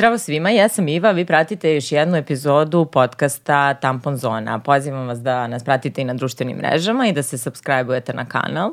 [0.00, 4.58] Zdravo svima, ja sam Iva, vi pratite još jednu epizodu podcasta Tampon Zona.
[4.58, 8.72] Pozivam vas da nas pratite i na društvenim mrežama i da se subscribe-ujete na kanal.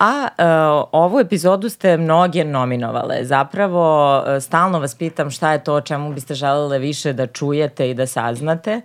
[0.00, 3.24] A uh, ovu epizodu ste mnoge nominovale.
[3.24, 7.90] Zapravo, uh, stalno vas pitam šta je to o čemu biste želele više da čujete
[7.90, 8.80] i da saznate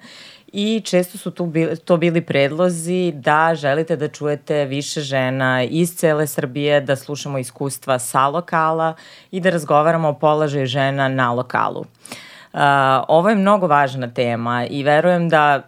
[0.53, 5.95] i često su tu bili, to bili predlozi da želite da čujete više žena iz
[5.95, 8.93] cele Srbije, da slušamo iskustva sa lokala
[9.31, 11.79] i da razgovaramo o položaju žena na lokalu.
[11.79, 12.59] Uh,
[13.07, 15.61] ovo je mnogo važna tema i verujem da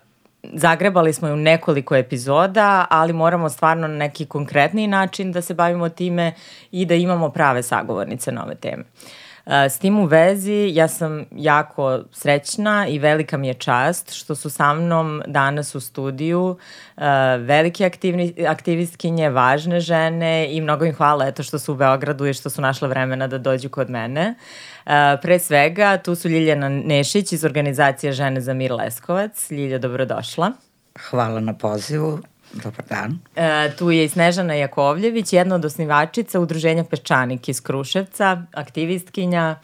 [0.53, 5.53] zagrebali smo je u nekoliko epizoda, ali moramo stvarno na neki konkretni način da se
[5.53, 6.33] bavimo time
[6.71, 8.83] i da imamo prave sagovornice na ove teme.
[8.83, 14.35] Uh, S tim u vezi ja sam jako srećna i velika mi je čast što
[14.35, 16.57] su sa mnom danas u studiju
[17.39, 22.33] velike aktivni, aktivistkinje, važne žene i mnogo im hvala eto što su u Beogradu i
[22.33, 24.35] što su našle vremena da dođu kod mene.
[25.21, 29.51] Pre svega tu su Ljiljana Nešić iz organizacije Žene za mir Leskovac.
[29.51, 30.51] Ljilja, dobrodošla.
[31.09, 32.19] Hvala na pozivu.
[32.53, 33.19] Dobar dan.
[33.35, 39.55] E, tu je i Snežana Jakovljević, jedna od osnivačica Udruženja Peščanik iz Kruševca, aktivistkinja.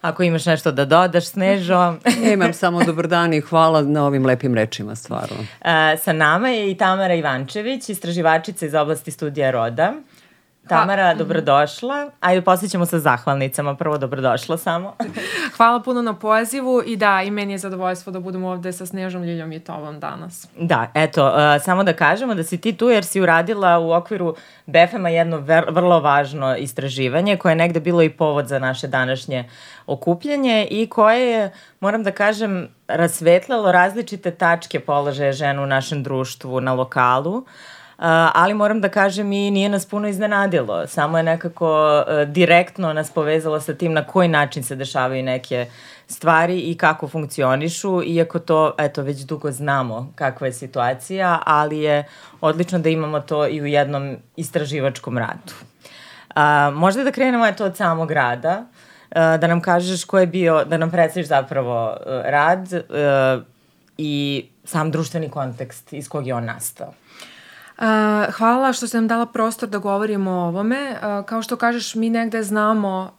[0.00, 1.94] Ako imaš nešto da dodaš, Snežo.
[2.32, 5.36] Imam samo dobar dan i hvala na ovim lepim rečima, stvarno.
[5.64, 9.92] E, sa nama je i Tamara Ivančević, istraživačica iz oblasti studija roda.
[10.68, 12.10] Tamara, dobrodošla.
[12.20, 13.74] Ajde, posjećamo sa zahvalnicama.
[13.74, 14.94] Prvo, dobrodošla samo.
[15.56, 19.22] Hvala puno na pozivu i da, i meni je zadovoljstvo da budemo ovde sa Snežom
[19.22, 20.48] Ljiljom i Tovom danas.
[20.58, 24.34] Da, eto, uh, samo da kažemo da si ti tu jer si uradila u okviru
[24.66, 29.48] BFM-a jedno ver, vrlo važno istraživanje koje je negde bilo i povod za naše današnje
[29.86, 36.60] okupljanje i koje je, moram da kažem, rasvetlalo različite tačke položaja žena u našem društvu
[36.60, 37.36] na lokalu.
[37.36, 37.44] Uh,
[38.34, 40.86] ali moram da kažem i nije nas puno iznenadilo.
[40.86, 45.66] Samo je nekako uh, direktno nas povezalo sa tim na koji način se dešavaju neke
[46.06, 52.04] stvari i kako funkcionišu, iako to, eto, već dugo znamo kakva je situacija, ali je
[52.40, 55.52] odlično da imamo to i u jednom istraživačkom radu.
[56.34, 58.64] A, možda da krenemo eto od samog rada,
[59.10, 63.40] a, da nam kažeš ko je bio, da nam predstaviš zapravo rad a,
[63.98, 66.92] i sam društveni kontekst iz kog je on nastao.
[68.32, 70.96] Hvala što ste nam dala prostor da govorimo o ovome.
[71.26, 73.10] Kao što kažeš, mi negde znamo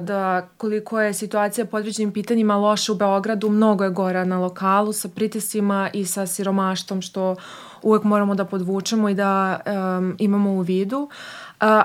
[0.00, 4.92] da koliko je situacija po određenim pitanjima loša u Beogradu, mnogo je gora na lokalu
[4.92, 7.36] sa pritisima i sa siromaštom što
[7.82, 10.98] uvek moramo da podvučemo i da um, imamo u vidu.
[10.98, 11.08] Uh,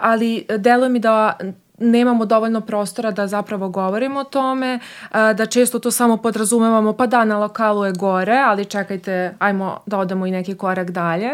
[0.02, 1.38] ali deluje mi da
[1.82, 4.80] nemamo dovoljno prostora da zapravo govorimo o tome,
[5.12, 9.98] da često to samo podrazumevamo, pa da, na lokalu je gore, ali čekajte, ajmo da
[9.98, 11.30] odemo i neki korak dalje.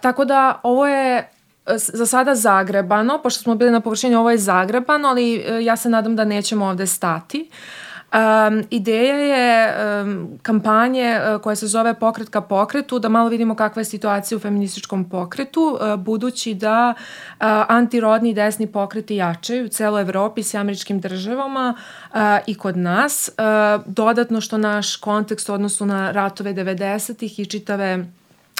[0.00, 1.28] Tako da ovo je
[1.76, 5.88] za sada zagrebano, pošto smo bili na površini, ovo je zagrebano, ali e, ja se
[5.88, 7.50] nadam da nećemo ovde stati.
[7.50, 13.28] Uh, Um, ideja je um, kampanje uh, koja se zove Pokret ka pokretu, da malo
[13.28, 17.36] vidimo kakva je situacija u feminističkom pokretu, uh, budući da uh,
[17.68, 23.30] antirodni desni pokreti jačaju u celoj Evropi s američkim državama uh, i kod nas.
[23.38, 28.04] Uh, dodatno što naš kontekst u odnosu na ratove 90-ih i čitave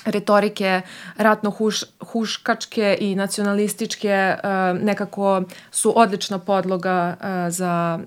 [0.04, 0.80] retorike
[1.16, 7.98] ratno huš, huškačke i nacionalističke uh, nekako su odlična podloga uh, za,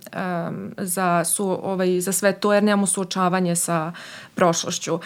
[0.50, 3.94] um, za, su, ovaj, za sve to jer nemamo suočavanje sa
[4.35, 4.94] prošlošću.
[4.94, 5.02] Uh,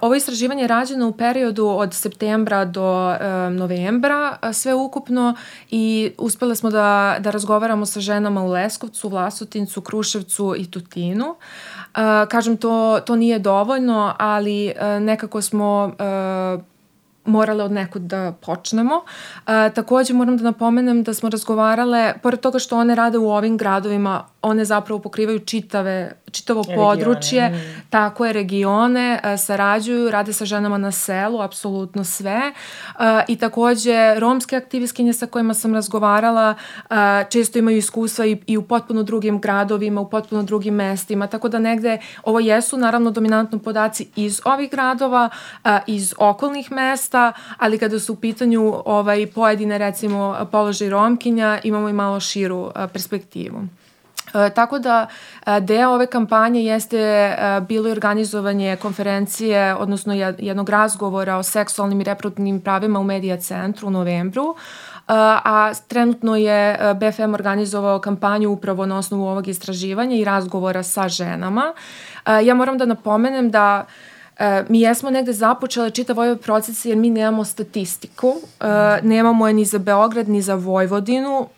[0.00, 3.16] ovo istraživanje je rađeno u periodu od septembra do uh,
[3.52, 5.36] novembra uh, sve ukupno
[5.70, 11.26] i uspele smo da, da razgovaramo sa ženama u Leskovcu, Vlasotincu, Kruševcu i Tutinu.
[11.30, 11.36] Uh,
[12.28, 16.62] kažem, to, to nije dovoljno, ali uh, nekako smo uh,
[17.24, 18.94] morale od nekud da počnemo.
[18.94, 23.56] Uh, takođe moram da napomenem da smo razgovarale, pored toga što one rade u ovim
[23.56, 26.76] gradovima, one zapravo pokrivaju čitave čitavo regione.
[26.76, 27.82] područje, mm.
[27.90, 32.40] tako je, regione, e, sarađuju, rade sa ženama na selu, apsolutno sve.
[32.40, 32.52] E,
[33.28, 36.94] I takođe, romske aktivistkinje sa kojima sam razgovarala e,
[37.30, 41.58] često imaju iskustva i, i u potpuno drugim gradovima, u potpuno drugim mestima, tako da
[41.58, 45.30] negde ovo jesu naravno dominantno podaci iz ovih gradova,
[45.86, 51.92] iz okolnih mesta, ali kada su u pitanju ovaj, pojedine recimo položaj romkinja, imamo i
[51.92, 53.62] malo širu perspektivu.
[54.34, 55.06] E, tako da
[55.46, 62.00] e, deo ove kampanje jeste e, bilo i organizovanje konferencije, odnosno jednog razgovora o seksualnim
[62.00, 64.54] i reproduktivnim pravima u Medija centru u novembru,
[65.08, 71.74] a trenutno je BFM organizovao kampanju upravo na osnovu ovog istraživanja i razgovora sa ženama.
[72.44, 73.84] Ja moram da napomenem da
[74.68, 78.34] mi jesmo negde započele čitav ovaj proces jer mi nemamo statistiku,
[79.02, 81.48] nemamo je ni za Beograd ni za Vojvodinu,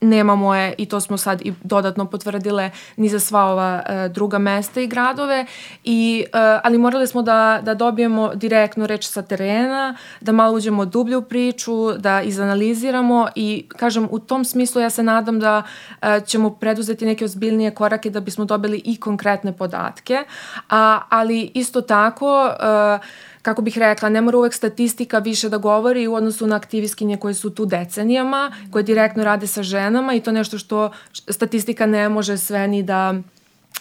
[0.00, 4.38] nemamo je i to smo sad i dodatno potvrdile ni za sva ova uh, druga
[4.38, 5.46] mesta i gradove
[5.84, 10.84] i uh, ali morali smo da da dobijemo direktnu reč sa terena, da malo uđemo
[10.84, 15.62] dublje u priču, da izanaliziramo i kažem u tom smislu ja se nadam da
[16.02, 20.24] uh, ćemo preduzeti neke ozbiljnije korake da bismo dobili i konkretne podatke.
[20.70, 23.00] A ali isto tako uh,
[23.46, 27.34] kako bih rekla, ne mora uvek statistika više da govori u odnosu na aktivistkinje koje
[27.34, 32.38] su tu decenijama, koje direktno rade sa ženama i to nešto što statistika ne može
[32.38, 33.14] sve ni da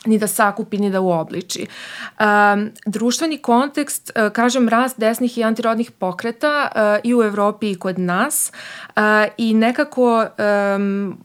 [0.05, 1.65] ni da sakupi, ni da uobliči.
[1.65, 7.75] Um, društveni kontekst, uh, kažem, rast desnih i antirodnih pokreta uh, i u Evropi i
[7.75, 9.01] kod nas uh,
[9.37, 10.25] i nekako
[10.77, 11.17] um,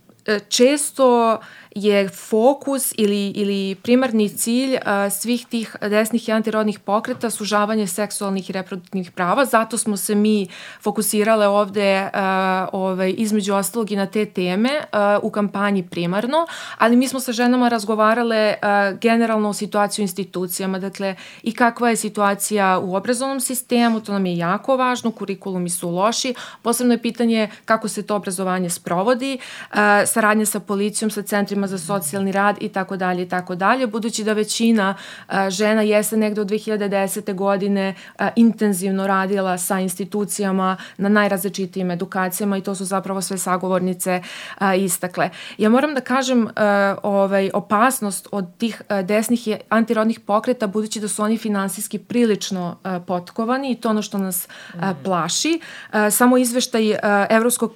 [0.49, 1.39] često
[1.75, 8.51] je fokus ili, ili primarni cilj a, svih tih desnih i antirodnih pokreta sužavanje seksualnih
[8.51, 9.45] i reproduktivnih prava.
[9.45, 10.49] Zato smo se mi
[10.83, 16.47] fokusirale ovde a, ovaj, između ostalog i na te teme a, u kampanji primarno,
[16.79, 21.91] ali mi smo sa ženama razgovarale a, generalno o situaciju u institucijama, dakle i kakva
[21.91, 27.03] je situacija u obrazovnom sistemu, to nam je jako važno, kurikulumi su loši, posebno je
[27.03, 29.39] pitanje kako se to obrazovanje sprovodi,
[29.71, 33.55] a, saradnja sa policijom, sa centrima centrima za socijalni rad i tako dalje i tako
[33.55, 34.95] dalje, budući da većina
[35.27, 37.35] a, žena jeste negde od 2010.
[37.35, 44.23] godine a, intenzivno radila sa institucijama na najrazličitijim edukacijama i to su zapravo sve sagovornice
[44.59, 45.31] a, istakle.
[45.59, 51.01] Ja moram da kažem a, ovaj, opasnost od tih a, desnih i antirodnih pokreta, budući
[51.01, 54.49] da su oni finansijski prilično a, potkovani i to ono što nas
[54.81, 55.61] a, plaši.
[55.93, 57.75] A, samo izveštaj a, Evropskog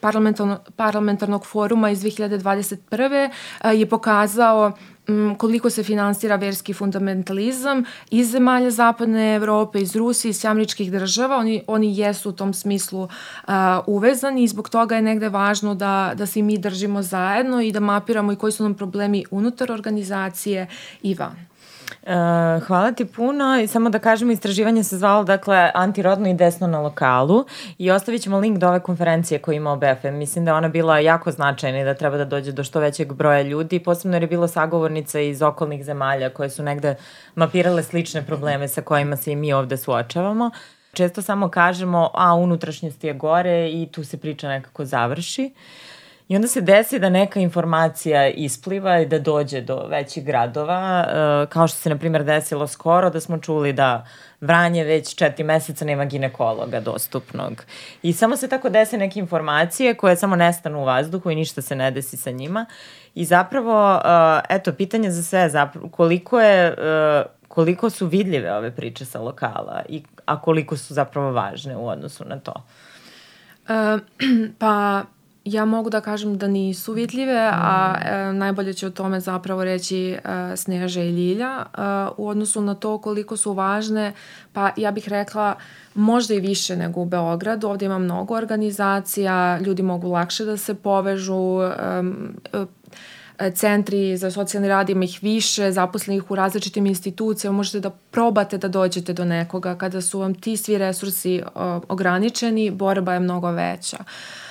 [0.77, 3.31] parlamentarnog foruma iz 2021
[3.81, 4.73] je pokazao
[5.09, 11.37] mm, koliko se finansira verski fundamentalizam iz zemalja zapadne Evrope, iz Rusije, iz američkih država.
[11.37, 13.53] Oni, oni jesu u tom smislu uh,
[13.87, 17.81] uvezani i zbog toga je negde važno da, da se mi držimo zajedno i da
[17.81, 20.67] mapiramo i koji su nam problemi unutar organizacije
[21.03, 21.54] i van.
[22.07, 22.11] Uh,
[22.67, 26.81] hvala ti puno i samo da kažemo istraživanje se zvalo dakle antirodno i desno na
[26.81, 27.45] lokalu
[27.79, 30.15] i ostavit ćemo link do ove konferencije koju ima BFM.
[30.15, 33.43] Mislim da ona bila jako značajna i da treba da dođe do što većeg broja
[33.43, 36.95] ljudi, posebno jer je bilo sagovornica iz okolnih zemalja koje su negde
[37.35, 40.51] mapirale slične probleme sa kojima se i mi ovde suočavamo.
[40.93, 45.53] Često samo kažemo, a unutrašnjost je gore i tu se priča nekako završi.
[45.55, 45.94] Uh,
[46.29, 51.49] I onda se desi da neka informacija ispliva i da dođe do većih gradova, uh,
[51.49, 54.07] kao što se, na primjer, desilo skoro, da smo čuli da
[54.45, 57.65] Vranje već četiri meseca nema ginekologa dostupnog.
[58.03, 61.77] I samo se tako dese neke informacije koje samo nestanu u vazduhu i ništa se
[61.77, 62.67] ne desi sa njima.
[63.15, 64.01] I zapravo, uh,
[64.49, 69.83] eto, pitanje za sve, zapravo, koliko je, uh, koliko su vidljive ove priče sa lokala,
[69.89, 72.55] i, a koliko su zapravo važne u odnosu na to?
[73.69, 74.01] Uh,
[74.61, 75.03] pa
[75.45, 80.11] Ja mogu da kažem da nisu vidljive, a e, najbolje će o tome zapravo reći
[80.13, 80.19] e,
[80.57, 81.59] Sneža i Ljilja.
[81.59, 81.81] E,
[82.17, 84.13] u odnosu na to koliko su važne,
[84.53, 85.55] pa ja bih rekla
[85.95, 87.69] možda i više nego u Beogradu.
[87.69, 92.03] Ovde ima mnogo organizacija, ljudi mogu lakše da se povežu, e,
[93.39, 98.59] e, centri za socijalni rad ima ih više, zaposlenih u različitim institucijama, možete da probate
[98.59, 99.75] da dođete do nekoga.
[99.75, 103.99] Kada su vam ti svi resursi o, ograničeni, borba je mnogo veća.
[104.01, 104.44] Uh,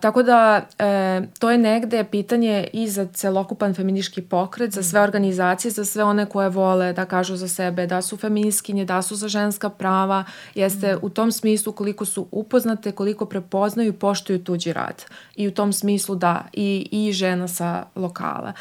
[0.00, 5.70] tako da e, to je negde pitanje i za celokupan feminiški pokret, za sve organizacije,
[5.70, 9.28] za sve one koje vole da kažu za sebe da su feminiskinje, da su za
[9.28, 15.04] ženska prava, jeste u tom smislu koliko su upoznate, koliko prepoznaju i poštuju tuđi rad.
[15.36, 18.52] I u tom smislu da, i, i žena sa lokala.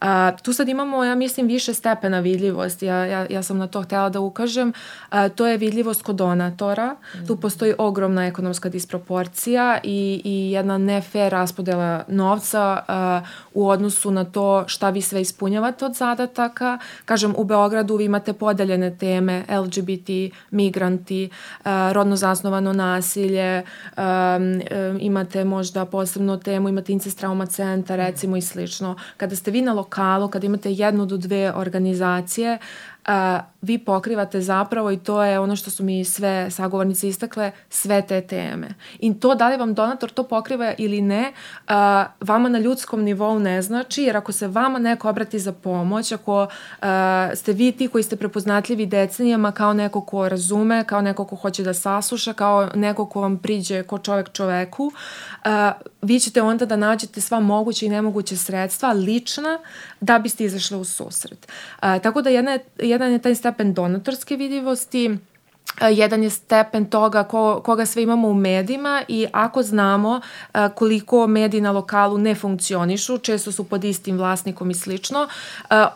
[0.00, 0.06] Uh,
[0.42, 2.86] tu sad imamo, ja mislim, više stepena vidljivosti.
[2.86, 4.72] Ja, ja, ja sam na to htela da ukažem.
[5.12, 6.96] Uh, to je vidljivost kod donatora.
[7.14, 7.26] Mm.
[7.26, 14.10] Tu postoji ogromna ekonomska disproporcija i, i jedna ne fair raspodela novca uh, u odnosu
[14.10, 16.78] na to šta vi sve ispunjavate od zadataka.
[17.04, 23.62] Kažem, u Beogradu vi imate podeljene teme LGBT, migranti, uh, rodno zasnovano nasilje,
[23.96, 28.96] um, um, imate možda posebno temu, imate incest trauma centar, recimo i slično.
[29.16, 32.58] Kada ste vi na lokalu, kada imate jednu do dve organizacije,
[33.06, 38.02] a, vi pokrivate zapravo i to je ono što su mi sve sagovornice istakle, sve
[38.02, 38.68] te teme.
[38.98, 41.32] I to da li vam donator to pokriva ili ne,
[41.68, 46.12] a, vama na ljudskom nivou ne znači, jer ako se vama neko obrati za pomoć,
[46.12, 46.46] ako
[46.82, 51.36] a, ste vi ti koji ste prepoznatljivi decenijama kao neko ko razume, kao neko ko
[51.36, 54.92] hoće da sasluša, kao neko ko vam priđe ko čovek čoveku,
[55.44, 55.72] a,
[56.02, 59.58] vi ćete onda da nađete sva moguće i nemoguće sredstva lična
[60.00, 61.52] da biste izašle u susret.
[61.80, 65.18] A, tako da jedna, jedna je taj stepen donatorske vidljivosti,
[65.90, 70.20] jedan je stepen toga ko, koga sve imamo u medijima i ako znamo
[70.74, 75.28] koliko mediji na lokalu ne funkcionišu, često su pod istim vlasnikom i slično,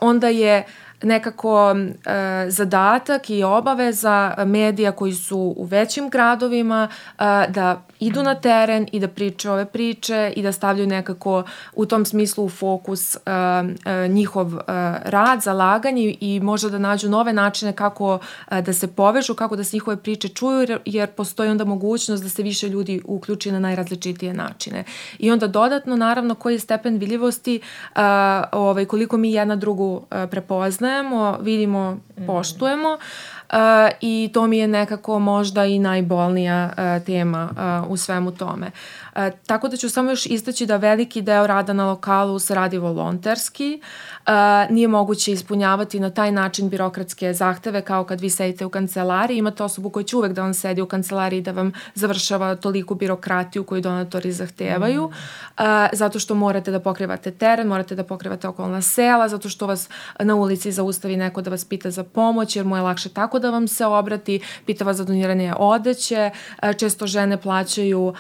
[0.01, 0.65] onda je
[1.03, 8.35] nekako e, zadatak i obaveza medija koji su u većim gradovima e, da idu na
[8.35, 11.43] teren i da priče ove priče i da stavljaju nekako
[11.73, 14.63] u tom smislu u fokus uh, uh, njihov uh,
[15.05, 19.65] rad, zalaganje i možda da nađu nove načine kako uh, da se povežu, kako da
[19.65, 23.59] se njihove priče čuju, jer, jer postoji onda mogućnost da se više ljudi uključi na
[23.59, 24.85] najrazličitije načine.
[25.19, 27.61] I onda dodatno, naravno, koji je stepen vidljivosti,
[27.97, 28.01] uh,
[28.53, 32.89] ovaj, koliko mi jedna drugu uh, prepoznajemo, vidimo, poštujemo.
[32.89, 33.57] Uh, Uh,
[34.01, 37.51] i to mi je nekako možda i najbolnija uh, tema
[37.85, 38.71] uh, u svemu tome.
[39.17, 42.79] Uh, tako da ću samo još istaći da veliki deo rada na lokalu se radi
[42.79, 43.81] volonterski,
[44.71, 49.63] nije moguće ispunjavati na taj način birokratske zahteve kao kad vi sedite u kancelariji, imate
[49.63, 53.81] osobu koja će uvek da vam sedi u kancelariji da vam završava toliku birokratiju koju
[53.81, 55.13] donatori zahtevaju, mm.
[55.93, 59.89] zato što morate da pokrivate teren, morate da pokrivate okolna sela, zato što vas
[60.21, 63.51] na ulici zaustavi neko da vas pita za pomoć, jer mu je lakše tako da
[63.51, 66.31] vam se obrati, pita vas za doniranje odeće,
[66.79, 68.15] često žene plaćaju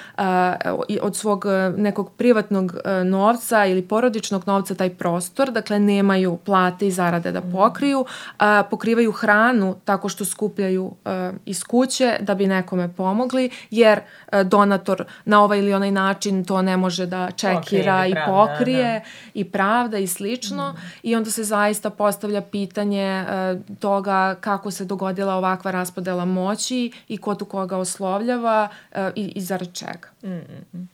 [1.02, 1.44] od svog
[1.76, 2.74] nekog privatnog
[3.04, 8.04] novca ili porodičnog novca taj prostor, dakle nemaju plate i zarade da pokriju,
[8.38, 14.00] a, pokrivaju hranu tako što skupljaju a, iz kuće da bi nekome pomogli, jer
[14.32, 18.32] a, donator na ovaj ili onaj način to ne može da čekira okay, i pravda,
[18.32, 19.04] pokrije da.
[19.34, 20.76] i pravda i slično mm.
[21.02, 27.16] i onda se zaista postavlja pitanje a, toga kako se dogodila ovakva raspodela moći i
[27.16, 30.08] ko tu koga oslovljava a, i, i zarad čega.
[30.22, 30.86] Mm -mm.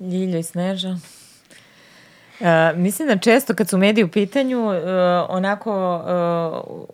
[0.00, 0.98] Ljiljo i Sneža.
[2.40, 4.74] Uh, mislim da često kad su mediji u pitanju, uh,
[5.28, 6.84] onako uh,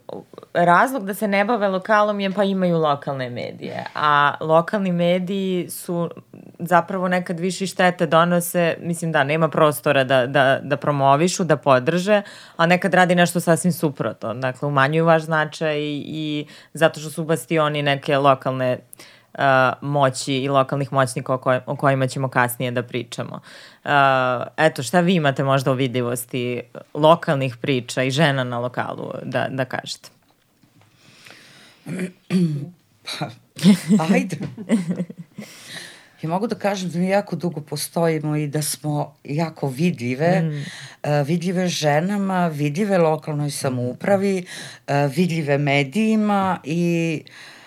[0.55, 6.11] razlog da se ne bave lokalom je pa imaju lokalne medije, a lokalni mediji su
[6.59, 12.23] zapravo nekad više štete donose, mislim da nema prostora da, da, da promovišu, da podrže,
[12.57, 14.35] a nekad radi nešto sasvim suprotno.
[14.35, 19.43] Dakle, umanjuju vaš značaj i, i zato što su bastioni neke lokalne uh, uh,
[19.81, 23.41] moći i lokalnih moćnika o, koj, o kojima ćemo kasnije da pričamo.
[23.85, 23.91] Uh,
[24.57, 26.63] eto, šta vi imate možda o vidljivosti
[26.95, 30.09] lokalnih priča i žena na lokalu da, da kažete?
[33.19, 33.31] Pa,
[34.15, 34.37] ajde.
[36.23, 40.49] Ja mogu da kažem da mi jako dugo postojimo i da smo jako vidljive, mm.
[40.49, 44.47] uh, vidljive ženama, vidljive lokalnoj samoupravi,
[44.89, 47.60] uh, vidljive medijima i uh,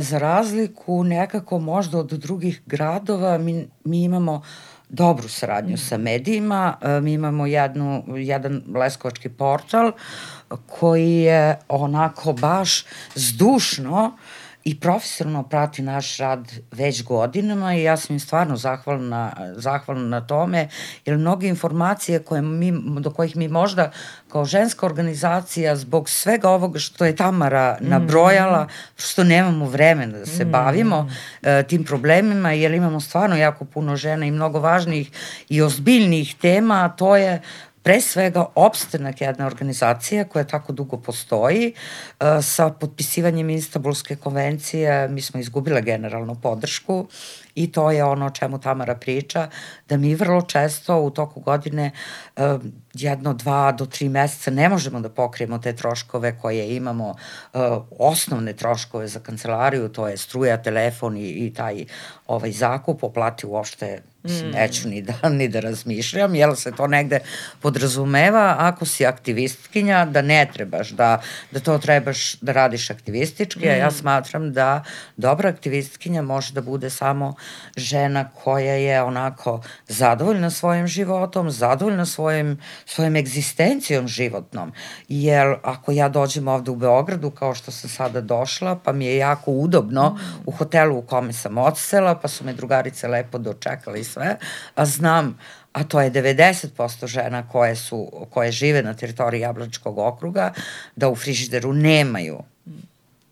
[0.00, 4.42] za razliku nekako možda od drugih gradova mi, mi imamo
[4.88, 6.76] dobru saradnju sa medijima.
[6.82, 9.92] E, mi imamo jednu, jedan leskovački portal
[10.66, 17.96] koji je onako baš zdušno uh, i profesionalno prati naš rad već godinama i ja
[17.96, 20.68] sam im stvarno zahvalna, zahvalna na tome,
[21.06, 23.90] jer mnoge informacije koje mi, do kojih mi možda
[24.28, 27.88] kao ženska organizacija zbog svega ovoga što je Tamara mm.
[27.88, 30.50] nabrojala, što nemamo vremena da se mm.
[30.50, 35.10] bavimo uh, tim problemima, jer imamo stvarno jako puno žena i mnogo važnih
[35.48, 37.40] i ozbiljnih tema, a to je
[37.82, 41.72] pre svega opstanak jedne organizacije koja tako dugo postoji.
[41.72, 47.06] E, sa potpisivanjem Istanbulske konvencije mi smo izgubile generalnu podršku
[47.54, 49.48] i to je ono o čemu Tamara priča,
[49.88, 51.90] da mi vrlo često u toku godine
[52.36, 52.58] e,
[52.94, 57.14] jedno, dva do tri meseca ne možemo da pokrijemo te troškove koje imamo,
[57.54, 57.58] e,
[57.98, 61.84] osnovne troškove za kancelariju, to je struja, telefon i, i taj
[62.26, 64.50] ovaj zakup, oplati uopšte Mm.
[64.50, 67.18] Neću ni da, ni da razmišljam, jel se to negde
[67.60, 73.68] podrazumeva, ako si aktivistkinja, da ne trebaš, da, da to trebaš da radiš aktivistički, mm.
[73.68, 73.92] a ja mm.
[73.92, 74.84] smatram da
[75.16, 77.34] dobra aktivistkinja može da bude samo
[77.76, 84.72] žena koja je onako zadovoljna svojim životom, zadovoljna svojim, svojim egzistencijom životnom,
[85.08, 89.16] jer ako ja dođem ovde u Beogradu, kao što sam sada došla, pa mi je
[89.16, 90.42] jako udobno mm.
[90.46, 94.36] u hotelu u kome sam odsela, pa su me drugarice lepo dočekali sve,
[94.74, 95.38] a znam
[95.72, 100.52] a to je 90% žena koje, su, koje žive na teritoriji Jablačkog okruga,
[100.96, 102.38] da u frižideru nemaju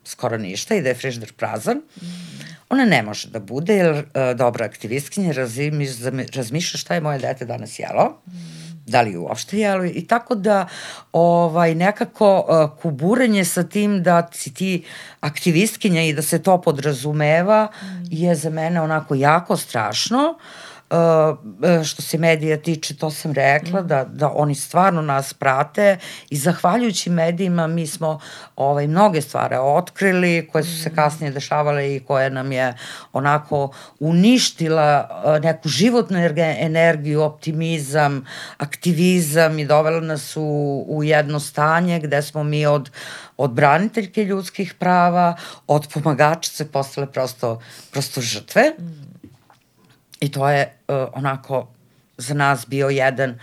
[0.04, 1.82] skoro ništa i da je frižider prazan.
[2.68, 4.04] Ona ne može da bude, jer uh,
[4.36, 5.32] dobra aktivistkinja
[6.34, 8.22] razmišlja šta je moje dete danas jelo,
[8.90, 10.66] da li uopšte jelo i tako da
[11.12, 14.84] ovaj, nekako uh, kuburanje sa tim da si ti
[15.20, 17.68] aktivistkinja i da se to podrazumeva
[18.10, 20.34] je za mene onako jako strašno.
[20.38, 20.69] Uh,
[21.84, 25.98] što se medija tiče, to sam rekla, da, da oni stvarno nas prate
[26.30, 28.20] i zahvaljujući medijima mi smo
[28.56, 32.74] ovaj, mnoge stvari otkrili koje su se kasnije dešavale i koje nam je
[33.12, 35.08] onako uništila
[35.42, 38.26] neku životnu energiju, optimizam,
[38.58, 42.90] aktivizam i dovela nas u, u jedno stanje gde smo mi od
[43.40, 48.72] od braniteljke ljudskih prava, od pomagačice postale prosto, prosto žrtve.
[50.20, 51.68] I to je uh, onako
[52.16, 53.38] za nas bio jedan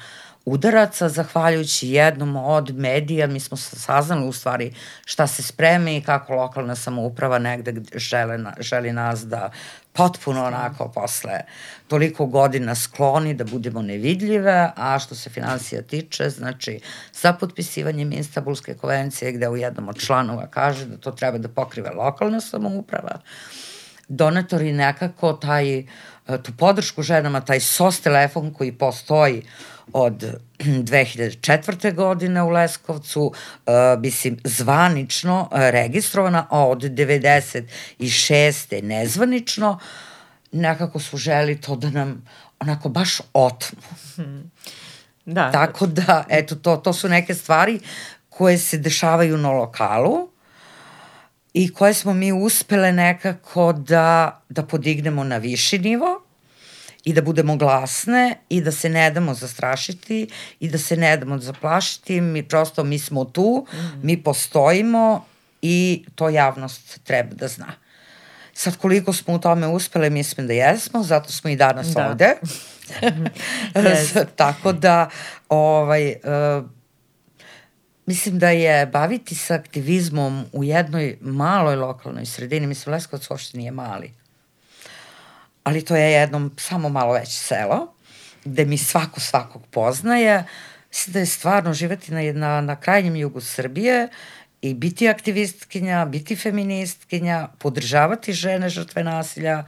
[0.47, 4.73] udaraca, zahvaljujući jednom od medija, mi smo saznali u stvari
[5.05, 9.51] šta se spreme i kako lokalna samouprava negde žele, na, želi nas da
[9.93, 11.39] potpuno onako posle
[11.87, 16.79] toliko godina skloni da budemo nevidljive, a što se financija tiče, znači
[17.11, 21.89] sa potpisivanjem Istanbulske konvencije gde u jednom od članova kaže da to treba da pokrive
[21.89, 23.19] lokalna samouprava,
[24.07, 25.83] donatori nekako taj,
[26.43, 29.43] tu podršku ženama, taj SOS telefon koji postoji
[29.93, 30.23] od
[30.59, 31.93] 2004.
[31.93, 33.33] godine u Leskovcu, uh,
[33.99, 38.83] mislim, zvanično uh, registrovana, a od 96.
[38.83, 39.79] nezvanično,
[40.51, 42.25] nekako su želi to da nam
[42.59, 43.79] onako baš otmu.
[44.15, 44.51] Hmm.
[45.25, 45.51] Da.
[45.51, 47.79] Tako da, eto, to, to su neke stvari
[48.29, 50.29] koje se dešavaju na lokalu
[51.59, 56.21] i koje smo mi uspele nekako da, da podignemo na viši nivo
[57.03, 60.27] i da budemo glasne i da se ne damo zastrašiti
[60.59, 62.21] i da se ne damo zaplašiti.
[62.21, 63.77] Mi prosto, mi smo tu, mm.
[64.03, 65.25] mi postojimo
[65.61, 67.73] i to javnost treba da zna.
[68.53, 72.07] Sad koliko smo u tome uspele, mislim da jesmo, zato smo i danas da.
[72.07, 72.33] ovde.
[73.73, 74.25] yes.
[74.35, 75.09] Tako da,
[75.49, 76.76] ovaj, uh,
[78.07, 83.71] mislim da je baviti se aktivizmom u jednoj maloj lokalnoj sredini, mislim Leskovac uopšte nije
[83.71, 84.13] mali,
[85.63, 87.93] ali to je jedno samo malo veće selo,
[88.45, 90.43] gde mi svako svakog poznaje.
[90.89, 94.07] Mislim da je stvarno živeti na, na, na krajnjem jugu Srbije
[94.61, 99.65] i biti aktivistkinja, biti feministkinja, podržavati žene žrtve nasilja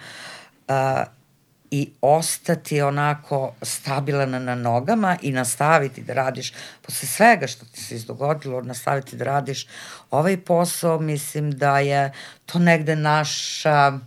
[1.71, 7.95] i ostati onako stabilan na nogama i nastaviti da radiš posle svega što ti se
[7.95, 9.67] izdogodilo, nastaviti da radiš
[10.11, 12.11] ovaj posao, mislim da je
[12.45, 13.99] to negde naša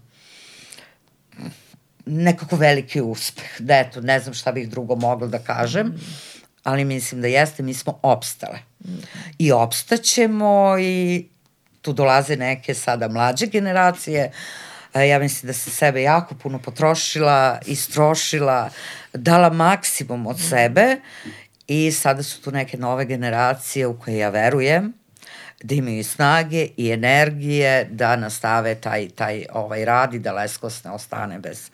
[2.06, 3.50] nekako veliki uspeh.
[3.58, 5.94] Da eto, ne znam šta bih drugo mogla da kažem,
[6.64, 8.58] ali mislim da jeste, mi smo opstale.
[9.38, 11.26] I opstaćemo i
[11.82, 14.32] tu dolaze neke sada mlađe generacije,
[15.00, 18.70] ja mislim da se sebe jako puno potrošila, istrošila,
[19.12, 20.96] dala maksimum od sebe
[21.66, 24.92] i sada su tu neke nove generacije u koje ja verujem
[25.62, 30.90] da imaju snage i energije da nastave taj, taj ovaj rad i da Leskos ne
[30.90, 31.70] ostane bez,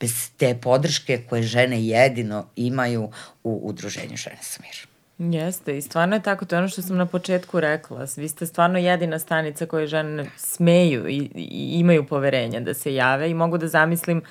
[0.00, 3.10] bez te podrške koje žene jedino imaju
[3.44, 4.91] u udruženju Žene sa mirom.
[5.18, 8.06] Jeste, i stvarno je tako, to je ono što sam na početku rekla.
[8.16, 13.30] Vi ste stvarno jedina stanica koje žene smeju i, i imaju poverenja da se jave
[13.30, 14.22] i mogu da zamislim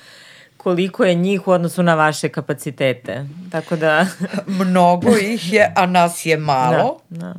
[0.56, 3.26] koliko je njih u odnosu na vaše kapacitete.
[3.50, 4.06] Tako da...
[4.62, 7.00] Mnogo ih je, a nas je malo.
[7.08, 7.34] Da, da.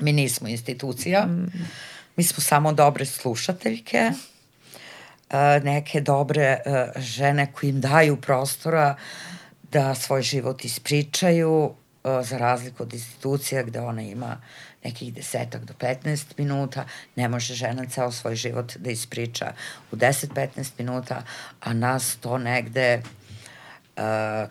[0.00, 1.52] Mi nismo institucija, mm.
[2.16, 4.10] mi smo samo dobre slušateljke,
[5.30, 6.60] e, neke dobre e,
[6.96, 8.96] žene koji im daju prostora
[9.72, 14.36] da svoj život ispričaju, za razliku od institucija gde ona ima
[14.84, 16.84] nekih desetak do 15 minuta,
[17.16, 19.52] ne može žena ceo svoj život da ispriča
[19.92, 21.22] u 10-15 minuta,
[21.60, 23.02] a nas to negde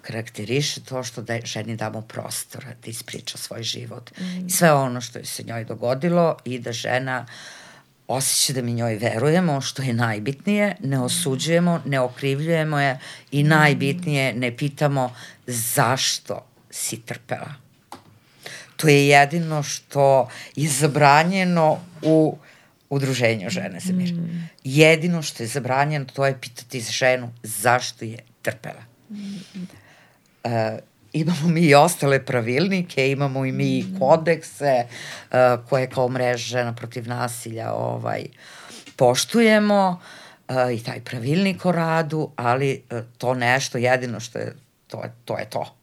[0.01, 4.12] karakteriše to što da ženi damo prostora da ispriča svoj život.
[4.19, 4.47] Mm.
[4.47, 7.25] i sve ono što je se njoj dogodilo i da žena
[8.07, 12.99] osjeća da mi njoj verujemo, što je najbitnije, ne osuđujemo, ne okrivljujemo je
[13.31, 15.15] i najbitnije ne pitamo
[15.47, 17.53] zašto si trpela.
[18.75, 22.38] To je jedino što je zabranjeno u
[22.89, 24.13] udruženju žene za mir.
[24.13, 24.49] Mm.
[24.63, 28.84] Jedino što je zabranjeno to je pitati ženu zašto je trpela.
[29.10, 30.51] Uh,
[31.13, 33.99] imamo mi i ostale pravilnike, imamo i mi mm.
[33.99, 35.38] kodekse uh,
[35.69, 38.25] koje kao mreža žena protiv nasilja ovaj,
[38.95, 39.99] poštujemo
[40.49, 44.55] uh, i taj pravilnik o radu, ali uh, to nešto jedino što je,
[44.88, 45.38] to je to.
[45.38, 45.78] Je to.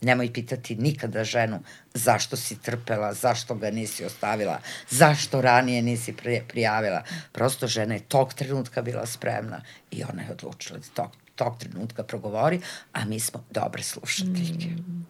[0.00, 1.60] Nemoj pitati nikada ženu
[1.94, 4.58] zašto si trpela, zašto ga nisi ostavila,
[4.90, 6.14] zašto ranije nisi
[6.48, 7.02] prijavila.
[7.32, 9.60] Prosto žena je tog trenutka bila spremna
[9.90, 11.10] i ona je odlučila da tog
[11.44, 12.60] tog trenutka progovori,
[12.92, 14.66] a mi smo dobre slušateljke.
[14.66, 15.06] Mm.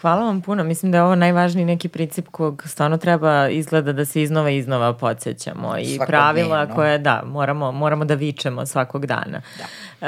[0.00, 0.64] Hvala vam puno.
[0.64, 4.56] Mislim da je ovo najvažniji neki princip kog stvarno treba izgleda da se iznova i
[4.56, 5.78] iznova podsjećamo.
[5.78, 9.42] I pravila koje, da, moramo, moramo da vičemo svakog dana.
[9.58, 9.64] Da.
[10.00, 10.06] Uh,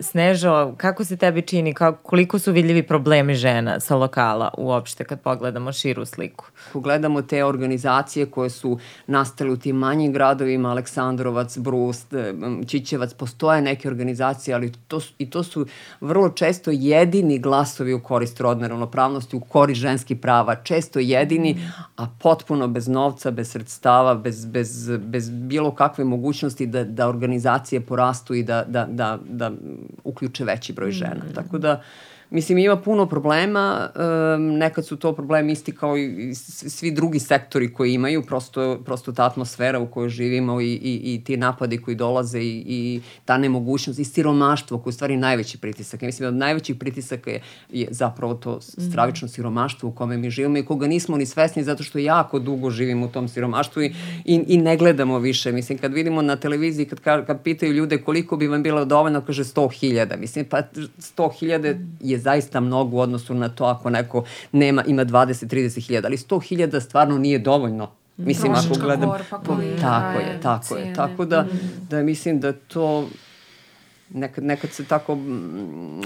[0.00, 5.20] Snežo, kako se tebi čini, kako, koliko su vidljivi problemi žena sa lokala uopšte kad
[5.20, 6.44] pogledamo širu sliku?
[6.72, 12.14] Pogledamo te organizacije koje su nastale u tim manjim gradovima, Aleksandrovac, Brust,
[12.66, 15.66] Čićevac, postoje neke organizacije, ali to, i to su
[16.00, 22.06] vrlo često jedini glasovi u korist rodne ravnopravnosti, u korist ženskih prava, često jedini, a
[22.22, 28.34] potpuno bez novca, bez sredstava, bez, bez, bez bilo kakve mogućnosti da, da organizacije porastu
[28.34, 29.52] i da, da, da, da
[30.04, 31.24] uključe veći broj žena.
[31.30, 31.34] Mm.
[31.34, 31.82] Tako da,
[32.30, 37.72] Mislim, ima puno problema, um, nekad su to problemi isti kao i svi drugi sektori
[37.72, 41.94] koji imaju, prosto, prosto ta atmosfera u kojoj živimo i, i, i ti napadi koji
[41.94, 46.02] dolaze i, i ta nemogućnost i siromaštvo koji je u stvari najveći pritisak.
[46.02, 47.40] Ja mislim da od najvećih pritisaka je,
[47.72, 51.82] je zapravo to stravično siromaštvo u kome mi živimo i koga nismo ni svesni zato
[51.82, 55.52] što jako dugo živimo u tom siromaštvu i, i, i ne gledamo više.
[55.52, 59.44] Mislim, kad vidimo na televiziji, kad, kad pitaju ljude koliko bi vam bilo dovoljno, kaže
[59.44, 60.16] 100.000.
[60.16, 60.62] Mislim, pa
[60.98, 66.16] 100.000 je zaista mnogo u odnosu na to ako neko nema, ima 20-30 hiljada, ali
[66.16, 67.90] 100 hiljada stvarno nije dovoljno.
[68.16, 69.10] Mislim, Troška ako gledam...
[69.10, 69.40] Korpa,
[69.80, 70.94] tako je, tako je.
[70.94, 71.86] Tako da, mm.
[71.90, 73.08] da mislim da to
[74.10, 75.18] nekad, nekad se tako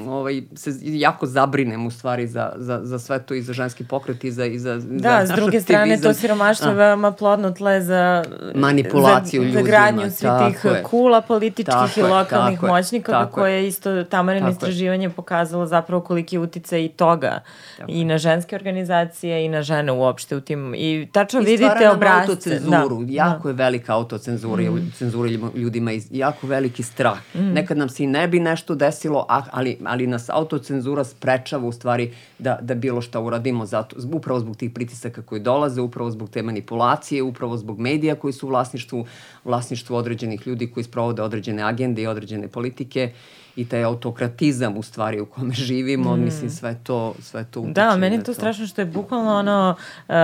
[0.07, 4.25] ovaj, se jako zabrinem u stvari za, za, za sve to i za ženski pokret
[4.25, 7.81] i za, i za, da, za s druge strane to siromaštvo je veoma plodno tle
[7.81, 9.63] za manipulaciju za, ljudima.
[9.63, 10.83] Za gradnju svih tih je.
[10.83, 16.03] kula političkih tako i lokalnih tako moćnika tako koje je isto Tamarino istraživanje pokazalo zapravo
[16.03, 17.41] koliki je uticaj i toga
[17.79, 21.91] tako i na ženske organizacije i na žene uopšte u tim i tačno I vidite
[21.91, 22.31] obrazce.
[22.31, 23.49] autocenzuru, da, jako da.
[23.49, 24.93] je velika autocenzura mm.
[24.97, 27.19] cenzura ljudima i jako veliki strah.
[27.35, 27.53] Mm.
[27.53, 32.12] Nekad nam se i ne bi nešto desilo, ali, ali nas autocenzura sprečava u stvari
[32.38, 36.42] da, da bilo šta uradimo zato, upravo zbog tih pritisaka koji dolaze, upravo zbog te
[36.42, 39.07] manipulacije, upravo zbog medija koji su u vlasništvu,
[39.44, 43.12] vlasništvu određenih ljudi koji sprovode određene agende i određene politike
[43.59, 46.25] i taj autokratizam u stvari u kome živimo, mm.
[46.25, 47.73] mislim sve to, sve to utiče.
[47.73, 49.75] Da, meni je to, to strašno što je bukvalno ono
[50.09, 50.14] uh,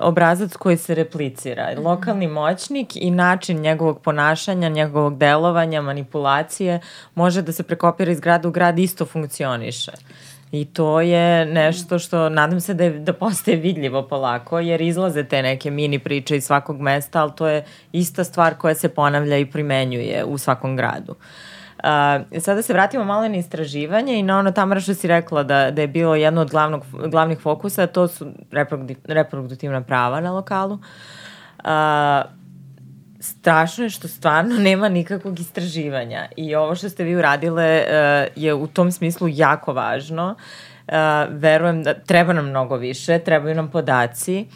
[0.00, 1.74] obrazac koji se replicira.
[1.78, 6.80] Lokalni moćnik i način njegovog ponašanja, njegovog delovanja, manipulacije
[7.14, 9.92] može da se prekopira iz grada u grad isto funkcioniše.
[10.52, 15.24] I to je nešto što nadam se da, je, da postaje vidljivo polako, jer izlaze
[15.24, 19.38] te neke mini priče iz svakog mesta, ali to je ista stvar koja se ponavlja
[19.38, 21.12] i primenjuje u svakom gradu.
[21.12, 21.53] Uh,
[22.40, 25.82] Sada se vratimo malo na istraživanje i na ono Tamara što si rekla da, da
[25.82, 28.26] je bilo jedno od glavnog, glavnih fokusa, to su
[29.04, 30.74] reproduktivna prava na lokalu.
[30.74, 31.70] Uh,
[33.20, 38.54] strašno je što stvarno nema nikakvog istraživanja i ovo što ste vi uradile uh, je
[38.54, 40.34] u tom smislu jako važno.
[40.88, 40.94] Uh,
[41.28, 44.46] verujem da treba nam mnogo više, trebaju nam podaci,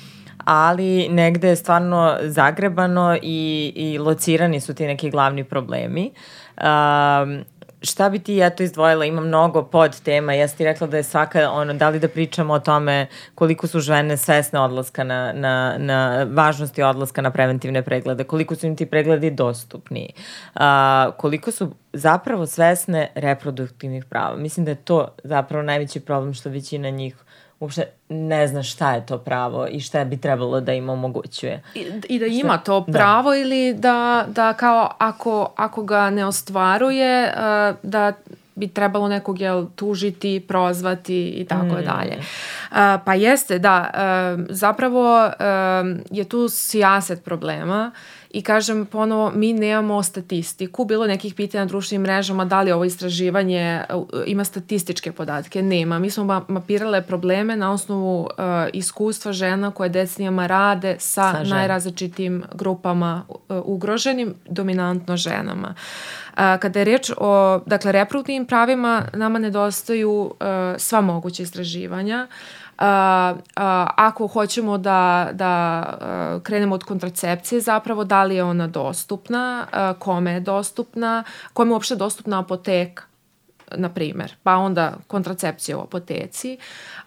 [0.44, 6.10] ali negde je stvarno zagrebano i, i locirani su ti neki glavni problemi.
[6.14, 7.44] Uh, Um,
[7.82, 11.50] šta bi ti eto izdvojila, ima mnogo pod tema, ja ti rekla da je svaka,
[11.50, 16.26] ono, da li da pričamo o tome koliko su žene svesne odlaska na, na, na
[16.30, 20.08] važnosti odlaska na preventivne preglede, koliko su im ti pregledi dostupni,
[20.54, 20.60] uh,
[21.16, 24.36] koliko su zapravo svesne reproduktivnih prava.
[24.36, 27.16] Mislim da je to zapravo najveći problem što većina njih
[27.60, 31.62] uopšte ne zna šta je to pravo i šta bi trebalo da im omogućuje.
[31.74, 32.64] I, i da ima šta?
[32.64, 32.98] to da.
[32.98, 33.36] pravo da.
[33.36, 38.12] ili da, da kao ako, ako ga ne ostvaruje, uh, da
[38.54, 41.84] bi trebalo nekog jel, tužiti, prozvati i tako mm.
[41.84, 42.18] dalje.
[43.04, 43.90] Pa jeste, da,
[44.48, 45.30] zapravo
[46.10, 47.92] je tu sijaset problema
[48.30, 52.84] i kažem ponovo, mi nemamo statistiku, bilo nekih pitanja na društvenim mrežama da li ovo
[52.84, 53.82] istraživanje
[54.26, 55.98] ima statističke podatke, nema.
[55.98, 58.28] Mi smo mapirale probleme na osnovu uh,
[58.72, 65.74] iskustva žena koje decenijama rade sa, sa najrazličitim grupama uh, ugroženim, dominantno ženama.
[65.74, 70.30] Uh, kada je reč o dakle, reproduktivnim pravima, nama nedostaju uh,
[70.76, 72.26] sva moguća istraživanja.
[72.30, 73.34] Uh, a,
[73.96, 75.84] ako hoćemo da, da
[76.42, 81.72] krenemo od kontracepcije, zapravo da li je ona dostupna, a, kome je dostupna, kome je
[81.72, 83.07] uopšte dostupna apoteka
[83.76, 86.58] na primer, pa onda kontracepcija u apoteci,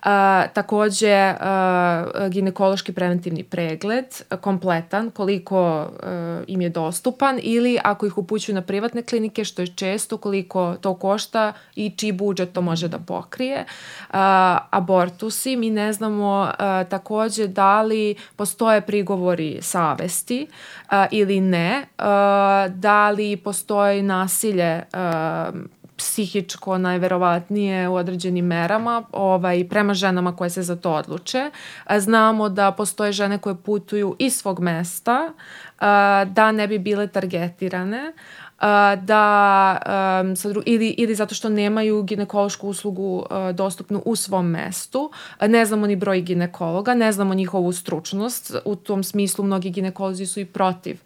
[0.02, 4.06] A, takođe, a, ginekološki preventivni pregled,
[4.42, 5.60] kompletan, koliko
[6.04, 10.76] a, im je dostupan ili ako ih upućuju na privatne klinike, što je često, koliko
[10.82, 13.66] to košta i čiji budžet to može da pokrije.
[14.10, 20.48] A, abortusi, mi ne znamo a, takođe da li postoje prigovori savesti
[20.90, 25.52] a, ili ne, a, da li postoji nasilje a,
[26.02, 31.52] psihičko najverovatnije u određenim merama ovaj, prema ženama koje se za to odluče.
[31.98, 35.34] Znamo da postoje žene koje putuju iz svog mesta
[36.26, 38.14] da ne bi bile targetirane
[39.02, 39.78] da
[40.66, 45.12] ili, ili zato što nemaju ginekološku uslugu uh, dostupnu u svom mestu.
[45.48, 48.56] Ne znamo ni broj ginekologa, ne znamo njihovu stručnost.
[48.66, 51.00] U tom smislu mnogi ginekolozi su i protiv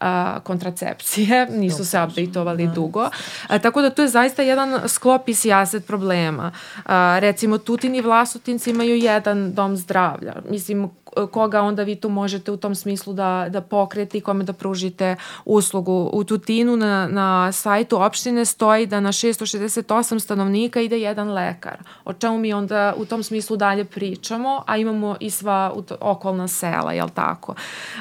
[0.00, 2.72] a, kontracepcije, nisu se updateovali da.
[2.72, 3.10] dugo.
[3.48, 6.52] A, tako da to je zaista jedan sklop i sijaset problema.
[6.84, 10.34] A, recimo Tutin i Vlasotinci imaju jedan dom zdravlja.
[10.50, 10.90] Mislim,
[11.30, 15.16] koga onda vi tu možete u tom smislu da, da pokrete i kome da pružite
[15.44, 16.10] uslugu.
[16.12, 21.78] U Tutinu na, na sajtu opštine stoji da na 668 stanovnika ide jedan lekar.
[22.04, 26.92] O čemu mi onda u tom smislu dalje pričamo, a imamo i sva okolna sela,
[26.92, 27.54] jel tako?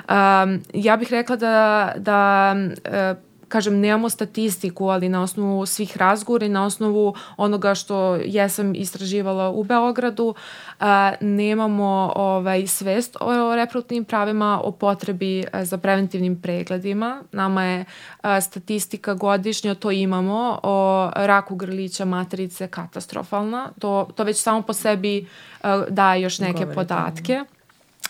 [0.09, 6.45] Um, ja bih rekla da, da uh, kažem, nemamo statistiku, ali na osnovu svih razgovora
[6.45, 10.35] i na osnovu onoga što jesam istraživala u Beogradu,
[10.79, 17.23] a, nemamo ovaj, svest o reproduktivnim pravima, o potrebi a, za preventivnim pregledima.
[17.31, 17.85] Nama je
[18.21, 23.69] a, statistika godišnja, to imamo, o raku grlića materice katastrofalna.
[23.79, 25.27] To, to već samo po sebi
[25.63, 26.75] a, daje još neke Govorite.
[26.75, 27.56] podatke.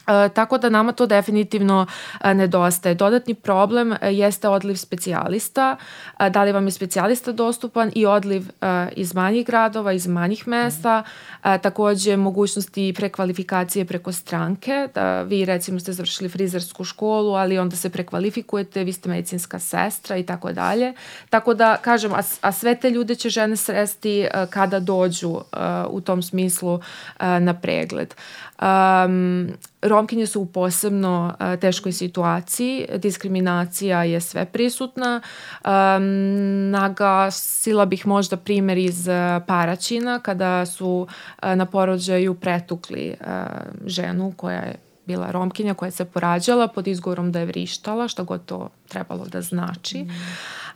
[0.07, 1.85] E, tako da nama to definitivno
[2.23, 2.95] e, nedostaje.
[2.95, 5.77] Dodatni problem e, jeste odliv specijalista.
[6.19, 8.43] E, da li vam je specijalista dostupan i odliv
[8.91, 11.03] iz manjih gradova, iz manjih mesta.
[11.41, 14.87] Takođe mogućnosti prekvalifikacije preko stranke.
[14.95, 20.17] Da vi recimo ste završili frizersku školu, ali onda se prekvalifikujete, vi ste medicinska sestra
[20.17, 20.93] i tako dalje.
[21.29, 25.41] Tako da, kažem, a, a sve te ljude će žene sresti kada dođu
[25.89, 26.79] u tom smislu
[27.19, 28.13] na pregled.
[28.61, 29.49] Um,
[29.81, 35.21] Romkinje su u posebno uh, teškoj situaciji, diskriminacija je sve prisutna.
[35.65, 35.71] Um,
[36.69, 39.07] nagasila bih možda primer iz
[39.47, 43.27] Paraćina kada su uh, na porođaju pretukli uh,
[43.85, 48.45] ženu koja je bila romkinja koja se porađala pod izgovorom da je vrištala, šta god
[48.45, 49.97] to trebalo da znači.
[49.97, 50.09] Mm.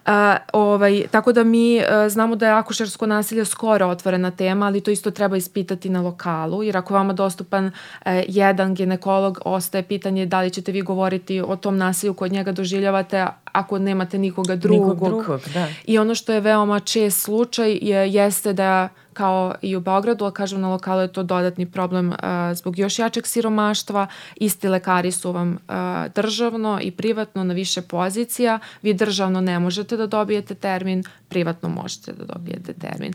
[0.05, 4.81] A, ovaj, tako da mi a, znamo da je akušersko nasilje skoro otvorena tema, ali
[4.81, 7.71] to isto treba ispitati na lokalu, jer ako vama dostupan
[8.05, 12.51] a, jedan ginekolog, ostaje pitanje da li ćete vi govoriti o tom nasilju kod njega
[12.51, 14.93] doživljavate ako nemate nikoga drugog.
[14.93, 15.67] Nikog drugog da.
[15.85, 18.89] I ono što je veoma čest slučaj je, jeste da
[19.21, 22.17] kao i u Beogradu, a kažem na lokalu je to dodatni problem uh,
[22.53, 24.07] zbog još jačeg siromaštva.
[24.35, 25.75] Isti lekari su vam uh,
[26.15, 28.59] državno i privatno na više pozicija.
[28.81, 33.13] Vi državno ne možete da dobijete termin, privatno možete da dobijete termin.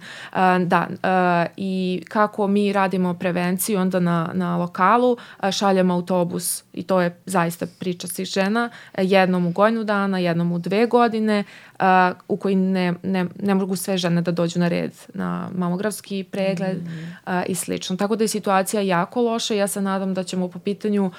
[0.67, 0.87] Da,
[1.57, 5.17] i kako mi radimo prevenciju onda na, na lokalu,
[5.53, 10.59] šaljemo autobus i to je zaista priča svih žena, jednom u godinu dana, jednom u
[10.59, 11.45] dve godine,
[12.29, 16.77] u koji ne, ne, ne mogu sve žene da dođu na red na mamografski pregled
[16.77, 17.97] mm i slično.
[17.97, 21.11] Tako da je situacija jako loša ja se nadam da ćemo po pitanju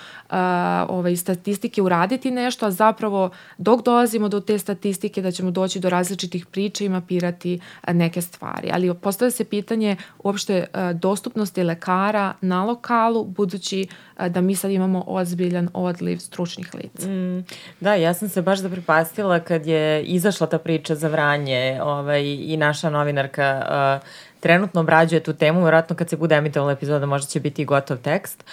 [0.88, 5.90] ovaj, statistike uraditi nešto, a zapravo dok dolazimo do te statistike da ćemo doći do
[5.90, 8.70] različitih priča mapirati uh, neke stvari.
[8.74, 14.72] Ali postavlja se pitanje uopšte uh, dostupnosti lekara na lokalu, budući uh, da mi sad
[14.72, 17.08] imamo ozbiljan odliv stručnih lica.
[17.08, 17.46] Mm,
[17.80, 22.58] da, ja sam se baš zaprepastila kad je izašla ta priča za Vranje ovaj, i
[22.58, 23.62] naša novinarka
[24.02, 24.08] uh,
[24.40, 27.98] trenutno obrađuje tu temu, vjerojatno kad se bude emitovala epizoda možda će biti i gotov
[27.98, 28.44] tekst.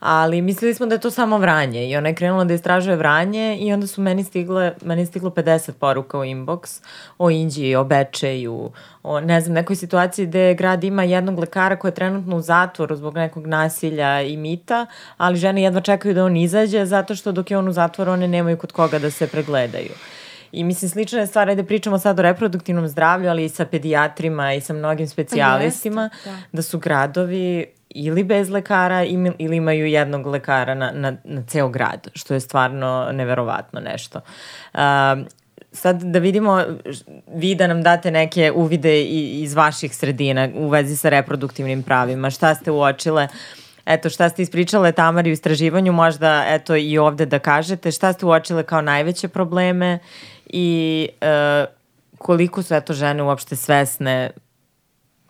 [0.00, 3.56] Ali mislili smo da je to samo Vranje i ona je krenula da istražuje Vranje
[3.60, 6.82] i onda su meni stigle, meni je stiglo 50 poruka u inbox
[7.18, 8.70] o Inđiji, o Bečeju,
[9.02, 12.96] o ne znam, nekoj situaciji gde grad ima jednog lekara koji je trenutno u zatvoru
[12.96, 17.50] zbog nekog nasilja i mita, ali žene jedva čekaju da on izađe zato što dok
[17.50, 19.90] je on u zatvoru one nemaju kod koga da se pregledaju.
[20.54, 24.54] I mislim, slična je stvar, ajde pričamo sad o reproduktivnom zdravlju, ali i sa pedijatrima
[24.54, 26.36] i sa mnogim specijalistima, Jeste, da.
[26.52, 29.04] da su gradovi ili bez lekara
[29.38, 34.20] ili imaju jednog lekara na, na, na ceo grad, što je stvarno neverovatno nešto.
[34.74, 34.80] Uh,
[35.72, 36.64] sad da vidimo,
[37.34, 39.04] vi da nam date neke uvide
[39.42, 43.28] iz vaših sredina u vezi sa reproduktivnim pravima, šta ste uočile,
[43.86, 48.26] eto šta ste ispričale Tamari u istraživanju, možda eto i ovde da kažete, šta ste
[48.26, 49.98] uočile kao najveće probleme?
[50.46, 51.68] I uh,
[52.18, 54.30] koliko su eto žene uopšte svesne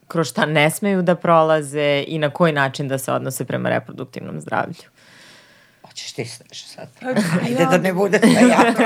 [0.09, 4.41] kroz šta ne smeju da prolaze i na koji način da se odnose prema reproduktivnom
[4.41, 4.75] zdravlju.
[5.87, 6.89] Hoćeš ti nešto sad?
[7.01, 7.07] Pa,
[7.47, 7.69] Ajde ja.
[7.69, 8.83] da ne bude sve jako.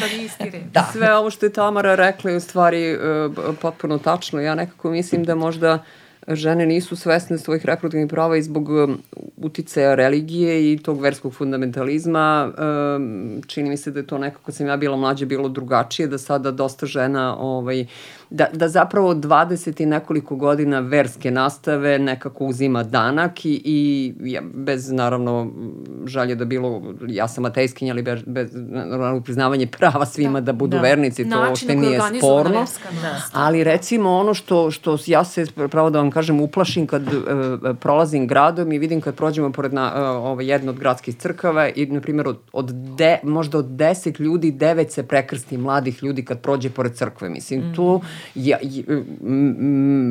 [0.00, 0.88] da vi isti Da.
[0.92, 3.00] Sve ovo što je Tamara rekla je u stvari uh,
[3.60, 4.40] potpuno tačno.
[4.40, 5.84] Ja nekako mislim da možda
[6.28, 9.02] žene nisu svesne svojih reproduktivnih prava i zbog um,
[9.36, 12.52] uticaja religije i tog verskog fundamentalizma.
[12.58, 16.08] Um, čini mi se da je to nekako, kad sam ja bila mlađa, bilo drugačije,
[16.08, 17.86] da sada dosta žena ovaj,
[18.30, 24.42] da, da zapravo 20 i nekoliko godina verske nastave nekako uzima danak i, i ja,
[24.54, 25.52] bez naravno
[26.06, 30.52] žalje da bilo, ja sam atejskinja, ali bez, bez naravno priznavanje prava svima da, da
[30.52, 30.82] budu da.
[30.82, 32.64] vernici, to uopšte nije sporno.
[33.02, 33.22] Da.
[33.32, 38.26] Ali recimo ono što, što ja se, pravo da vam kažem, uplašim kad uh, prolazim
[38.26, 42.00] gradom i vidim kad prođemo pored na, uh, ovaj, jedne od gradskih crkava i, na
[42.00, 46.70] primjer, od, od de, možda od deset ljudi, devet se prekrsti mladih ljudi kad prođe
[46.70, 47.28] pored crkve.
[47.28, 47.74] Mislim, mm.
[47.74, 48.00] tu
[48.34, 48.58] ja,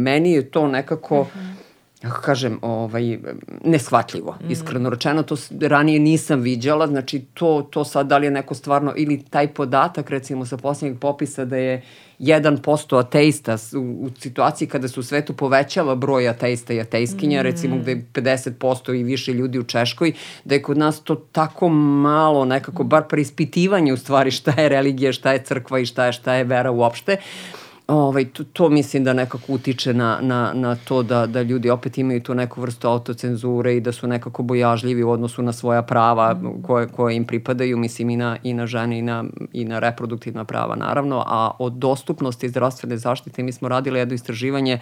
[0.03, 1.65] meni je to nekako uh -huh
[2.07, 3.17] kako kažem, ovaj,
[3.63, 4.51] neshvatljivo, mm.
[4.51, 8.93] iskreno rečeno, to ranije nisam viđala, znači to, to sad da li je neko stvarno,
[8.95, 11.81] ili taj podatak recimo sa posljednjeg popisa da je
[12.19, 17.43] 1% ateista u, u situaciji kada se u svetu povećava broj ateista i ateiskinja, mm.
[17.43, 20.13] recimo gde je 50% i više ljudi u Češkoj,
[20.43, 25.13] da je kod nas to tako malo nekako, bar preispitivanje u stvari šta je religija,
[25.13, 27.13] šta je crkva i šta je, šta je vera uopšte.
[27.13, 31.69] Uh, ovaj, to, to mislim da nekako utiče na, na, na to da, da ljudi
[31.69, 35.81] opet imaju tu neku vrstu autocenzure i da su nekako bojažljivi u odnosu na svoja
[35.81, 39.79] prava koje, koje im pripadaju, mislim i na, i na žene i na, i na
[39.79, 44.79] reproduktivna prava naravno, a od dostupnosti zdravstvene zaštite mi smo radili jedno istraživanje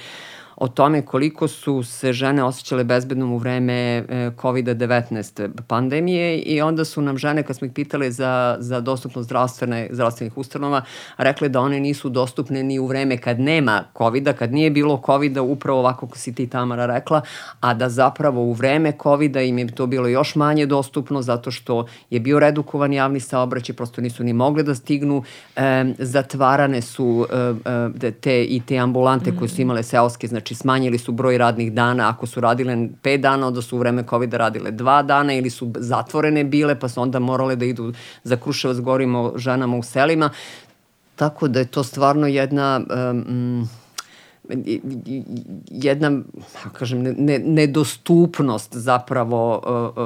[0.55, 4.03] o tome koliko su se žene osjećale bezbednom u vreme e,
[4.41, 9.87] COVID-19 pandemije i onda su nam žene, kad smo ih pitali za, za dostupnost zdravstvene,
[9.91, 10.81] zdravstvenih ustanova,
[11.17, 15.41] rekle da one nisu dostupne ni u vreme kad nema COVID-a, kad nije bilo COVID-a,
[15.41, 17.21] upravo ovako kako si ti Tamara rekla,
[17.59, 21.85] a da zapravo u vreme COVID-a im je to bilo još manje dostupno zato što
[22.09, 25.23] je bio redukovan javni saobraćaj, prosto nisu ni mogli da stignu,
[25.55, 27.27] e, zatvarane su
[28.01, 31.73] e, te i te ambulante koje su imale seoske, znači Znači smanjili su broj radnih
[31.73, 35.49] dana, ako su radile 5 dana, onda su u vreme COVID-a radile 2 dana ili
[35.49, 40.29] su zatvorene bile pa su onda morale da idu za Kruševac, govorimo ženama u selima.
[41.15, 42.81] Tako da je to stvarno jedna...
[43.11, 43.69] Um,
[45.71, 46.21] jedna,
[46.73, 50.03] kažem, ne, nedostupnost zapravo uh,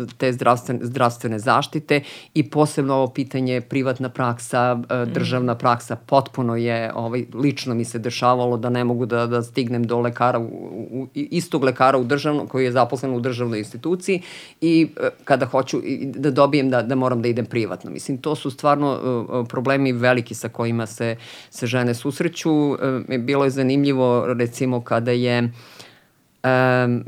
[0.00, 2.00] uh, te zdravstvene, zdravstvene zaštite
[2.34, 7.98] i posebno ovo pitanje privatna praksa, uh, državna praksa, potpuno je, ovaj, lično mi se
[7.98, 10.44] dešavalo da ne mogu da, da stignem do lekara, u,
[10.90, 14.22] u, istog lekara u državnom, koji je zaposlen u državnoj instituciji
[14.60, 14.88] i
[15.24, 17.90] kada hoću da dobijem da, da moram da idem privatno.
[17.90, 18.98] Mislim, to su stvarno
[19.48, 21.16] problemi veliki sa kojima se,
[21.50, 22.76] se žene susreću
[23.24, 25.42] bilo je zanimljivo recimo kada je
[26.44, 27.04] um,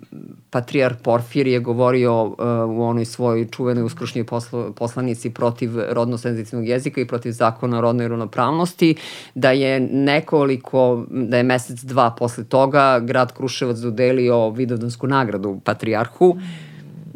[0.51, 2.35] Patrijar Porfir je govorio uh,
[2.69, 8.09] u onoj svojoj čuvenoj uskrušnjoj poslo, poslanici protiv rodno-senzitivnog jezika i protiv zakona o rodnoj
[8.09, 8.95] ravnopravnosti,
[9.35, 16.35] da je nekoliko, da je mesec dva posle toga grad Kruševac dodelio vidovdansku nagradu Patrijarhu.
[16.35, 16.66] Mm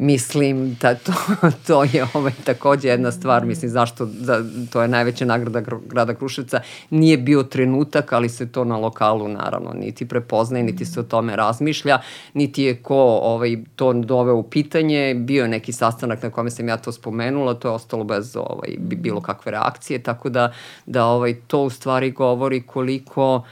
[0.01, 1.11] Mislim da to,
[1.67, 6.61] to je ovaj, takođe jedna stvar, mislim zašto, da, to je najveća nagrada grada Kruševca,
[6.89, 11.35] nije bio trenutak, ali se to na lokalu naravno niti prepoznaje, niti se o tome
[11.35, 11.99] razmišlja,
[12.33, 16.67] niti je ko ovaj, to doveo u pitanje, bio je neki sastanak na kome sam
[16.67, 20.53] ja to spomenula, to je ostalo bez ovaj, bilo kakve reakcije, tako da,
[20.85, 23.43] da ovaj, to u stvari govori koliko uh,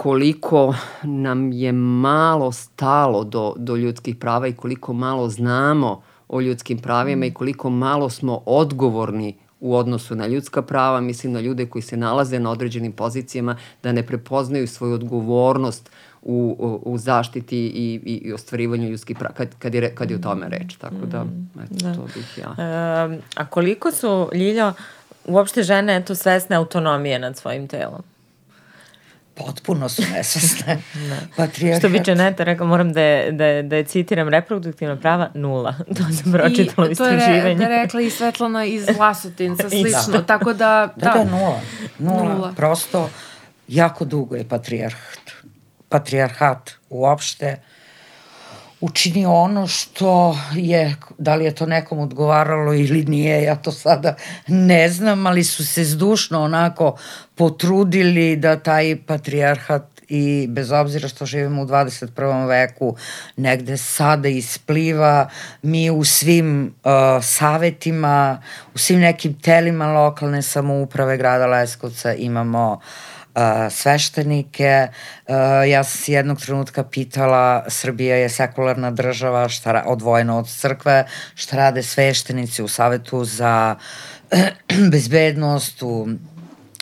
[0.00, 6.78] koliko nam je malo stalo do, do ljudskih prava i koliko malo znamo o ljudskim
[6.78, 11.82] pravima i koliko malo smo odgovorni u odnosu na ljudska prava, mislim na ljude koji
[11.82, 15.90] se nalaze na određenim pozicijama, da ne prepoznaju svoju odgovornost
[16.22, 20.16] u, u, u zaštiti i, i, i ostvarivanju ljudskih prava, kad, kad, je, kad je
[20.16, 20.76] o tome reč.
[20.76, 21.94] Tako da, mm, eto, da.
[21.94, 22.54] to bih ja.
[22.58, 24.72] E, a koliko su, Ljiljo,
[25.24, 28.02] uopšte žene eto, svesne autonomije nad svojim telom?
[29.44, 30.82] Potpuno su nesvesne.
[31.08, 31.16] da.
[31.36, 31.80] Patrijarhat.
[31.80, 35.74] Što bi Čeneta rekao, moram da je, da je, da je citiram, reproduktivna prava nula.
[35.96, 37.52] To sam pročitala u istraživanju.
[37.52, 40.12] I to je, re, rekla i Svetlana iz Vlasotinca, slično.
[40.12, 40.22] da.
[40.22, 41.60] Tako da, da, da, da nula.
[41.98, 42.34] nula.
[42.34, 42.52] Nula.
[42.56, 43.10] Prosto,
[43.68, 45.30] jako dugo je patrijarhat.
[45.88, 47.56] Patrijarhat uopšte
[48.80, 54.14] učinio ono što je, da li je to nekom odgovaralo ili nije, ja to sada
[54.46, 56.96] ne znam, ali su se zdušno onako
[57.34, 62.48] potrudili da taj patrijarhat i bez obzira što živimo u 21.
[62.48, 62.96] veku
[63.36, 65.28] negde sada ispliva,
[65.62, 66.90] mi u svim uh,
[67.24, 68.42] savetima,
[68.74, 73.19] u svim nekim telima lokalne samouprave grada Leskovca imamo uh,
[73.70, 74.88] sveštenike.
[75.68, 81.56] Ja sam se jednog trenutka pitala, Srbija je sekularna država, šta, odvojena od crkve, šta
[81.56, 83.76] rade sveštenici u Savetu za
[84.92, 86.08] bezbednost, u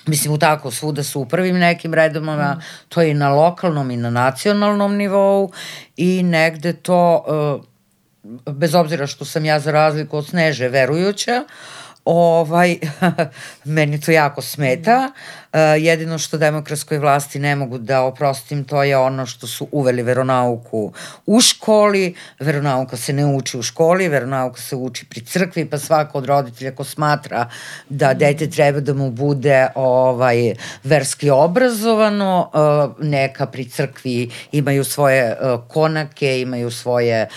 [0.09, 2.63] Mislim, u tako, svuda su u prvim nekim redovama, mm.
[2.89, 5.53] to je i na lokalnom i na nacionalnom nivou
[5.97, 11.45] i negde to, uh, bez obzira što sam ja za razliku od Sneže verujuća,
[12.05, 12.79] ovaj,
[13.65, 15.13] meni to jako smeta.
[15.53, 20.03] Uh, jedino što demokratskoj vlasti ne mogu da oprostim, to je ono što su uveli
[20.03, 20.93] veronauku
[21.27, 22.15] u školi.
[22.41, 26.75] Veronauka se ne uči u školi, veronauka se uči pri crkvi, pa svako od roditelja
[26.75, 27.49] ko smatra
[27.89, 35.37] da dete treba da mu bude ovaj verski obrazovano, uh, neka pri crkvi imaju svoje
[35.41, 37.29] uh, konake, imaju svoje,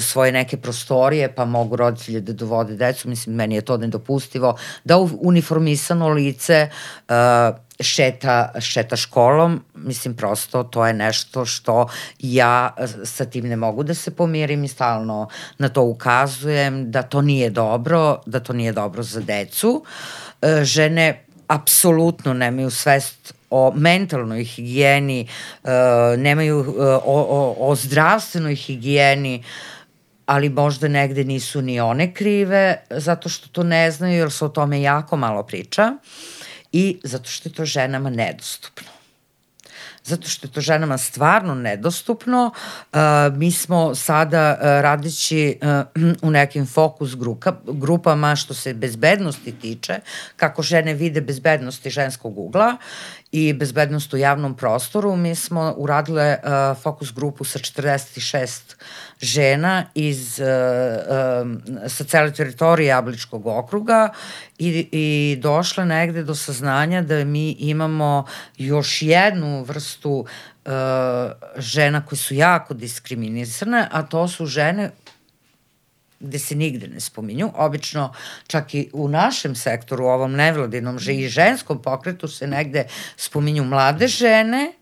[0.00, 3.08] svoje neke prostorije, pa mogu roditelje da dovode decu.
[3.08, 6.68] Mislim, meni je to nedopustivo da uniformisano lice
[7.08, 12.74] uh, šeta, šeta školom, mislim prosto to je nešto što ja
[13.04, 17.50] sa tim ne mogu da se pomirim i stalno na to ukazujem da to nije
[17.50, 19.84] dobro, da to nije dobro za decu.
[20.42, 25.28] E, žene apsolutno nemaju svest o mentalnoj higijeni,
[25.64, 25.70] e,
[26.16, 29.44] nemaju e, o, o, o zdravstvenoj higijeni,
[30.26, 34.48] ali možda negde nisu ni one krive zato što to ne znaju jer se o
[34.48, 35.92] tome jako malo priča.
[35.92, 36.37] Uh,
[36.72, 38.98] i zato što je to ženama nedostupno
[40.08, 42.50] zato što je to ženama stvarno nedostupno.
[43.32, 45.58] Mi smo sada radići
[46.22, 50.00] u nekim fokus grupa, grupama što se bezbednosti tiče,
[50.36, 52.76] kako žene vide bezbednosti ženskog ugla
[53.32, 55.16] i bezbednost u javnom prostoru.
[55.16, 58.60] Mi smo uradile uh, fokus grupu sa 46
[59.20, 64.08] žena iz, uh, uh, sa cele teritorije Jabličkog okruga
[64.58, 68.24] i, i došle negde do saznanja da mi imamo
[68.58, 70.26] još jednu vrstu
[70.64, 70.72] uh,
[71.56, 74.90] žena koje su jako diskriminisane, a to su žene
[76.20, 77.50] gde se nigde ne spominju.
[77.54, 78.12] Obično,
[78.46, 84.08] čak i u našem sektoru, u ovom nevladinom i ženskom pokretu se negde spominju mlade
[84.08, 84.72] žene,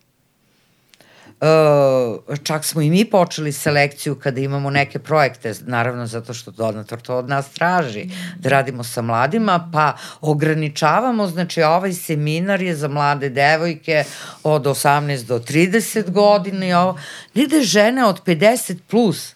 [1.41, 7.01] Uh, čak smo i mi počeli selekciju kada imamo neke projekte, naravno zato što donator
[7.01, 8.09] to od nas traži,
[8.39, 14.05] da radimo sa mladima, pa ograničavamo, znači ovaj seminar je za mlade devojke
[14.43, 16.99] od 18 do 30 godina i ovo,
[17.35, 19.36] nigde žene od 50 plus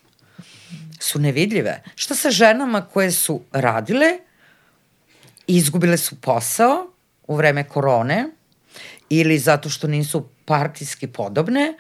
[1.01, 1.82] su nevidljive.
[1.94, 4.18] Šta sa ženama koje su radile
[5.46, 6.92] i izgubile su posao
[7.26, 8.26] u vreme korone
[9.09, 11.74] ili zato što nisu partijski podobne,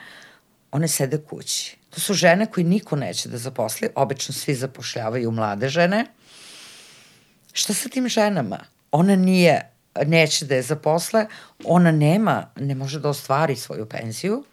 [0.72, 1.76] one sede kući.
[1.90, 6.06] To su žene koji niko neće da zaposli, obično svi zapošljavaju mlade žene.
[7.52, 8.58] Šta sa tim ženama?
[8.92, 9.70] Ona nije,
[10.06, 11.26] neće da je zaposle,
[11.64, 14.44] ona nema, ne može da ostvari svoju penziju,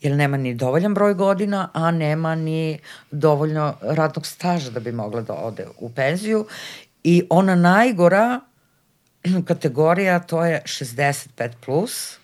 [0.00, 2.78] jer nema ni dovoljan broj godina, a nema ni
[3.10, 6.46] dovoljno radnog staža da bi mogla da ode u penziju.
[7.04, 8.40] I ona najgora
[9.44, 12.18] kategorija, to je 65+, plus,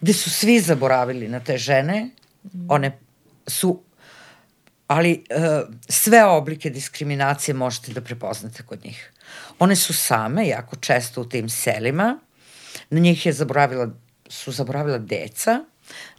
[0.00, 2.10] gde su svi zaboravili na te žene,
[2.68, 2.98] one
[3.46, 3.82] su
[4.88, 9.12] ali uh, sve oblike diskriminacije možete da prepoznate kod njih.
[9.58, 12.18] One su same, jako često u tim selima,
[12.90, 13.88] na njih je zaboravila,
[14.28, 15.64] su zaboravila deca,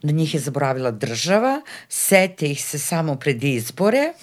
[0.02, 4.14] na njih je zaboravila država, sete ih se samo pred izbore,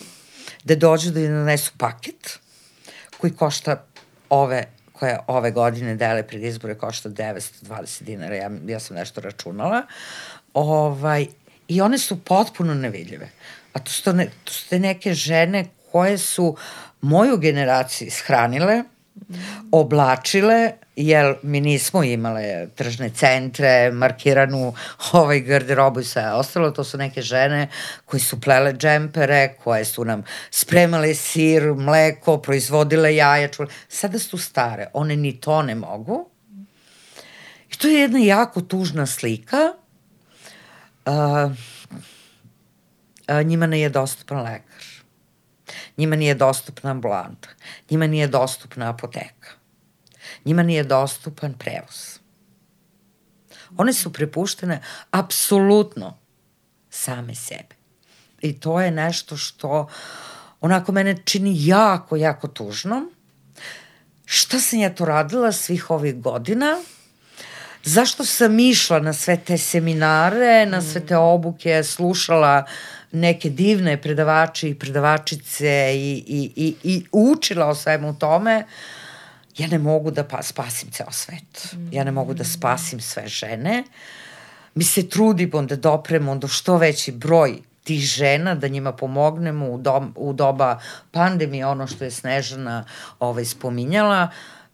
[0.65, 2.39] da dođu da donesu paket
[3.19, 3.85] koji košta
[4.31, 4.67] ove
[4.99, 9.83] koje ove godine dele pred izbore košta 920 dinara, ja, ja sam nešto računala,
[10.55, 11.27] ovaj,
[11.69, 13.29] i one su potpuno nevidljive.
[13.73, 16.57] A to su, ne, to su te neke žene koje su
[17.01, 18.83] moju generaciju ishranile,
[19.73, 24.75] oblačile, jer mi nismo imale tržne centre, markiranu
[25.13, 27.69] ovaj garderobu i sve ostalo, to su neke žene
[28.05, 33.69] koji su plele džempere, koje su nam spremale sir, mleko, proizvodile jaja, čule.
[33.89, 36.31] Sada su stare, one ni to ne mogu.
[37.73, 39.73] I to je jedna jako tužna slika.
[41.07, 41.53] Uh,
[43.45, 44.85] njima ne je dostupan lekar.
[45.97, 47.49] Njima nije dostupna ambulanta.
[47.91, 49.56] Njima nije dostupna apoteka.
[50.47, 52.19] Njima nije dostupan prevoz.
[53.77, 56.19] One su prepuštene apsolutno
[56.91, 57.75] same sebe.
[58.43, 59.89] I to je nešto što
[60.61, 63.03] onako mene čini jako, jako tužno.
[64.25, 66.77] Šta sam ja to radila svih ovih godina?
[67.85, 72.65] Zašto sam išla na sve te seminare, na sve te obuke, slušala
[73.13, 78.65] neke divne predavače i predavačice i, i, i, i učila o svemu tome,
[79.59, 81.75] ja ne mogu da pa, spasim ceo svet.
[81.93, 83.85] Ja ne mogu da spasim sve žene.
[84.75, 89.79] Mi se trudimo da dopremo do što veći broj tih žena, da njima pomognemo u,
[89.79, 90.81] do, u doba
[91.11, 92.85] pandemije, ono što je Snežana
[93.19, 94.29] ovaj, spominjala,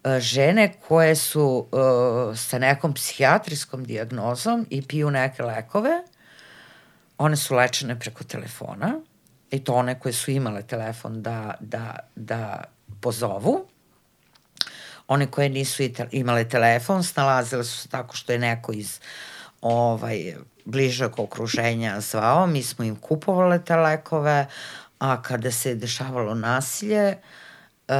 [0.05, 6.03] e, žene koje su uh, sa nekom psihijatrijskom diagnozom i piju neke lekove,
[7.19, 8.95] one su lečene preko telefona,
[9.51, 12.65] i to one koje su imale telefon da, da, da
[13.01, 13.67] pozovu.
[15.13, 19.01] One koje nisu imale telefon snalazile su se tako što je neko iz
[19.61, 20.35] ovaj,
[20.65, 24.47] bližeg okruženja zvao, mi smo im kupovale te lekove,
[24.99, 27.17] a kada se dešavalo nasilje,
[27.89, 27.97] Uh,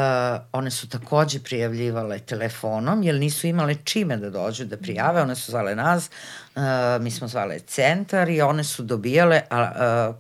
[0.53, 5.51] one su takođe prijavljivale telefonom, jer nisu imale čime da dođu da prijave, one su
[5.51, 6.11] zvale nas,
[6.55, 6.63] uh,
[7.01, 10.15] mi smo zvale centar i one su dobijale uh,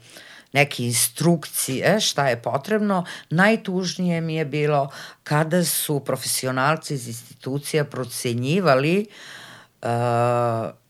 [0.52, 3.04] neke instrukcije šta je potrebno.
[3.30, 4.90] Najtužnije mi je bilo
[5.24, 9.06] kada su profesionalci iz institucija procenjivali
[9.82, 9.88] uh,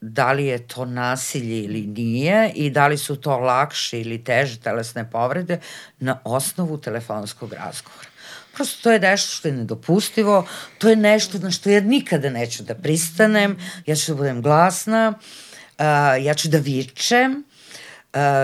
[0.00, 4.60] da li je to nasilje ili nije i da li su to lakše ili teže
[4.60, 5.60] telesne povrede
[5.98, 8.08] na osnovu telefonskog razgovora.
[8.54, 10.46] Prosto to je nešto što je nedopustivo,
[10.78, 13.56] to je nešto na što ja nikada neću da pristanem,
[13.86, 15.84] ja ću da budem glasna, uh,
[16.24, 17.44] ja ću da vičem,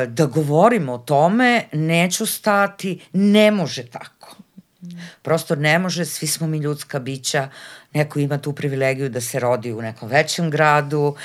[0.08, 4.36] da govorim o tome, neću stati, ne može tako.
[5.22, 7.48] Prosto ne može, svi smo mi ljudska bića,
[7.94, 11.16] neko ima tu privilegiju da se rodi u nekom većem gradu,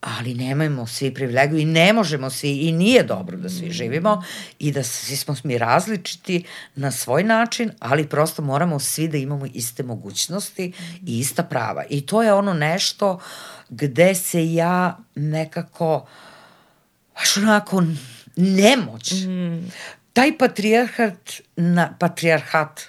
[0.00, 4.22] ali nemamo svi privilegiju i ne možemo svi i nije dobro da svi živimo
[4.58, 6.44] i da svi smo mi različiti
[6.74, 10.72] na svoj način, ali prosto moramo svi da imamo iste mogućnosti
[11.06, 11.84] i ista prava.
[11.90, 13.20] I to je ono nešto
[13.68, 16.25] gde se ja nekako uh,
[17.18, 17.82] baš onako
[18.36, 19.12] nemoć.
[19.12, 19.70] Mm.
[20.12, 22.80] Taj patrijarhat, na, patrijarhat,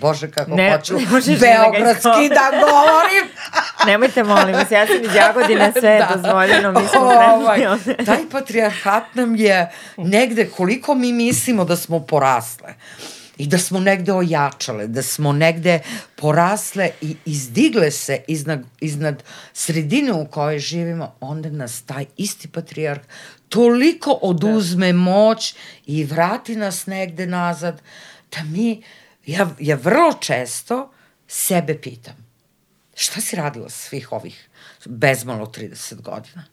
[0.00, 3.26] bože kako ne, hoću, ne da beogradski da, da govorim.
[3.86, 6.14] Nemojte, molim vas, ja sam iz Jagodine, sve je da.
[6.14, 7.60] dozvoljeno, mi smo ovaj,
[8.06, 12.74] Taj patrijarhat nam je negde, koliko mi mislimo da smo porasle
[13.38, 15.80] i da smo negde ojačale, da smo negde
[16.16, 19.22] porasle i izdigle se iznad, iznad
[19.52, 23.00] sredine u kojoj živimo, onda nas taj isti patrijarh
[23.48, 24.98] toliko oduzme da.
[24.98, 25.54] moć
[25.86, 27.82] i vrati nas negde nazad,
[28.36, 28.82] da mi,
[29.26, 30.92] ja, ja vrlo često
[31.28, 32.26] sebe pitam,
[32.94, 34.48] šta si radila svih ovih
[34.84, 36.44] bezmalo 30 godina?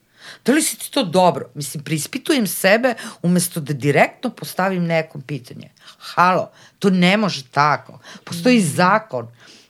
[0.46, 1.50] Da li si ti to dobro?
[1.54, 5.70] Mislim, prispitujem sebe umesto da direktno postavim nekom pitanje.
[5.98, 8.00] Halo, to ne može tako.
[8.24, 8.70] Postoji mm.
[8.76, 9.28] zakon.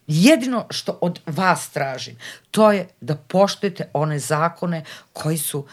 [0.07, 2.17] Jedino što od vas tražim,
[2.51, 5.67] to je da poštujete one zakone koji su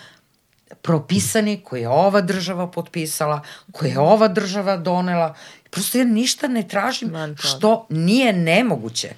[0.83, 3.43] propisani, koje je ova država potpisala,
[3.73, 5.35] koje je ova država donela.
[5.71, 9.09] Prosto ja ništa ne tražim što nije nemoguće.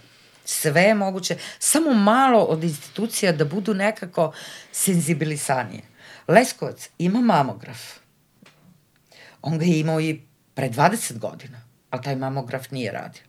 [0.45, 1.37] Sve je moguće.
[1.59, 4.33] Samo malo od institucija da budu nekako
[4.73, 5.83] senzibilisanije.
[6.29, 7.79] Leskovac ima mamograf.
[9.43, 10.23] On ga je imao i
[10.55, 13.23] pre 20 godina, ali taj mamograf nije radio.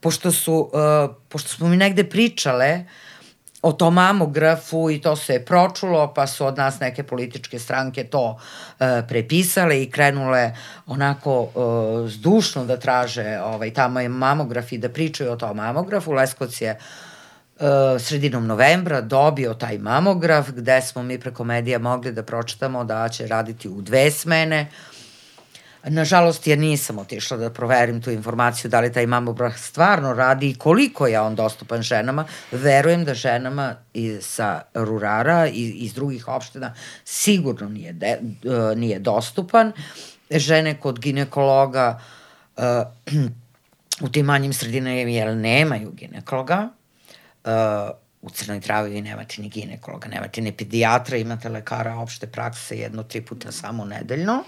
[0.00, 3.09] Pošto, su, uh, pošto smo mi negde pričale uh,
[3.62, 8.04] o tom mamografu i to se je pročulo, pa su od nas neke političke stranke
[8.04, 8.38] to
[8.80, 10.52] e, prepisale i krenule
[10.86, 16.12] onako e, zdušno da traže ovaj, tamo je mamograf i da pričaju o tom mamografu.
[16.12, 16.78] Leskovac je e,
[17.98, 23.26] sredinom novembra dobio taj mamograf gde smo mi preko medija mogli da pročitamo da će
[23.26, 24.70] raditi u dve smene.
[25.84, 30.54] Nažalost, ja nisam otišla da proverim tu informaciju da li taj mamograf stvarno radi i
[30.54, 32.24] koliko je on dostupan ženama.
[32.52, 36.74] Verujem da ženama iz, sa rurara i iz drugih opština
[37.04, 39.72] sigurno nije, de, uh, nije dostupan.
[40.30, 42.00] Žene kod ginekologa
[42.56, 42.64] uh,
[44.00, 46.68] u tim manjim sredinama jer nemaju ginekologa.
[47.44, 47.50] Uh,
[48.22, 53.02] u Crnoj Travi vi nemate ni ginekologa, nemate ni pedijatra, imate lekara opšte prakse jedno,
[53.02, 54.44] tri puta samo nedeljno.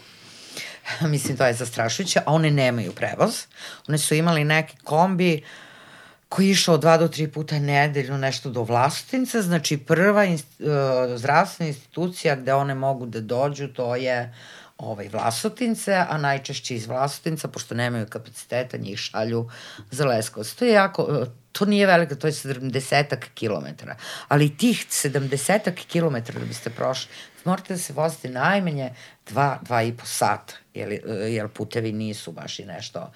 [1.13, 3.47] Mislim, to je zastrašujuće, a one nemaju prevoz.
[3.89, 5.43] One su imali neki kombi
[6.33, 10.67] koji je išao dva do tri puta nedeljno nešto do Vlasotinca, znači prva inst, uh,
[11.17, 14.35] zdravstvena institucija gde one mogu da dođu, to je
[14.79, 19.49] ovaj, Vlasotince, a najčešće iz Vlasotinca, pošto nemaju kapaciteta, njih šalju
[19.91, 20.55] za Leskovac.
[20.55, 23.97] To je jako, uh, to nije velika, to je 70 kilometara,
[24.29, 27.11] ali tih 70 kilometara da biste prošli,
[27.45, 28.91] morate da se vozite najmanje
[29.31, 33.13] dva, dva i po sata, jer, jer putevi nisu baš i nešto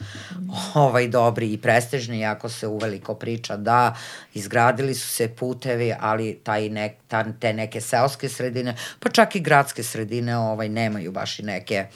[0.74, 3.96] ovaj, dobri i prestižni, jako se uveliko priča da
[4.34, 9.40] izgradili su se putevi, ali taj nek, ta, te neke seoske sredine, pa čak i
[9.40, 11.86] gradske sredine ovaj, nemaju baš i neke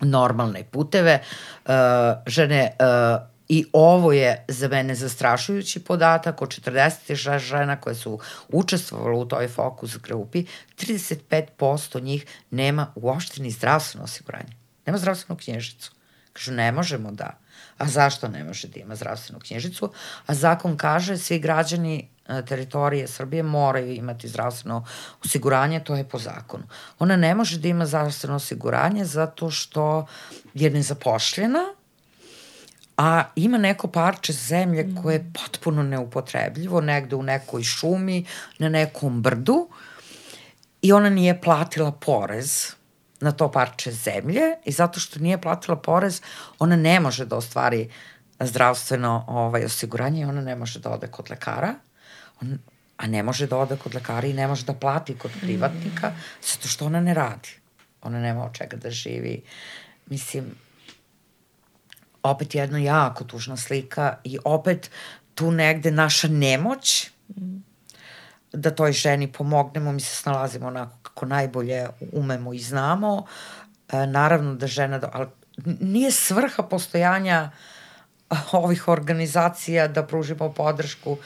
[0.00, 1.20] normalne puteve.
[1.64, 1.72] Uh,
[2.26, 8.18] žene uh, I ovo je za mene zastrašujući podatak od 46 žena koje su
[8.48, 10.46] učestvovali u toj fokus grupi,
[10.78, 14.56] 35% njih nema uopšte ni zdravstveno osiguranje.
[14.86, 15.92] Nema zdravstvenu knježicu.
[16.32, 17.38] Kažu, ne možemo da.
[17.78, 19.92] A zašto ne može da ima zdravstvenu knjižicu?
[20.26, 24.84] A zakon kaže, svi građani e, teritorije Srbije moraju imati zdravstveno
[25.24, 26.64] osiguranje, to je po zakonu.
[26.98, 30.06] Ona ne može da ima zdravstveno osiguranje zato što
[30.54, 31.64] je nezapošljena,
[32.96, 38.24] a ima neko parče zemlje koje je potpuno neupotrebljivo, negde u nekoj šumi,
[38.58, 39.68] na nekom brdu
[40.82, 42.74] i ona nije platila porez
[43.20, 46.20] na to parče zemlje i zato što nije platila porez,
[46.58, 47.90] ona ne može da ostvari
[48.40, 51.74] zdravstveno ovaj, osiguranje i ona ne može da ode kod lekara.
[52.42, 52.58] On,
[52.96, 56.20] a ne može da ode kod lekara i ne može da plati kod privatnika mm.
[56.42, 57.48] zato što ona ne radi.
[58.02, 59.42] Ona nema od čega da živi.
[60.06, 60.54] Mislim,
[62.24, 64.90] opet jedna jako tužna slika i opet
[65.34, 67.10] tu negde naša nemoć
[68.52, 73.26] da toj ženi pomognemo, mi se snalazimo onako kako najbolje umemo i znamo.
[73.92, 75.26] E, naravno da žena, ali
[75.80, 77.50] nije svrha postojanja
[78.52, 81.18] ovih organizacija da pružimo podršku uh,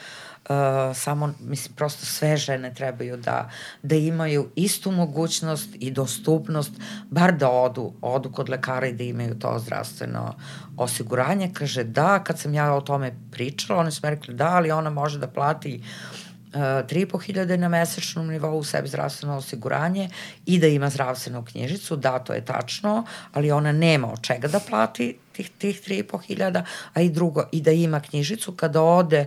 [0.49, 0.55] Uh,
[0.95, 3.49] samo, mislim, prosto sve žene trebaju da,
[3.83, 6.71] da imaju istu mogućnost i dostupnost,
[7.09, 10.35] bar da odu, odu kod lekara i da imaju to zdravstveno
[10.77, 11.51] osiguranje.
[11.53, 14.89] Kaže, da, kad sam ja o tome pričala, oni su mi rekli da, ali ona
[14.89, 20.09] može da plati uh, 3.500 na mesečnom nivou u sebi zdravstveno osiguranje
[20.45, 24.59] i da ima zdravstvenu knjižicu, da, to je tačno, ali ona nema od čega da
[24.59, 29.25] plati tih, tih 3.500, a i drugo, i da ima knjižicu kada ode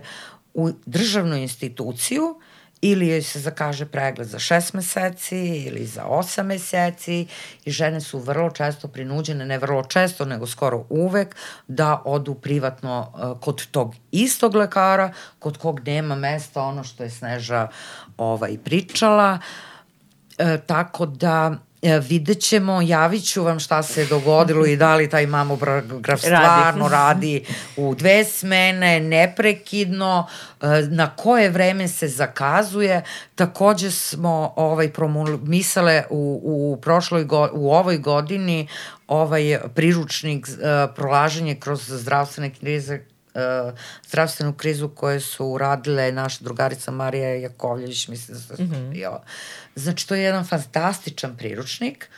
[0.53, 2.39] u državnu instituciju
[2.81, 7.27] ili joj se zakaže pregled za šest meseci ili za osam meseci
[7.65, 11.35] i žene su vrlo često prinuđene, ne vrlo često, nego skoro uvek,
[11.67, 17.09] da odu privatno uh, kod tog istog lekara, kod kog nema mesta, ono što je
[17.09, 17.67] Sneža
[18.17, 19.39] ovaj, pričala.
[20.37, 25.09] E, tako da E, vidjet ćemo, javit ću vam šta se dogodilo i da li
[25.09, 27.45] taj mamograf stvarno radi
[27.77, 30.27] u dve smene, neprekidno,
[30.61, 33.03] e, na koje vreme se zakazuje.
[33.35, 34.91] Takođe smo ovaj,
[35.43, 38.67] misale u, u, prošloj go, u ovoj godini
[39.07, 42.99] ovaj priručnik uh, prolaženje kroz zdravstvene krize
[43.33, 43.73] uh,
[44.07, 49.17] zdravstvenu krizu koje su uradile naša drugarica Marija Jakovljević, mislim da se mm -hmm.
[49.75, 52.09] Znači, to je jedan fantastičan priručnik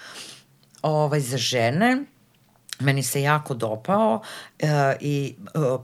[0.81, 2.03] ovaj, za žene.
[2.79, 4.21] Meni se jako dopao
[4.63, 5.81] uh, i uh,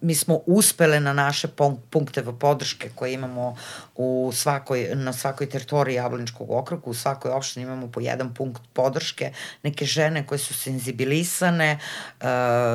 [0.00, 1.48] mi smo uspele na naše
[1.90, 3.56] punkteve podrške koje imamo
[3.96, 9.32] u svakoj, na svakoj teritoriji Jablaničkog okruga, u svakoj opštini imamo po jedan punkt podrške,
[9.62, 11.78] neke žene koje su senzibilisane,
[12.20, 12.26] uh,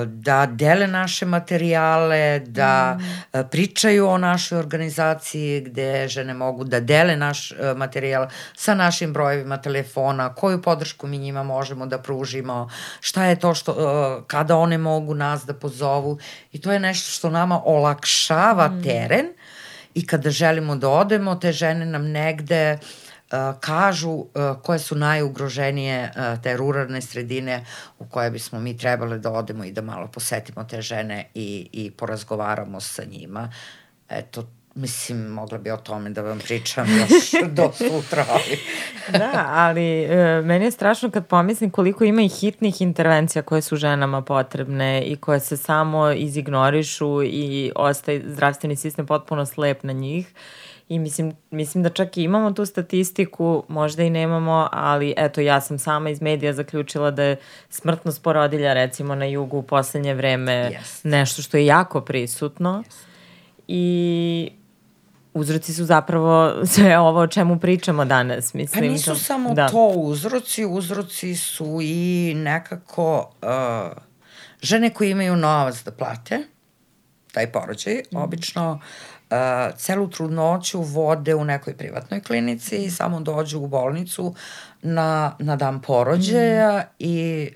[0.07, 3.38] da dele naše materijale, da mm.
[3.51, 9.57] pričaju o našoj organizaciji gde žene mogu da dele naš uh, materijal sa našim brojevima
[9.57, 12.69] telefona, koju podršku mi njima možemo da pružimo,
[12.99, 16.19] šta je to što, kada one mogu nas da pozovu
[16.51, 18.84] i to je nešto što nama olakšava mm.
[18.84, 19.28] teren
[19.93, 24.26] i kada želimo da odemo, te žene nam negde uh, kažu uh,
[24.63, 27.66] koje su najugroženije uh, te ruralne sredine
[27.99, 31.91] u koje bismo mi trebali da odemo i da malo posetimo te žene i, i
[31.91, 33.51] porazgovaramo sa njima.
[34.09, 38.59] Eto, Mislim, mogla bi o tome da vam pričam još do sutra, ali...
[39.19, 43.76] da, ali e, meni je strašno kad pomislim koliko ima i hitnih intervencija koje su
[43.76, 50.34] ženama potrebne i koje se samo izignorišu i ostaje zdravstveni sistem potpuno slep na njih.
[50.89, 55.61] I mislim, mislim da čak i imamo tu statistiku, možda i nemamo, ali eto ja
[55.61, 57.38] sam sama iz medija zaključila da je
[57.69, 61.09] smrtnost porodilja recimo na jugu u poslednje vreme yes.
[61.09, 62.84] nešto što je jako prisutno.
[62.88, 63.15] Yes.
[63.67, 64.51] I
[65.36, 68.53] uzroci su zapravo sve ovo o čemu pričamo danas.
[68.53, 69.69] Mislim, pa nisu to, samo da.
[69.69, 73.97] to uzroci, uzroci su i nekako uh,
[74.61, 76.39] žene koje imaju novac da plate
[77.31, 78.17] taj porođaj, mm.
[78.17, 78.79] obično
[79.29, 84.36] uh, celu trudnoću vode u nekoj privatnoj klinici i samo dođu u bolnicu
[84.81, 86.95] na, na dan porođaja mm.
[86.99, 87.49] i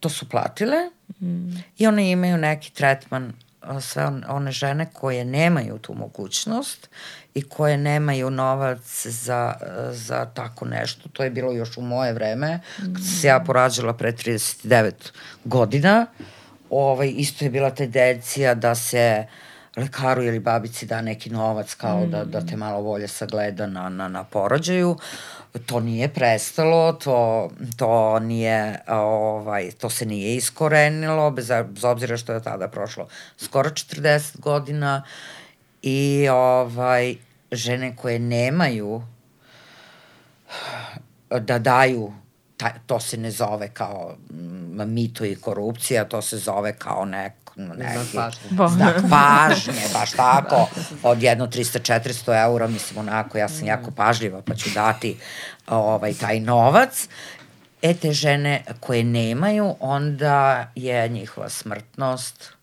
[0.00, 0.76] to su platile
[1.20, 1.50] mm.
[1.78, 3.32] i one imaju neki tretman
[3.80, 6.88] sve one žene koje nemaju tu mogućnost
[7.34, 9.54] i koje nemaju novac za,
[9.90, 11.08] za tako nešto.
[11.12, 14.92] To je bilo još u moje vreme, kad se ja porađala pre 39
[15.44, 16.06] godina.
[16.70, 19.26] Ovaj, isto je bila tendencija da se
[19.76, 22.10] lekaru ili babici da neki novac kao mm.
[22.10, 24.90] da, da te malo bolje sagleda na, na, na porođaju.
[24.90, 24.98] Uh,
[25.58, 32.32] to nije prestalo, to, to nije, ovaj, to se nije iskorenilo, bez, bez obzira što
[32.32, 35.02] je tada prošlo skoro 40 godina
[35.82, 37.16] i ovaj,
[37.52, 39.02] žene koje nemaju
[41.30, 42.12] da daju
[42.58, 44.16] taj, to se ne zove kao
[44.86, 48.18] mito i korupcija, to se zove kao nek, neki
[48.68, 50.68] znak pažnje, baš tako,
[51.02, 55.16] od jedno 300-400 eura, mislim onako, ja sam jako pažljiva pa ću dati
[55.66, 57.08] ovaj, taj novac.
[57.82, 62.57] E, te žene koje nemaju, onda je njihova smrtnost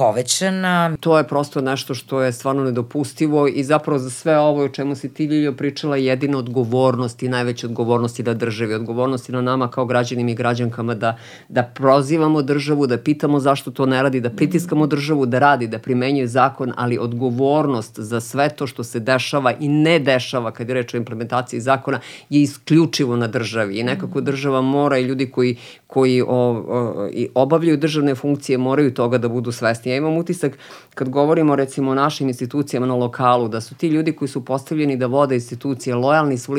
[0.00, 0.96] povećana.
[1.00, 4.94] To je prosto nešto što je stvarno nedopustivo i zapravo za sve ovo o čemu
[4.94, 9.42] si ti Ljiljo pričala jedina odgovornost i najveća odgovornost i da državi, odgovornost i na
[9.42, 11.16] nama kao građanima i građankama da,
[11.48, 15.78] da prozivamo državu, da pitamo zašto to ne radi, da pritiskamo državu da radi, da
[15.78, 20.74] primenjuje zakon, ali odgovornost za sve to što se dešava i ne dešava kad je
[20.74, 25.56] reč o implementaciji zakona je isključivo na državi i nekako država mora i ljudi koji,
[25.86, 29.89] koji o, o, i obavljaju državne funkcije moraju toga da budu svesni.
[29.90, 30.58] Ja imam utisak
[30.94, 34.96] kad govorimo recimo o našim institucijama na lokalu, da su ti ljudi koji su postavljeni
[34.96, 36.56] da vode institucije lojalni su,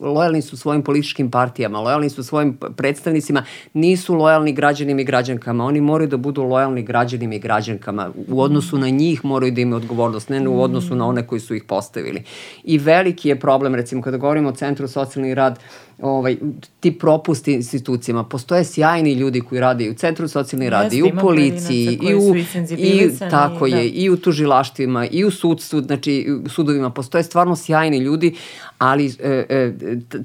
[0.00, 5.64] lojalni su svojim političkim partijama, lojalni su svojim predstavnicima, nisu lojalni građanima i građankama.
[5.64, 8.10] Oni moraju da budu lojalni građanima i građankama.
[8.28, 11.54] U odnosu na njih moraju da imaju odgovornost, ne u odnosu na one koji su
[11.54, 12.22] ih postavili.
[12.64, 15.58] I veliki je problem, recimo kada govorimo o Centru socijalni rad,
[16.02, 16.36] ovaj,
[16.80, 18.24] ti propusti institucijama.
[18.24, 22.36] Postoje sjajni ljudi koji rade i u Centru socijalni rad, i u policiji, i u,
[22.78, 23.82] i, tako i, je, da.
[23.82, 26.90] i u tužilaštvima, i u sudstvu, znači u sudovima.
[26.90, 28.34] Postoje stvarno sjajni ljudi,
[28.78, 29.72] ali e, e,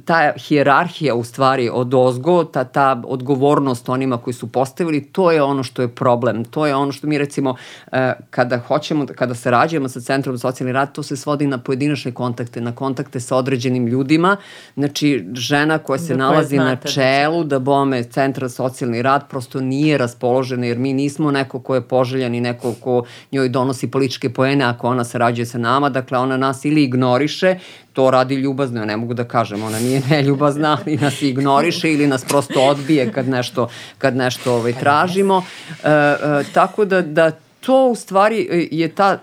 [0.05, 5.41] ta hijerarhija u stvari od ozgo, ta, ta odgovornost onima koji su postavili, to je
[5.41, 6.45] ono što je problem.
[6.45, 7.55] To je ono što mi recimo
[7.91, 12.11] e, kada hoćemo, kada se rađujemo sa Centrom socijalni rad, to se svodi na pojedinačne
[12.11, 14.37] kontakte, na kontakte sa određenim ljudima,
[14.75, 19.97] znači žena koja se nalazi na da čelu da bome Centra socijalni rad prosto nije
[19.97, 24.65] raspoložena jer mi nismo neko ko je poželjan i neko ko njoj donosi političke poene
[24.65, 27.55] ako ona sarađuje sa nama, dakle ona nas ili ignoriše
[27.93, 32.07] to radi ljubazno, ja ne mogu da kažem, ona nije neljubazna, ali nas ignoriše ili
[32.07, 35.43] nas prosto odbije kad nešto, kad nešto ovaj, tražimo.
[35.83, 36.15] E, e,
[36.53, 37.31] tako da, da
[37.61, 39.17] to u stvari e, je ta,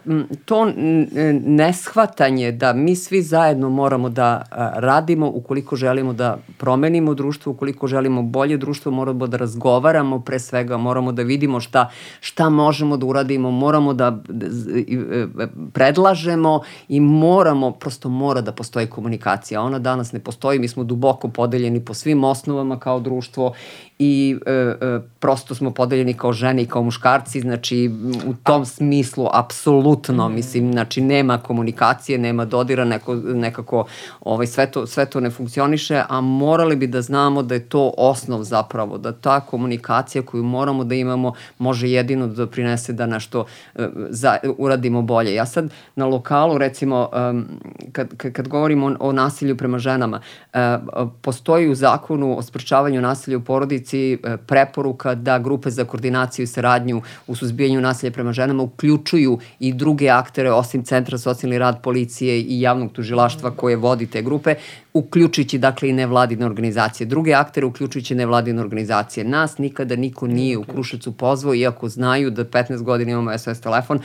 [0.44, 0.72] to
[1.44, 4.42] neshvatanje da mi svi zajedno moramo da
[4.74, 10.76] radimo ukoliko želimo da promenimo društvo, ukoliko želimo bolje društvo, moramo da razgovaramo pre svega,
[10.76, 14.18] moramo da vidimo šta, šta možemo da uradimo, moramo da
[14.88, 15.26] e,
[15.72, 19.62] predlažemo i moramo, prosto mora da postoji komunikacija.
[19.62, 23.52] Ona danas ne postoji, mi smo duboko podeljeni po svim osnovama kao društvo
[23.98, 27.90] i e, e, prosto smo podeljeni kao žene i kao muškarci, znači
[28.28, 30.34] u tom smislu apsolutno, mm.
[30.34, 33.86] mislim, znači nema komunikacije, nema dodira, neko, nekako
[34.20, 37.92] ovaj, sve, to, sve to ne funkcioniše, a morali bi da znamo da je to
[37.96, 43.46] osnov zapravo, da ta komunikacija koju moramo da imamo može jedino da doprinese da nešto
[43.74, 45.34] e, za, uradimo bolje.
[45.34, 47.46] Ja sad na lokalu, recimo, um,
[47.92, 50.20] kad, kad, kad govorimo o, o nasilju prema ženama,
[50.54, 50.60] uh,
[51.22, 56.46] postoji u zakonu o sprečavanju nasilja u porodici e, preporuka da grupe za koordinaciju i
[56.46, 62.40] saradnju u suzbijanju nasilja prema ženama uključuju i druge aktere osim Centra socijalni rad policije
[62.40, 64.54] i javnog tužilaštva koje vodi te grupe,
[64.94, 67.06] uključujući dakle i nevladine organizacije.
[67.06, 69.24] Druge aktere uključujući nevladine organizacije.
[69.24, 74.00] Nas nikada niko nije u Krušecu pozvao, iako znaju da 15 godina imamo SOS telefon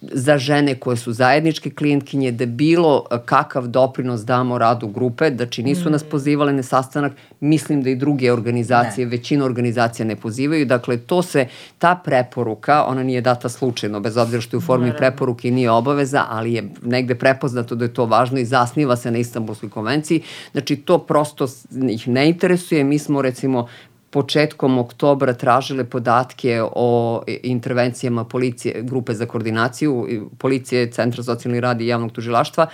[0.00, 5.90] za žene koje su zajedničke klijentkinje, da bilo kakav doprinos damo radu grupe, znači nisu
[5.90, 6.08] nas mm.
[6.10, 9.10] pozivale na sastanak, mislim da i druge organizacije, ne.
[9.10, 11.46] većina organizacija ne pozivaju, dakle to se,
[11.78, 15.70] ta preporuka, ona nije data slučajno, bez obzira što je u formi preporuke i nije
[15.70, 20.22] obaveza, ali je negde prepoznato da je to važno i zasniva se na Istanbulskoj konvenciji,
[20.52, 21.46] znači to prosto
[21.90, 23.68] ih ne interesuje, mi smo recimo
[24.10, 30.06] početkom oktobra tražile podatke o intervencijama policije, grupe za koordinaciju,
[30.38, 32.66] policije, Centra socijalni rad i javnog tužilaštva,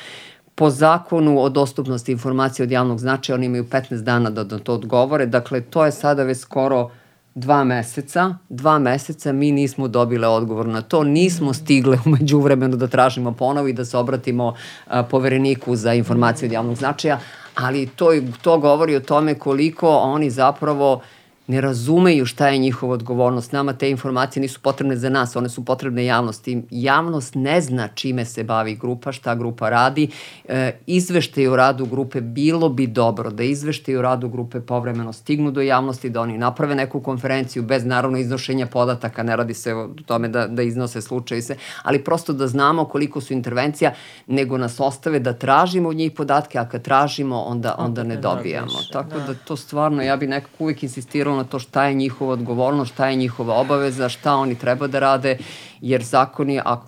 [0.55, 4.75] po zakonu o dostupnosti informacije od javnog značaja, oni imaju 15 dana da na to
[4.75, 6.91] odgovore, dakle to je sada već skoro
[7.35, 12.87] dva meseca, dva meseca mi nismo dobile odgovor na to, nismo stigle umeđu vremenu da
[12.87, 14.55] tražimo ponovo i da se obratimo
[14.87, 17.19] a, povereniku za informacije od javnog značaja,
[17.55, 18.11] ali to,
[18.43, 21.01] to govori o tome koliko oni zapravo
[21.47, 23.53] ne razumeju šta je njihova odgovornost.
[23.53, 26.63] Nama te informacije nisu potrebne za nas, one su potrebne javnosti.
[26.71, 30.09] Javnost ne zna čime se bavi grupa, šta grupa radi.
[30.49, 35.51] E, izveštaj o radu grupe bilo bi dobro da izveštaj o radu grupe povremeno stignu
[35.51, 39.89] do javnosti, da oni naprave neku konferenciju bez naravno iznošenja podataka, ne radi se o
[40.07, 43.93] tome da, da iznose slučaj se, ali prosto da znamo koliko su intervencija,
[44.27, 48.79] nego nas ostave da tražimo od njih podatke, a kad tražimo onda, onda ne dobijamo.
[48.93, 49.27] Tako da.
[49.27, 52.93] da to stvarno, ja bi nekako uvek insistirao fokusiralo na to šta je njihova odgovornost,
[52.93, 55.39] šta je njihova obaveza, šta oni treba da rade,
[55.81, 56.87] jer zakoni, ako,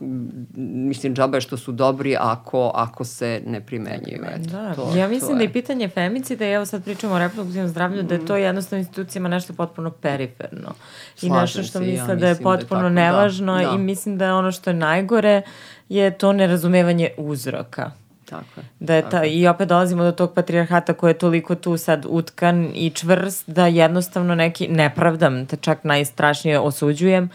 [0.56, 4.24] mislim, džabe što su dobri ako, ako se ne primenjuju.
[4.24, 5.36] Eto, Da, to, ja to mislim je.
[5.36, 8.78] da je pitanje femicida i evo sad pričamo o reproduktivnom zdravlju, da je to jednostavno
[8.78, 10.74] institucijama nešto potpuno periferno.
[11.16, 13.00] I Slažem nešto što se, ja misle da je mislim da je potpuno tako, da,
[13.00, 13.74] nevažno da.
[13.74, 15.42] i mislim da je ono što je najgore
[15.88, 18.05] je to nerazumevanje uzroka.
[18.28, 18.64] Tako je.
[18.80, 22.70] Da je ta, I opet dolazimo do tog patrijarhata koji je toliko tu sad utkan
[22.74, 27.30] i čvrst da jednostavno neki, nepravdam, te čak najstrašnije osuđujem,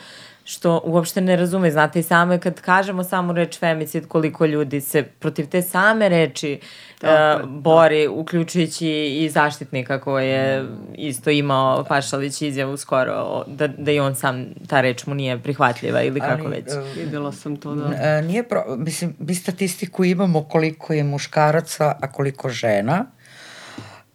[0.52, 1.72] što uopšte ne razume.
[1.72, 6.60] Znate i same kad kažemo samo reč femicid, koliko ljudi se protiv te same reči
[7.00, 13.68] Tako je, uh, bori, uključujući i zaštitnika koji je isto imao Pašalić izjavu skoro da,
[13.68, 16.74] da i on sam, ta reč mu nije prihvatljiva ili kako Ali, već.
[16.74, 17.96] e, Videla sam to da...
[18.02, 23.06] E, nije pro, mislim, mi statistiku imamo koliko je muškaraca, a koliko žena.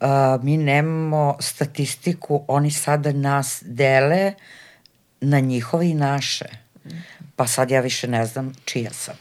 [0.00, 0.06] E,
[0.42, 4.32] mi nemamo statistiku, oni sada nas dele
[5.20, 6.44] na njihove i naše.
[7.36, 9.14] Pa sad ja više ne znam čija sam.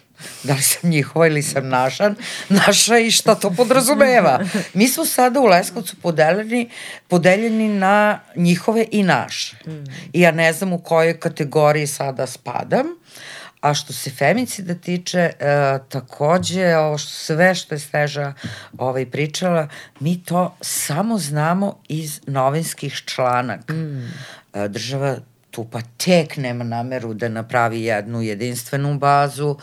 [0.43, 2.13] Da li sam njihova ili sam naša,
[2.49, 4.39] naša i šta to podrazumeva.
[4.73, 6.69] Mi smo sada u Leskovcu podeljeni,
[7.07, 9.57] podeljeni na njihove i naše.
[10.13, 12.85] I ja ne znam u kojoj kategoriji sada spadam.
[13.61, 15.33] A što se femicida tiče, e,
[15.89, 18.33] takođe, ovo što, sve što je Steža
[18.77, 19.67] ovaj, pričala,
[19.99, 23.73] mi to samo znamo iz novinskih članaka.
[23.73, 24.13] Mm.
[24.53, 25.17] E, država
[25.56, 29.56] tu pa tek nema nameru da napravi jednu jedinstvenu bazu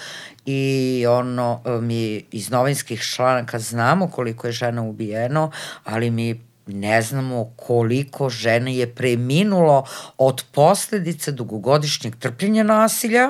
[0.47, 5.51] i ono, mi iz novinskih članaka znamo koliko je žena ubijeno,
[5.85, 9.85] ali mi ne znamo koliko žena je preminulo
[10.19, 13.29] od posledica dugogodišnjeg trpljenja nasilja,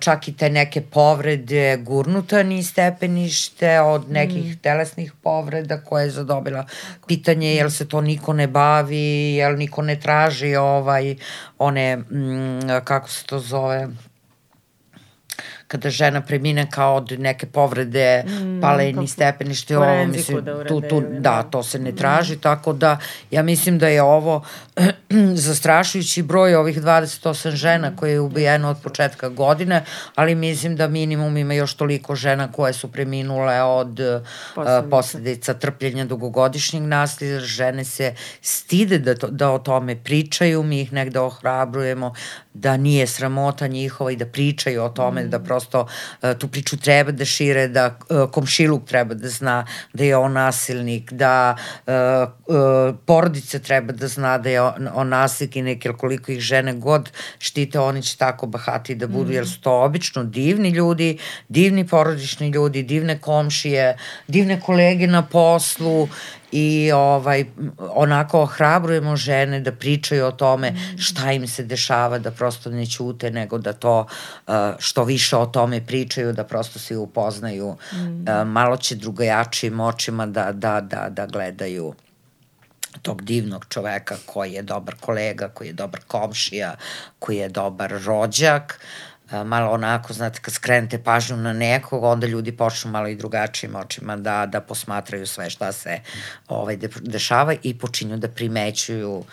[0.00, 4.58] čak i te neke povrede gurnuta ni stepenište od nekih mm.
[4.62, 6.64] telesnih povreda koje je zadobila.
[7.06, 11.16] Pitanje je jel se to niko ne bavi, jel niko ne traži ovaj,
[11.58, 13.88] one, mm, kako se to zove,
[15.68, 20.96] kada žena premine kao od neke povrede, mm, paleni stepenište, ovo, mislim, da tu, tu,
[20.96, 22.38] urade ili da, to se ne traži, mm.
[22.38, 22.98] tako da
[23.30, 24.44] ja mislim da je ovo
[25.46, 31.36] zastrašujući broj ovih 28 žena koje je ubijeno od početka godine, ali mislim da minimum
[31.36, 34.00] ima još toliko žena koje su preminule od
[34.54, 40.62] posledica, uh, posledica trpljenja dugogodišnjeg nasilja, žene se stide da, to, da o tome pričaju,
[40.62, 42.14] mi ih negde ohrabrujemo
[42.60, 45.30] da nije sramota njihova i da pričaju o tome, mm.
[45.30, 45.80] da prosto
[46.22, 50.32] uh, tu priču treba da šire, da uh, komšiluk treba da zna da je on
[50.32, 51.56] nasilnik, da
[51.86, 51.92] uh,
[52.46, 56.72] uh, porodica treba da zna da je on, on nasilnik i neke koliko ih žene
[56.72, 59.34] god štite, oni će tako bahati da budu, mm.
[59.34, 63.96] jer su to obično divni ljudi, divni porodični ljudi, divne komšije,
[64.26, 66.08] divne kolege na poslu
[66.52, 67.44] i ovaj
[67.78, 73.30] onako ohrabrujemo žene da pričaju o tome šta im se dešava da prosto ne ćute
[73.30, 74.06] nego da to
[74.46, 77.96] uh, što više o tome pričaju da prosto se upoznaju mm.
[77.96, 81.94] uh, malo će drugajačijim očima da, da, da, da gledaju
[83.02, 86.74] tog divnog čoveka koji je dobar kolega, koji je dobar komšija,
[87.18, 88.80] koji je dobar rođak,
[89.32, 94.16] malo onako, znate, kad skrenete pažnju na nekog, onda ljudi počnu malo i drugačijim očima
[94.16, 96.00] da, da posmatraju sve šta se
[96.48, 99.24] ovaj, de, dešava i počinju da primećuju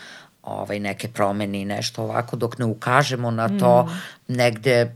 [0.43, 4.33] ovaj, neke promene i nešto ovako, dok ne ukažemo na to mm.
[4.33, 4.95] negde,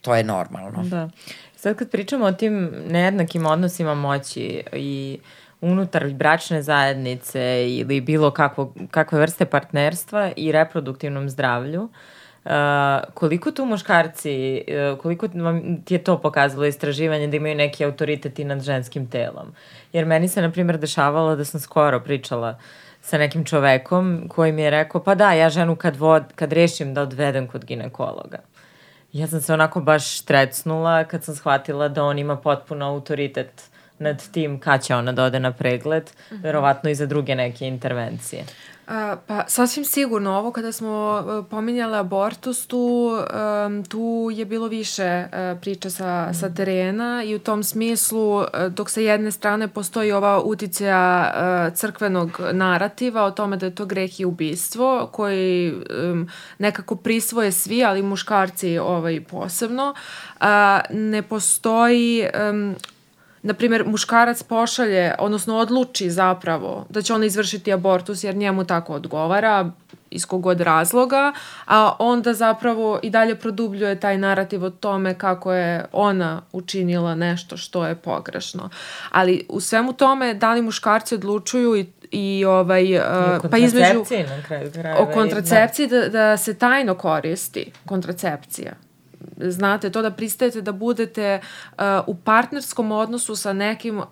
[0.00, 0.82] to je normalno.
[0.82, 1.08] Da.
[1.56, 5.18] Sad kad pričamo o tim nejednakim odnosima moći i
[5.60, 11.90] unutar bračne zajednice ili bilo kakvo, kakve vrste partnerstva i reproduktivnom zdravlju, uh,
[13.14, 18.38] koliko tu muškarci, uh, koliko vam ti je to pokazalo istraživanje da imaju neki autoritet
[18.38, 19.54] i nad ženskim telom?
[19.92, 22.58] Jer meni se, na primjer, dešavalo da sam skoro pričala
[23.02, 26.94] sa nekim čovekom koji mi je rekao, pa da, ja ženu kad, vod, kad rešim
[26.94, 28.38] da odvedem kod ginekologa.
[29.12, 34.30] Ja sam se onako baš trecnula kad sam shvatila da on ima potpuno autoritet nad
[34.32, 36.42] tim kad će ona da ode na pregled, -hmm.
[36.42, 38.44] verovatno i za druge neke intervencije.
[39.26, 43.10] Pa sasvim sigurno ovo kada smo uh, pominjali abortus tu,
[43.88, 48.90] tu je bilo više uh, priča sa, sa terena i u tom smislu uh, dok
[48.90, 54.24] sa jedne strane postoji ova uticaja crkvenog narativa o tome da je to greh i
[54.24, 55.74] ubistvo koji
[56.58, 59.94] nekako prisvoje svi ali muškarci ovaj posebno
[60.90, 62.28] ne postoji
[63.46, 68.94] na primjer, muškarac pošalje, odnosno odluči zapravo da će ona izvršiti abortus jer njemu tako
[68.94, 69.70] odgovara,
[70.10, 71.32] iz kogod razloga,
[71.66, 77.56] a onda zapravo i dalje produbljuje taj narativ o tome kako je ona učinila nešto
[77.56, 78.70] što je pogrešno.
[79.10, 83.00] Ali u svemu tome, da li muškarci odlučuju i i ovaj I
[83.50, 85.00] pa između na kraju krajeva.
[85.00, 86.00] O kontracepciji da.
[86.00, 88.72] da, da se tajno koristi kontracepcija
[89.36, 91.40] znate, to da pristajete da budete
[91.72, 94.08] uh, u partnerskom odnosu sa nekim, uh, uh,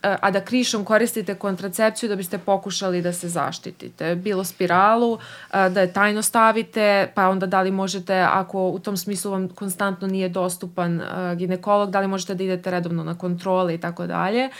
[0.00, 4.14] a da krišom koristite kontracepciju da biste pokušali da se zaštitite.
[4.14, 8.96] Bilo spiralu, uh, da je tajno stavite, pa onda da li možete, ako u tom
[8.96, 13.74] smislu vam konstantno nije dostupan uh, ginekolog, da li možete da idete redovno na kontrole
[13.74, 14.50] i tako dalje.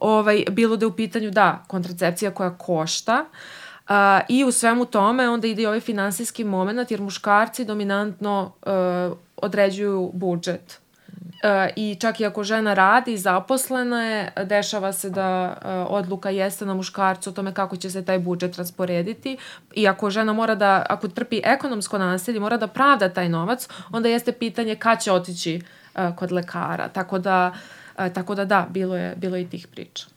[0.00, 4.84] Ovaj, bilo da je u pitanju, da, kontracepcija koja košta, uh, A, I u svemu
[4.84, 10.80] tome onda ide i ovaj finansijski moment jer muškarci dominantno uh, određuju budžet.
[11.08, 16.66] Uh, I čak i ako žena radi zaposlena je, dešava se da uh, odluka jeste
[16.66, 19.36] na muškarcu o tome kako će se taj budžet rasporediti.
[19.74, 24.08] I ako žena mora da, ako trpi ekonomsko nasilje, mora da pravda taj novac, onda
[24.08, 25.60] jeste pitanje kad će otići
[25.94, 26.88] uh, kod lekara.
[26.88, 27.52] Tako da,
[27.98, 30.13] uh, tako da da, bilo je, bilo je i tih priča.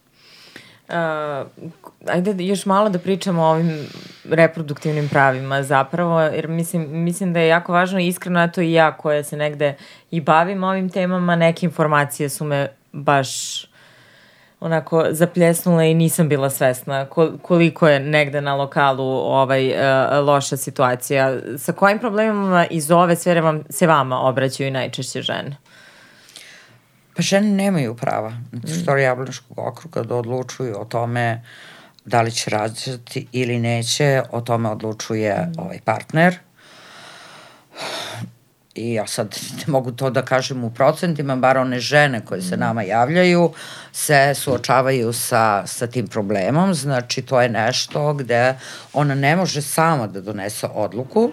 [0.89, 1.47] Uh,
[2.07, 3.87] ajde još malo da pričamo o ovim
[4.29, 9.23] reproduktivnim pravima zapravo, jer mislim, mislim da je jako važno iskreno, eto i ja koja
[9.23, 9.75] se negde
[10.11, 13.61] i bavim ovim temama, neke informacije su me baš
[14.59, 17.05] onako zapljesnule i nisam bila svesna
[17.41, 21.37] koliko je negde na lokalu ovaj uh, loša situacija.
[21.57, 25.57] Sa kojim problemima iz ove sfere vam, se vama obraćaju najčešće žene?
[27.17, 31.41] Pa žene nemaju prava na teritoriji Jablaniškog okruga da odlučuju o tome
[32.05, 35.59] da li će rađati ili neće, o tome odlučuje mm.
[35.59, 36.35] ovaj partner.
[38.75, 42.57] I ja sad ne mogu to da kažem u procentima, bar one žene koje se
[42.57, 43.53] nama javljaju
[43.91, 46.73] se suočavaju sa, sa tim problemom.
[46.73, 48.57] Znači, to je nešto gde
[48.93, 51.31] ona ne može sama da donese odluku.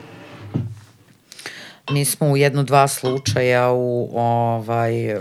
[1.91, 5.18] Mi smo u jedno, dva slučaja u ovaj,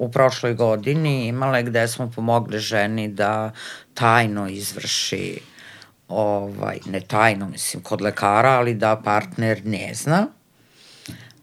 [0.00, 3.52] u prošloj godini imale gde smo pomogli ženi da
[3.94, 5.40] tajno izvrši
[6.08, 10.26] ovaj, ne tajno, mislim, kod lekara, ali da partner ne zna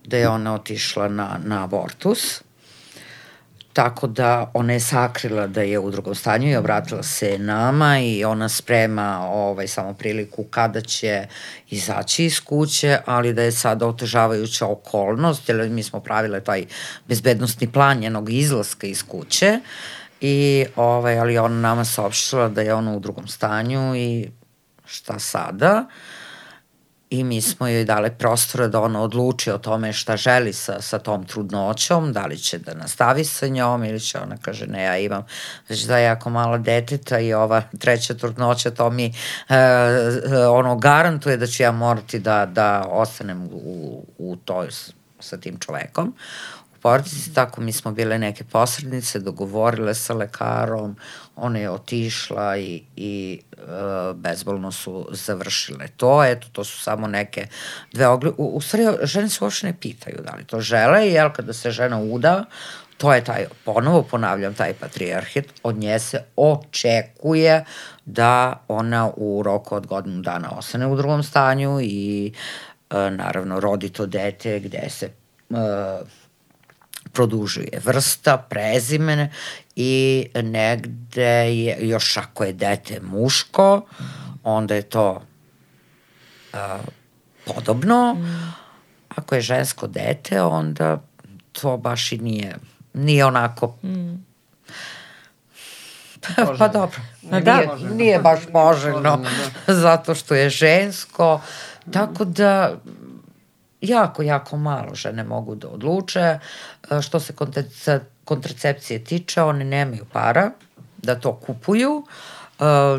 [0.05, 2.41] da je ona otišla na, na abortus
[3.77, 8.25] tako da ona je sakrila da je u drugom stanju i obratila se nama i
[8.25, 11.27] ona sprema ovaj, samo priliku kada će
[11.69, 16.65] izaći iz kuće, ali da je sada otežavajuća okolnost, jer mi smo pravile taj
[17.07, 19.59] bezbednostni plan njenog izlaska iz kuće,
[20.21, 24.29] i, ovaj, ali ona nama saopštila da je ona u drugom stanju i
[24.85, 25.85] šta sada?
[25.85, 25.93] Uh,
[27.09, 30.99] i mi smo joj dali prostora da ona odluči o tome šta želi sa, sa
[30.99, 34.97] tom trudnoćom, da li će da nastavi sa njom ili će ona kaže ne, ja
[34.97, 35.25] imam
[35.69, 39.13] već da jako malo deteta i ova treća trudnoća to mi e,
[40.49, 44.67] ono garantuje da ću ja morati da, da ostanem u, u toj
[45.19, 46.13] sa tim čovekom
[46.87, 50.95] porodici, tako mi smo bile neke posrednice, dogovorile sa lekarom,
[51.35, 53.57] ona je otišla i, i e,
[54.13, 56.23] bezbolno su završile to.
[56.23, 57.47] Eto, to su samo neke
[57.93, 58.29] dve ogli...
[58.37, 61.71] U, u stvari, žene se uopšte ne pitaju da li to žele, jel kada se
[61.71, 62.45] žena uda,
[62.97, 67.65] to je taj, ponovo ponavljam, taj patrijarhit, od nje se očekuje
[68.05, 72.31] da ona u roku od godinu dana ostane u drugom stanju i
[72.89, 76.26] e, naravno rodi to dete gde se e,
[77.17, 79.31] produžuje vrsta, prezimene
[79.75, 83.81] i negde je, još ako je dete muško,
[84.43, 85.21] onda je to
[86.53, 86.59] uh,
[87.45, 88.17] podobno.
[89.09, 91.01] Ako je žensko dete, onda
[91.51, 92.55] to baš i nije,
[92.93, 94.25] nije onako mm.
[96.59, 99.23] pa dobro, da, nije, nije baš poželjno,
[99.67, 99.73] da.
[99.85, 101.41] zato što je žensko,
[101.91, 102.77] tako da
[103.81, 106.39] jako, jako malo žene mogu da odluče.
[107.01, 107.33] Što se
[108.25, 110.51] kontracepcije tiče, one nemaju para
[110.97, 112.05] da to kupuju,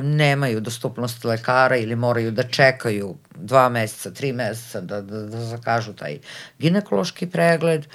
[0.02, 5.92] nemaju dostupnost lekara ili moraju da čekaju dva meseca, tri meseca da, da, da zakažu
[5.92, 6.18] taj
[6.58, 7.86] ginekološki pregled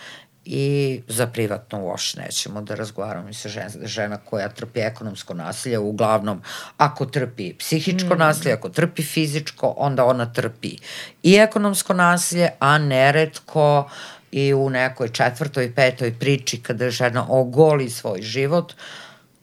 [0.46, 3.28] i za privatno uopšte nećemo da razgovaramo.
[3.28, 6.42] Mislim, žena, žena koja trpi ekonomsko nasilje, uglavnom,
[6.78, 8.18] ako trpi psihičko mm.
[8.18, 10.78] nasilje, ako trpi fizičko, onda ona trpi
[11.24, 13.90] i ekonomsko nasilje, a neretko
[14.34, 18.74] i u nekoj četvrtoj, petoj priči kada žena ogoli svoj život,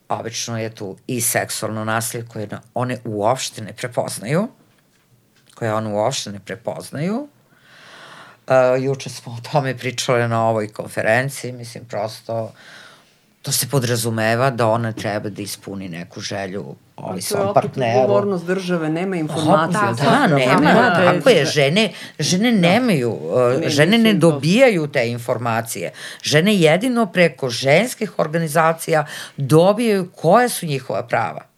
[0.09, 4.47] obično je tu i seksualno nasilje koje one uopšte ne prepoznaju,
[5.55, 7.27] koje one uopšte ne prepoznaju,
[8.47, 12.53] Uh, juče smo o tome pričali na ovoj konferenciji, mislim, prosto
[13.41, 17.93] to se podrazumeva da ona treba da ispuni neku želju ovaj svom partneru.
[17.93, 19.89] To je odgovornost države, nema informacija.
[19.89, 21.89] Oh, da, da, da, nema, da, da, tako je, žene,
[22.19, 22.57] žene da.
[22.57, 25.91] nemaju, uh, žene ne dobijaju te informacije.
[26.23, 29.05] Žene jedino preko ženskih organizacija
[29.37, 31.50] dobijaju koje su njihova prava.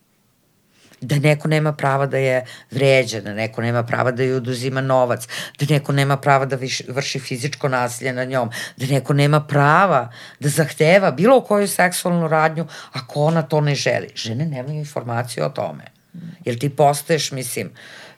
[1.03, 5.27] Da neko nema prava da je vređa, da neko nema prava da joj oduzima novac,
[5.59, 10.11] da neko nema prava da viš, vrši fizičko nasilje na njom, da neko nema prava
[10.39, 14.09] da zahteva bilo koju seksualnu radnju ako ona to ne želi.
[14.15, 15.83] Žene nemaju informaciju o tome.
[16.45, 17.71] Jer ti postaješ, mislim,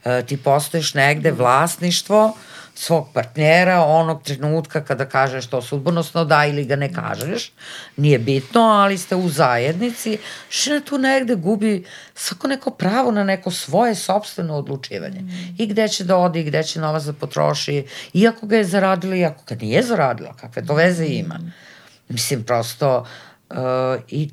[0.05, 2.33] e, ti postaješ negde vlasništvo
[2.75, 7.51] svog partnera onog trenutka kada kažeš to sudbonosno da ili ga ne kažeš,
[7.97, 10.17] nije bitno, ali ste u zajednici,
[10.51, 15.19] žena tu negde gubi svako neko pravo na neko svoje sobstveno odlučivanje.
[15.19, 15.55] Mm.
[15.57, 19.15] I gde će da ode, i gde će novac da potroši, iako ga je zaradila,
[19.15, 21.39] iako ga nije zaradila, kakve to veze ima.
[22.09, 23.05] Mislim, prosto,
[23.49, 23.57] uh,
[24.07, 24.29] i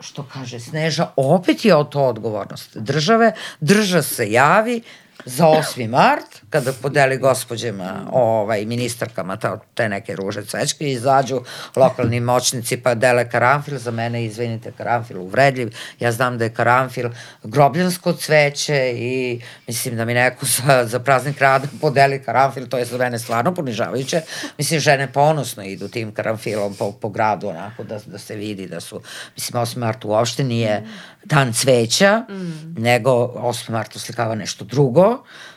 [0.00, 4.82] što kaže Sneža, opet je to odgovornost države, drža se javi,
[5.24, 5.88] za 8.
[5.88, 11.40] mart, kada podeli gospođama, ovaj, ministarkama ta, te neke ruže cvečke, izađu
[11.76, 17.10] lokalni moćnici pa dele karanfil, za mene, izvinite, karanfil uvredljiv, ja znam da je karanfil
[17.42, 22.84] grobljansko cveće i mislim da mi neko za, za praznik rada podeli karanfil, to je
[22.84, 24.20] za mene stvarno ponižavajuće.
[24.58, 28.80] Mislim, žene ponosno idu tim karanfilom po, po gradu, onako, da, da se vidi da
[28.80, 29.00] su,
[29.36, 29.78] mislim, 8.
[29.78, 30.86] mart uopšte nije
[31.24, 32.74] dan cveća, mm.
[32.82, 33.70] nego 8.
[33.70, 35.05] mart uslikava nešto drugo,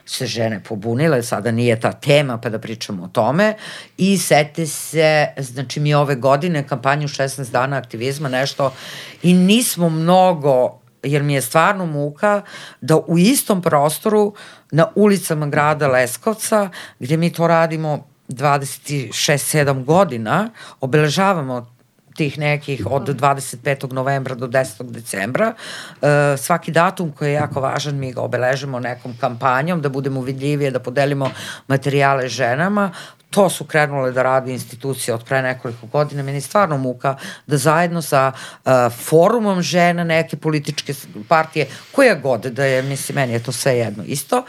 [0.05, 3.53] se žene pobunile, sada nije ta tema pa da pričamo o tome.
[3.97, 8.73] I sete se, znači mi ove godine kampanju 16 dana aktivizma nešto
[9.23, 12.41] i nismo mnogo jer mi je stvarno muka
[12.81, 14.33] da u istom prostoru
[14.71, 16.69] na ulicama grada Leskovca
[16.99, 20.49] gde mi to radimo 26-7 godina
[20.81, 21.78] obeležavamo
[22.19, 23.93] tih nekih od 25.
[23.93, 24.83] novembra do 10.
[24.91, 25.53] decembra.
[25.53, 30.71] E, svaki datum koji je jako važan mi ga obeležimo nekom kampanjom da budemo vidljivije,
[30.71, 31.31] da podelimo
[31.67, 32.91] materijale ženama.
[33.29, 36.23] To su krenule da radi institucije od pre nekoliko godina.
[36.23, 37.15] Meni je stvarno muka
[37.47, 40.93] da zajedno sa uh, forumom žena neke političke
[41.27, 44.43] partije, koja god da je, mislim, meni je to sve jedno isto,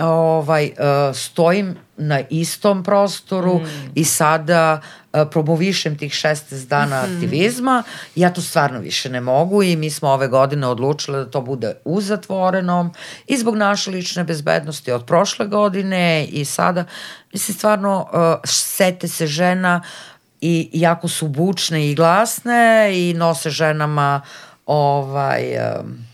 [0.00, 3.92] ovaj, uh, stojim na istom prostoru mm.
[3.94, 4.80] i sada
[5.12, 7.14] uh, promovišem tih 16 dana mm.
[7.14, 7.82] aktivizma.
[8.14, 11.74] Ja to stvarno više ne mogu i mi smo ove godine odlučili da to bude
[11.84, 12.92] u zatvorenom
[13.26, 16.84] i zbog naše lične bezbednosti od prošle godine i sada,
[17.32, 19.82] mislim stvarno, uh, sete se žena
[20.40, 24.20] i jako su bučne i glasne i nose ženama
[24.66, 25.42] ovaj...
[25.80, 26.06] Um,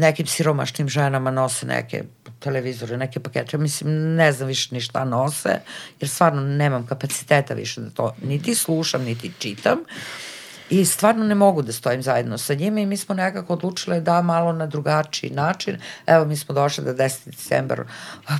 [0.00, 2.02] nekim siromašnim ženama nose neke
[2.40, 5.60] televizore, neke pakete, mislim, ne znam više ni šta nose,
[6.00, 9.78] jer stvarno nemam kapaciteta više da to niti slušam, niti čitam.
[9.78, 10.29] Uh,
[10.70, 14.22] I stvarno ne mogu da stojim zajedno sa njima i mi smo nekako odlučile da
[14.22, 15.78] malo na drugačiji način.
[16.06, 17.26] Evo mi smo došli da 10.
[17.26, 17.80] decembar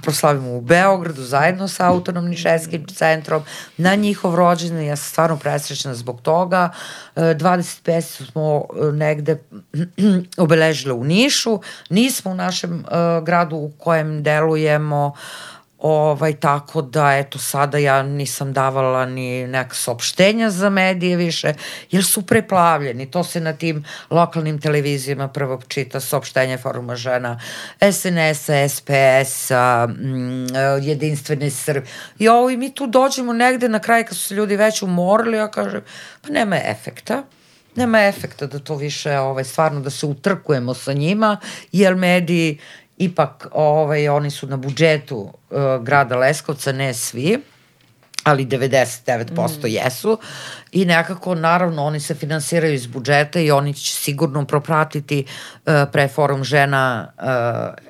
[0.03, 3.43] proslavimo u Beogradu zajedno sa autonomnim ženskim centrom
[3.76, 4.85] na njihov rođendan.
[4.85, 6.70] Ja sam stvarno presrećna zbog toga.
[7.16, 8.01] 25.
[8.01, 9.39] smo e, negde
[10.37, 11.61] obeležile u Nišu.
[11.89, 18.03] Nismo u našem uh, gradu u kojem delujemo uh, Ovaj, tako da, eto, sada ja
[18.03, 21.55] nisam davala ni neka saopštenja za medije više,
[21.91, 23.11] jer su preplavljeni.
[23.11, 27.41] To se na tim lokalnim televizijama prvo čita saopštenje foruma žena
[27.93, 31.87] SNS-a, SPS-a, mm, jedinstvene Srbe.
[32.18, 35.37] I ovo, i mi tu dođemo negde na kraj kad su se ljudi već umorili,
[35.37, 35.81] ja kažem,
[36.22, 37.22] pa nema efekta
[37.76, 41.37] nema efekta da to više ovaj stvarno da se utrkujemo sa njima
[41.72, 42.59] jer mediji
[43.01, 47.39] ipak ovaj, oni su na budžetu uh, grada Leskovca, ne svi,
[48.25, 49.67] ali 99% mm.
[49.67, 50.19] jesu
[50.73, 56.09] i nekako naravno oni se finansiraju iz budžeta i oni će sigurno propratiti uh, pre
[56.09, 57.89] forum žena uh,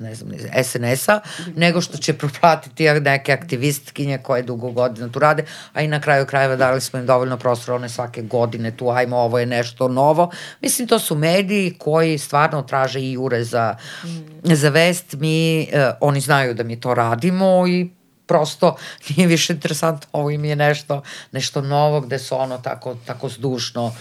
[0.00, 0.32] ne znam,
[0.64, 1.20] SNS-a,
[1.56, 6.26] nego što će propratiti neke aktivistkinje koje dugo godina tu rade, a i na kraju
[6.26, 10.30] krajeva dali smo im dovoljno prostora, one svake godine tu, ajmo, ovo je nešto novo.
[10.60, 14.54] Mislim, to su mediji koji stvarno traže i jure za, mm.
[14.54, 15.14] za vest.
[15.14, 18.01] Mi, eh, oni znaju da mi to radimo i
[18.32, 18.76] prosto
[19.08, 21.02] nije više interesantno, ovo im je nešto,
[21.32, 23.94] nešto novo gde su ono tako, tako zdušno uh,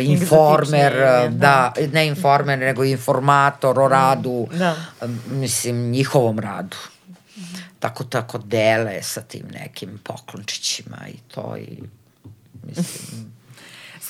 [0.00, 4.76] informer, uh, da, ne informer, nego informator o radu, da.
[5.00, 6.76] Uh, mislim, njihovom radu.
[7.78, 11.82] Tako, tako dele sa tim nekim poklončićima i to i
[12.62, 13.39] mislim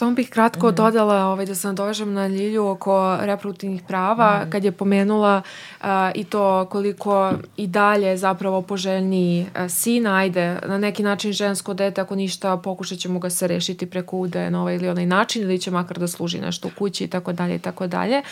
[0.01, 0.75] Samo bih kratko mm -hmm.
[0.75, 4.53] dodala ovaj, da se nadovežem na Ljilju oko reproduktivnih prava, mm -hmm.
[4.53, 5.43] kad je pomenula
[5.81, 11.75] uh, i to koliko i dalje zapravo poželjni uh, sin, ajde, na neki način žensko
[11.75, 15.43] dete, ako ništa, pokušat ćemo ga se rešiti preko ude na ovaj ili onaj način,
[15.43, 18.23] ili će makar da služi nešto u kući i tako dalje i tako dalje.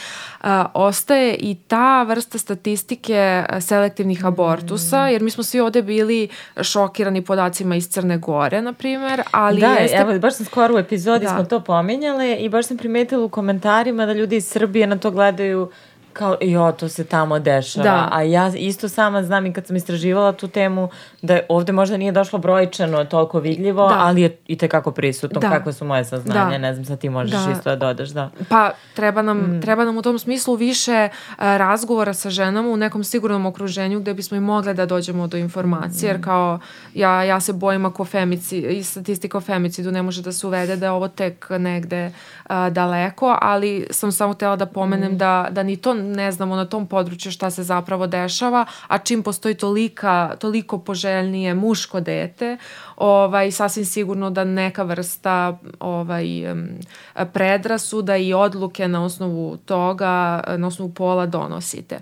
[0.74, 6.28] Ostaje i ta vrsta statistike selektivnih abortusa, jer mi smo svi ovde bili
[6.62, 9.96] šokirani podacima iz Crne Gore, na primer, ali da, jeste...
[9.96, 11.30] evo, baš sam skoro u epizodi da.
[11.30, 15.10] smo to pominjale i baš sam primetila u komentarima da ljudi iz Srbije na to
[15.10, 15.70] gledaju
[16.18, 17.84] kao, jo, to se tamo dešava.
[17.84, 18.08] Da.
[18.12, 20.88] A ja isto sama znam i kad sam istraživala tu temu,
[21.22, 23.94] da je ovde možda nije došlo brojčano toliko vidljivo, Da.
[23.98, 25.40] ali je i tekako prisutno.
[25.40, 25.50] Da.
[25.50, 26.58] Kakve su moje saznanja, Da.
[26.58, 27.52] ne znam, sad ti možeš Da.
[27.52, 28.30] isto da dodaš, da.
[28.48, 29.60] Pa treba nam, mm.
[29.62, 34.14] treba nam u tom smislu više uh, razgovora sa ženama u nekom sigurnom okruženju gde
[34.14, 36.58] bismo i mogle da dođemo do informacije, jer kao
[36.94, 40.76] ja, ja se bojim ako femici, i statistika o femicidu ne može da se uvede
[40.76, 45.62] da je ovo tek negde uh, daleko, ali sam samo htela da pomenem da, da
[45.62, 50.36] ni to ne znamo na tom području šta se zapravo dešava, a čim postoji tolika,
[50.38, 52.56] toliko poželjnije muško dete,
[52.96, 56.26] ovaj, sasvim sigurno da neka vrsta ovaj,
[57.32, 62.00] predrasuda i odluke na osnovu toga, na osnovu pola donosite.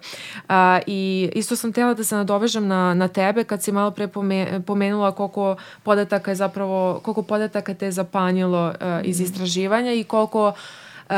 [0.48, 4.08] A, I isto sam htjela da se nadovežem na, na tebe kad si malo pre
[4.08, 10.04] pome, pomenula koliko podataka je zapravo, koliko podataka te je zapanjilo uh, iz istraživanja i
[10.04, 11.14] koliko uh,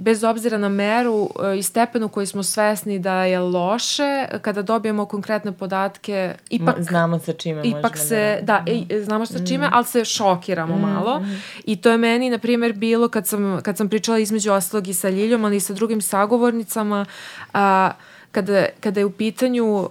[0.00, 5.04] bez obzira na meru e, i stepenu koji smo svesni da je loše, kada dobijemo
[5.04, 8.64] konkretne podatke, ipak znamo sa čime ipak se, da...
[8.66, 11.22] da, da znamo sa čime, ali se šokiramo malo.
[11.64, 14.94] I to je meni, na primjer, bilo kad sam, kad sam pričala između ostalog i
[14.94, 17.06] sa Ljiljom, ali i sa drugim sagovornicama,
[17.52, 17.90] a,
[18.32, 19.88] kada, kada je u pitanju uh,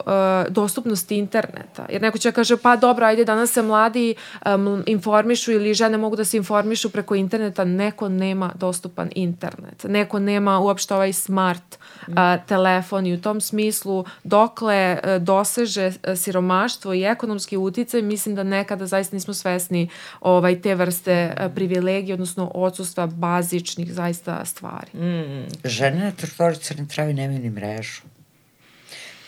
[0.49, 1.85] dostupnost interneta.
[1.89, 6.15] Jer neko će kaže, pa dobro, ajde, danas se mladi um, informišu ili žene mogu
[6.15, 7.63] da se informišu preko interneta.
[7.63, 9.83] Neko nema dostupan internet.
[9.83, 12.13] Neko nema uopšte ovaj smart uh,
[12.47, 18.43] telefon i u tom smislu dokle uh, doseže uh, siromaštvo i ekonomski uticaj, mislim da
[18.43, 19.89] nekada zaista nismo svesni
[20.21, 24.97] ovaj, te vrste uh, privilegije, odnosno odsustva bazičnih zaista stvari.
[24.97, 25.47] Mm.
[25.63, 28.01] Žene na teritoriji Crne Trave nemaju ni mrežu.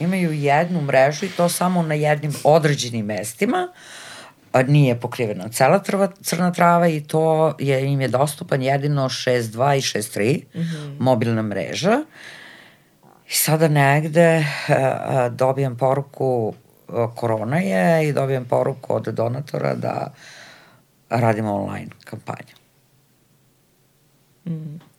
[0.02, 3.68] Imaju jednu mrežu i to samo na jednim određenim mestima,
[4.68, 9.82] nije pokrivena cela trva, crna trava i to je, im je dostupan jedino 6.2 i
[9.82, 10.96] 6.3, mm -hmm.
[11.00, 12.04] mobilna mreža.
[13.30, 16.54] I sada negde a, a, dobijam poruku,
[16.88, 20.14] a, korona je, i dobijam poruku od donatora da
[21.10, 22.56] radimo online kampanju.
[24.46, 24.91] Uh,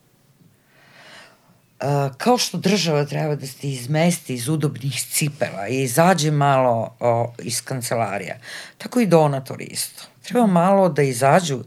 [2.17, 7.61] kao što država treba da se izmesti iz udobnih cipela i izađe malo o, iz
[7.61, 8.37] kancelarija,
[8.77, 10.03] tako i donatori isto.
[10.21, 11.63] Treba malo da izađu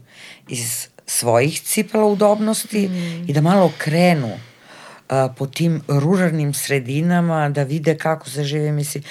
[0.47, 3.29] iz svojih cipela udobnosti mm.
[3.29, 8.71] i da malo krenu uh, po tim ruralnim sredinama, da vide kako se žive.
[8.71, 9.03] Mislim,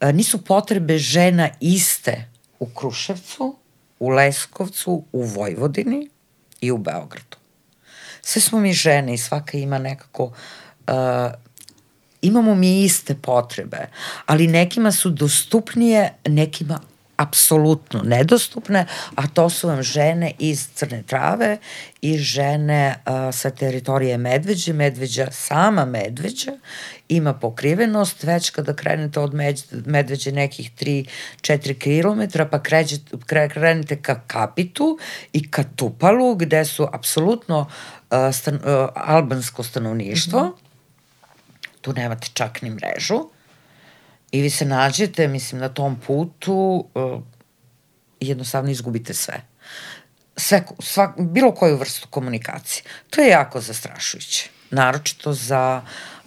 [0.00, 2.28] uh, nisu potrebe žena iste
[2.58, 3.56] u Kruševcu,
[3.98, 6.08] u Leskovcu, u Vojvodini
[6.60, 7.45] i u Beogradu
[8.26, 10.94] sve smo mi žene i svaka ima nekako uh,
[12.22, 13.88] imamo mi iste potrebe,
[14.26, 16.80] ali nekima su dostupnije, nekima
[17.16, 21.58] apsolutno nedostupne, a to su vam žene iz Crne Trave
[22.00, 24.72] i žene uh, sa teritorije Medveđe.
[24.72, 26.52] Medveđa, sama Medveđa
[27.08, 29.34] ima pokrivenost, već kada krenete od
[29.86, 30.70] Medveđe nekih
[31.42, 34.98] 3-4 km, pa kređete, kre, krenete ka Kapitu
[35.32, 37.66] i ka Tupalu, gde su apsolutno
[38.32, 41.80] stan, uh, albansko stanovništvo, mm -hmm.
[41.80, 43.28] tu nemate čak ni mrežu,
[44.30, 47.22] i vi se nađete, mislim, na tom putu uh,
[48.20, 49.40] jednostavno izgubite sve.
[50.36, 52.82] Sve, svak, bilo koju vrstu komunikacije.
[53.10, 54.50] To je jako zastrašujuće.
[54.70, 55.82] Naročito za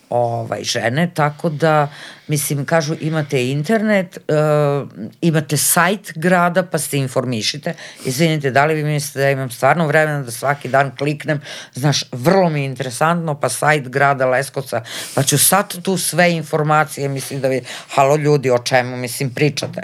[0.10, 1.88] ovaj, žene, tako da,
[2.27, 4.90] mislim, kažu imate internet, uh,
[5.22, 7.73] imate sajt grada, pa se informišite.
[8.06, 11.41] Izvinite, da li vi mislite da imam stvarno vremena da svaki dan kliknem,
[11.73, 14.84] znaš, vrlo mi je interesantno, pa sajt grada Leskovca,
[15.15, 19.81] pa ću sad tu sve informacije, mislim da vi, halo ljudi, o čemu, mislim, pričate.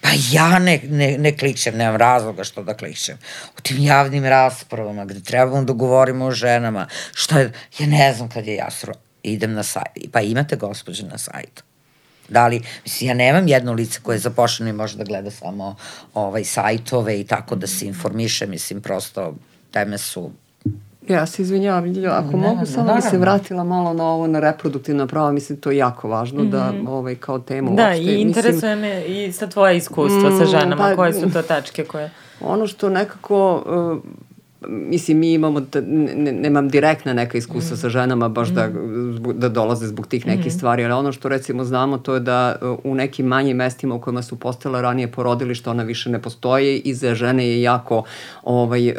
[0.00, 3.18] Pa ja ne, ne, ne klikćem, nemam razloga što da klikćem.
[3.58, 8.28] U tim javnim raspravama gde trebamo da govorimo o ženama, šta je, ja ne znam
[8.28, 8.92] kad je jasro,
[9.28, 11.62] idem na sajt, pa imate gospođe na sajtu.
[12.28, 15.76] Da li, mislim, ja nemam jedno lice koje je zapošljeno i može da gleda samo
[16.14, 19.34] ovaj, sajtove i tako da se informiše, mislim, prosto
[19.70, 20.30] teme su
[21.08, 24.40] Ja se izvinjavam, Ljiljo, ako ne, mogu samo bi se vratila malo na ovo, na
[24.40, 26.50] reproduktivna prava, mislim, to je jako važno mm -hmm.
[26.50, 26.86] da, Mhm.
[26.88, 28.02] ovaj, kao temu Da, uopšte.
[28.02, 31.42] i interesuje mislim, me i sa tvoje iskustva mm, sa ženama, pa- koje su to
[31.42, 32.10] tačke koje...
[32.40, 33.64] Ono što nekako,
[33.96, 34.02] uh,
[34.66, 37.78] mislim, mi imamo, da, ne, nemam direktna neka iskustva mm.
[37.78, 38.54] sa ženama, baš mm.
[38.54, 38.68] da,
[39.32, 40.50] da dolaze zbog tih nekih mm.
[40.50, 44.00] stvari, ali ono što recimo znamo to je da uh, u nekim manjim mestima u
[44.00, 48.02] kojima su postale ranije porodilišta, ona više ne postoje i za žene je jako
[48.42, 48.94] ovaj, uh,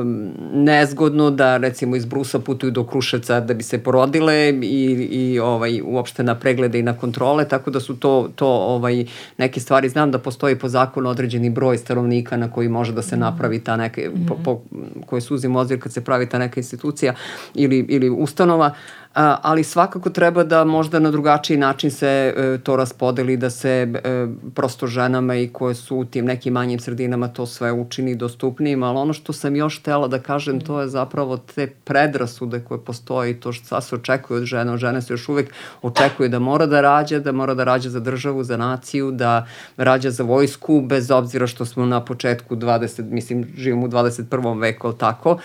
[0.00, 5.38] um, nezgodno da recimo iz Brusa putuju do Kruševca da bi se porodile i, i
[5.38, 9.04] ovaj, uopšte na preglede i na kontrole, tako da su to, to ovaj,
[9.38, 13.16] neke stvari, znam da postoji po zakonu određeni broj stanovnika na koji može da se
[13.16, 14.60] napravi ta neke, po, po,
[15.06, 17.14] koje su uzim ozir kad se pravi ta neka institucija
[17.54, 18.74] ili, ili ustanova,
[19.16, 24.26] ali svakako treba da možda na drugačiji način se e, to raspodeli, da se e,
[24.54, 28.98] prosto ženama i koje su u tim nekim manjim sredinama to sve učini dostupnijim, ali
[28.98, 33.40] ono što sam još htela da kažem, to je zapravo te predrasude koje postoje i
[33.40, 34.76] to što se očekuje od žena.
[34.76, 35.52] Žene se još uvek
[35.82, 40.10] očekuje da mora da rađa, da mora da rađa za državu, za naciju, da rađa
[40.10, 44.60] za vojsku, bez obzira što smo na početku 20, mislim, živimo u 21.
[44.60, 45.38] veku, ali tako.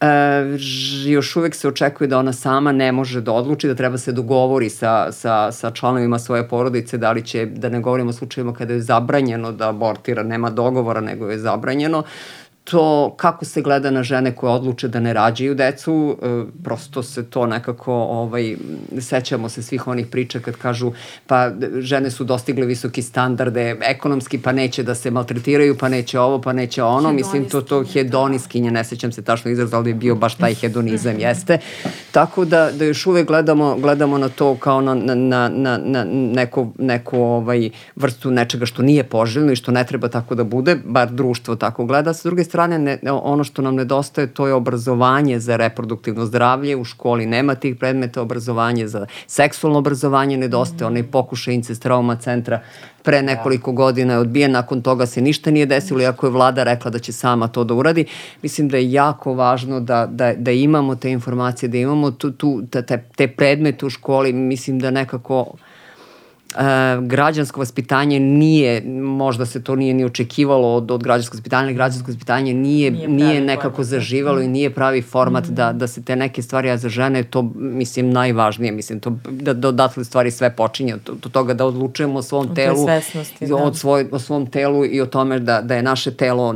[0.00, 0.06] E,
[1.06, 4.70] još uvek se očekuje da ona sama ne može da odluči, da treba se dogovori
[4.70, 8.74] sa, sa, sa članovima svoje porodice, da li će, da ne govorimo o slučajima kada
[8.74, 12.02] je zabranjeno da abortira, nema dogovora, nego je zabranjeno
[12.70, 16.26] to kako se gleda na žene koje odluče da ne rađaju decu, e,
[16.64, 18.56] prosto se to nekako, ovaj,
[19.00, 20.92] sećamo se svih onih priča kad kažu
[21.26, 26.40] pa žene su dostigle visoki standarde ekonomski, pa neće da se maltretiraju, pa neće ovo,
[26.40, 30.14] pa neće ono, mislim to to hedoniskinje, ne sećam se tačno izraz, ali je bio
[30.14, 31.58] baš taj hedonizam, jeste.
[32.12, 36.04] Tako da, da još uvek gledamo, gledamo na to kao na, na, na, na, na
[36.10, 40.76] neko, neko ovaj, vrstu nečega što nije poželjno i što ne treba tako da bude,
[40.84, 42.14] bar društvo tako gleda.
[42.14, 46.76] Sa druge strane, strane, ne, ono što nam nedostaje, to je obrazovanje za reproduktivno zdravlje.
[46.76, 50.92] U školi nema tih predmeta, obrazovanje za seksualno obrazovanje nedostaje, mm.
[50.92, 52.60] onaj pokušaj incest trauma centra
[53.02, 56.90] pre nekoliko godina je odbijen, nakon toga se ništa nije desilo, iako je vlada rekla
[56.90, 58.04] da će sama to da uradi.
[58.42, 62.62] Mislim da je jako važno da, da, da imamo te informacije, da imamo tu, tu,
[62.70, 62.82] te,
[63.16, 65.56] te predmete u školi, mislim da nekako
[66.54, 72.10] e, građansko vaspitanje nije, možda se to nije ni očekivalo od, od građanskog vaspitanja, građansko
[72.10, 73.86] vaspitanje nije, nije, nije nekako format.
[73.86, 75.54] zaživalo i nije pravi format mm.
[75.54, 79.52] da, da se te neke stvari, a za žene to, mislim, najvažnije, mislim, to, da,
[79.52, 82.86] da odatle stvari sve počinje, od, od toga da odlučujemo o svom telu,
[83.40, 83.56] da.
[83.56, 86.54] od svoj, o svom telu i o tome da, da je naše telo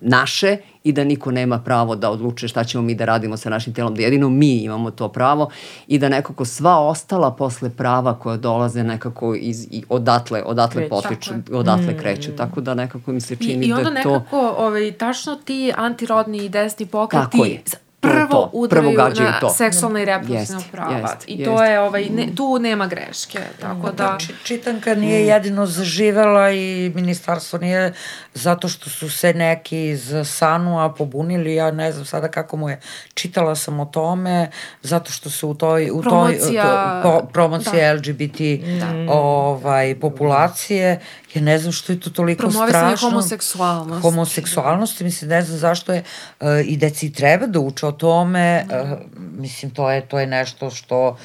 [0.00, 3.74] naše i da niko nema pravo da odluče šta ćemo mi da radimo sa našim
[3.74, 5.50] telom, da jedino mi imamo to pravo
[5.86, 11.02] i da nekako sva ostala posle prava koja dolaze nekako iz, i odatle, odatle Kreću.
[11.02, 11.98] potiču, odatle mm.
[11.98, 12.30] kreću.
[12.36, 13.82] Tako da nekako mi se čini I, i da to...
[13.82, 17.60] I onda nekako, ovaj, tačno ti antirodni i desni pokreti
[18.00, 19.50] prvo to, udaraju prvo na to.
[19.50, 20.98] seksualna i reproduktivna prava.
[20.98, 21.70] Jest, I to jest.
[21.70, 23.38] je, ovaj, ne, tu nema greške.
[23.60, 24.16] Tako da...
[24.20, 27.92] Či, čitanka nije jedino zaživela i ministarstvo nije
[28.34, 32.80] zato što su se neki iz Sanua pobunili, ja ne znam sada kako mu je,
[33.14, 34.50] čitala sam o tome,
[34.82, 37.94] zato što se u toj, u promocija, toj, to, po, promocija da.
[37.94, 38.38] LGBT
[38.80, 39.12] da.
[39.12, 41.00] ovaj, populacije
[41.34, 43.08] ja ne znam što je to toliko Promovisanje strašno.
[43.08, 44.02] Promovisanje homoseksualnosti.
[44.02, 46.02] Homoseksualnosti, mislim, ne znam zašto je,
[46.40, 48.98] uh, i deci treba da uče o tome, uh,
[49.38, 51.16] mislim, to je, to je nešto što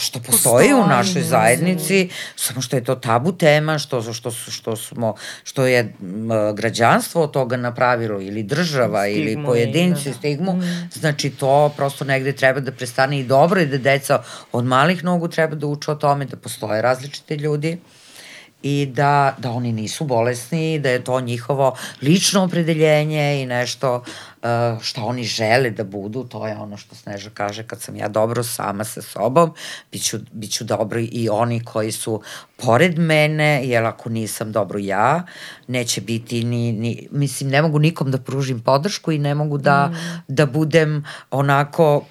[0.00, 4.76] što postoji, postoji u našoj zajednici, samo što je to tabu tema, što, što, što,
[4.76, 5.14] smo,
[5.44, 5.94] što je
[6.54, 10.14] građanstvo od toga napravilo, ili država, stigmu ili pojedinci, da.
[10.14, 10.90] stigmu, mm.
[10.92, 14.22] znači to prosto negde treba da prestane i dobro i da deca
[14.52, 17.78] od malih nogu treba da uče o tome, da postoje različite ljudi
[18.62, 24.04] i da, da oni nisu bolesni, da je to njihovo lično opredeljenje i nešto
[24.42, 28.08] uh, šta oni žele da budu, to je ono što Sneža kaže, kad sam ja
[28.08, 29.54] dobro sama sa sobom,
[29.92, 32.22] biću, biću dobro i oni koji su
[32.56, 35.22] pored mene, jer ako nisam dobro ja,
[35.66, 39.86] neće biti ni, ni mislim, ne mogu nikom da pružim podršku i ne mogu da,
[39.86, 40.22] mm.
[40.28, 42.04] da budem onako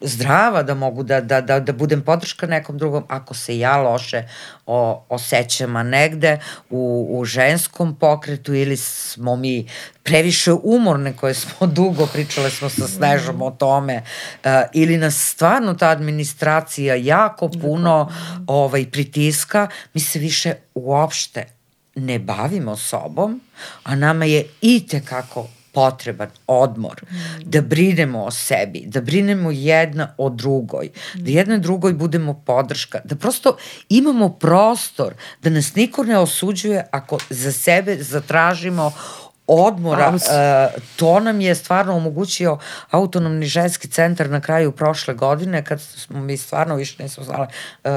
[0.00, 4.22] zdrava, da mogu da, da, da, da budem podrška nekom drugom, ako se ja loše
[4.66, 6.38] o, osjećam, a negde
[6.70, 9.68] u, u ženskom pokretu ili smo mi
[10.02, 14.02] previše umorne koje smo dugo pričale smo sa Snežom o tome
[14.44, 18.12] uh, ili nas stvarno ta administracija jako puno
[18.46, 21.46] ovaj pritiska mi se više uopšte
[21.94, 23.40] ne bavimo sobom
[23.82, 27.16] a nama je i te kako potreban odmor, mm.
[27.44, 31.24] da brinemo o sebi, da brinemo jedna o drugoj, mm.
[31.24, 33.56] da jedna drugoj budemo podrška, da prosto
[33.88, 38.92] imamo prostor, da nas niko ne osuđuje ako za sebe zatražimo
[39.46, 42.58] odmora, uh, to nam je stvarno omogućio
[42.90, 47.46] autonomni ženski centar na kraju prošle godine, kad smo mi stvarno više nismo znali
[47.84, 47.90] uh,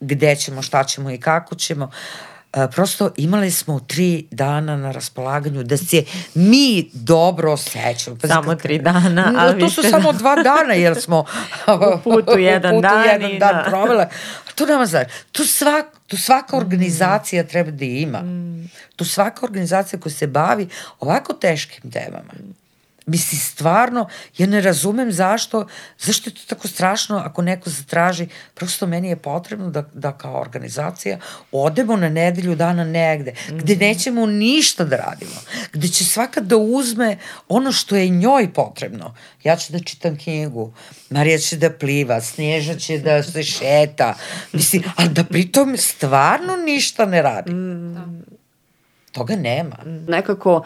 [0.00, 1.84] gde ćemo, šta ćemo i kako ćemo.
[1.84, 2.31] Uh,
[2.70, 6.04] prosto imali smo tri dana na raspolaganju da se
[6.34, 8.16] mi dobro osjećamo.
[8.22, 9.32] Pa samo tri dana.
[9.38, 11.18] Ali to su samo dva dana jer smo
[11.96, 13.64] u putu jedan, u putu dan, jedan dan da.
[13.68, 14.08] provele.
[14.54, 15.10] To nama znači.
[15.32, 17.46] Tu, svak, tu svaka organizacija mm.
[17.46, 18.18] treba da ima.
[18.18, 18.70] Mm.
[18.96, 20.68] Tu svaka organizacija koja se bavi
[21.00, 22.32] ovako teškim temama
[23.06, 24.08] Misli, stvarno,
[24.38, 25.66] ja ne razumem zašto,
[25.98, 30.40] zašto je to tako strašno ako neko zatraži, prosto meni je potrebno da, da kao
[30.40, 31.18] organizacija
[31.52, 35.40] odemo na nedelju dana negde, gde nećemo ništa da radimo,
[35.72, 37.18] gde će svaka da uzme
[37.48, 39.14] ono što je njoj potrebno.
[39.44, 40.72] Ja ću da čitam knjigu,
[41.10, 44.14] Marija će da pliva, Snježa će da se šeta,
[44.52, 47.50] misli, ali da pritom stvarno ništa ne radi.
[47.50, 47.94] Mm.
[47.94, 48.31] Da.
[49.12, 49.76] Toga nema.
[50.08, 50.62] Nekako,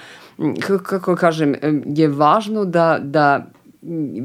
[0.82, 1.54] kako kažem,
[1.86, 3.46] je važno da, da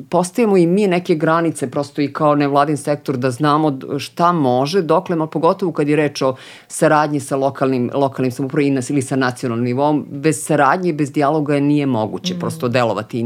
[0.09, 5.15] postavimo i mi neke granice prosto i kao nevladin sektor da znamo šta može, dokle,
[5.19, 6.35] ali pogotovo kad je reč o
[6.67, 11.85] saradnji sa lokalnim, lokalnim samoupravima ili sa nacionalnim nivom, bez saradnje i bez dijaloga nije
[11.85, 12.39] moguće mm.
[12.39, 13.21] prosto delovati i,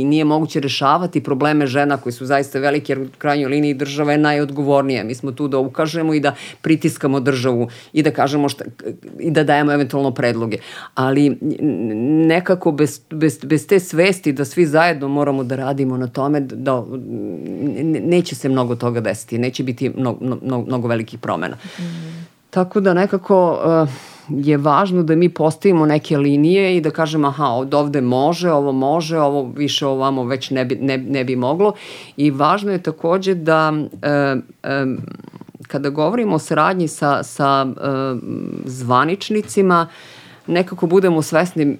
[0.00, 4.12] i nije moguće rešavati probleme žena koji su zaista velike jer u krajnjoj liniji država
[4.12, 5.04] je najodgovornija.
[5.04, 8.64] Mi smo tu da ukažemo i da pritiskamo državu i da kažemo šta,
[9.18, 10.58] i da dajemo eventualno predloge.
[10.94, 11.38] Ali
[12.28, 16.40] nekako bez, bez, bez te svesti da svi zajedno moramo da radimo radimo na tome
[16.40, 16.84] da
[18.02, 21.56] neće se mnogo toga desiti, neće biti mnogo, mnogo, mnogo velikih promena.
[21.56, 22.26] Mm.
[22.50, 23.88] Tako da nekako uh,
[24.28, 28.72] je važno da mi postavimo neke linije i da kažemo aha, od ovde može, ovo
[28.72, 31.72] može, ovo više ovamo već ne bi, ne, ne bi moglo
[32.16, 33.78] i važno je takođe da uh,
[34.82, 34.98] um,
[35.68, 38.18] kada govorimo o saradnji sa, sa uh,
[38.64, 39.86] zvaničnicima,
[40.46, 41.78] nekako budemo svesni uh,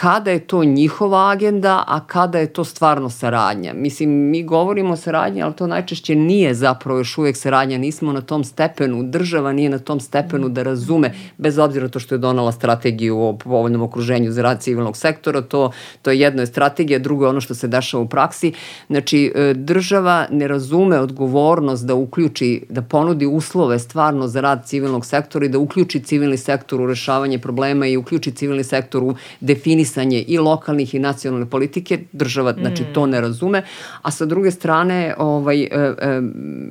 [0.00, 3.72] kada je to njihova agenda, a kada je to stvarno saradnja.
[3.74, 7.78] Mislim, mi govorimo o saradnji, ali to najčešće nije zapravo još uvek saradnja.
[7.78, 12.14] Nismo na tom stepenu, država nije na tom stepenu da razume, bez obzira to što
[12.14, 16.46] je donala strategiju o povoljnom okruženju za rad civilnog sektora, to, to je jedno je
[16.46, 18.52] strategija, drugo je ono što se dešava u praksi.
[18.86, 25.06] Znači, e, država ne razume odgovornost da uključi, da ponudi uslove stvarno za rad civilnog
[25.06, 29.81] sektora i da uključi civilni sektor u rešavanje problema i uključi civilni sektor u definiciju
[29.82, 33.62] definisanje i lokalnih i nacionalne politike, država znači to ne razume,
[34.02, 36.20] a sa druge strane ovaj, e, e,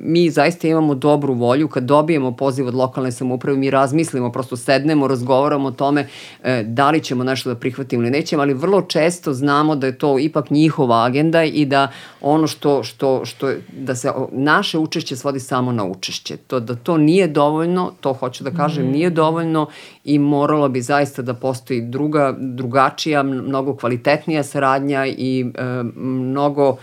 [0.02, 5.08] mi zaista imamo dobru volju kad dobijemo poziv od lokalne samouprave, mi razmislimo, prosto sednemo,
[5.08, 6.08] razgovaramo o tome
[6.42, 9.98] e, da li ćemo nešto da prihvatimo ili nećemo, ali vrlo često znamo da je
[9.98, 11.88] to ipak njihova agenda i da
[12.20, 16.36] ono što, što, što da se naše učešće svodi samo na učešće.
[16.36, 19.66] To, da to nije dovoljno, to hoću da kažem, nije dovoljno
[20.04, 25.64] i moralo bi zaista da postoji druga, drugačija, mnogo kvalitetnija saradnja i e,
[25.94, 26.76] mnogo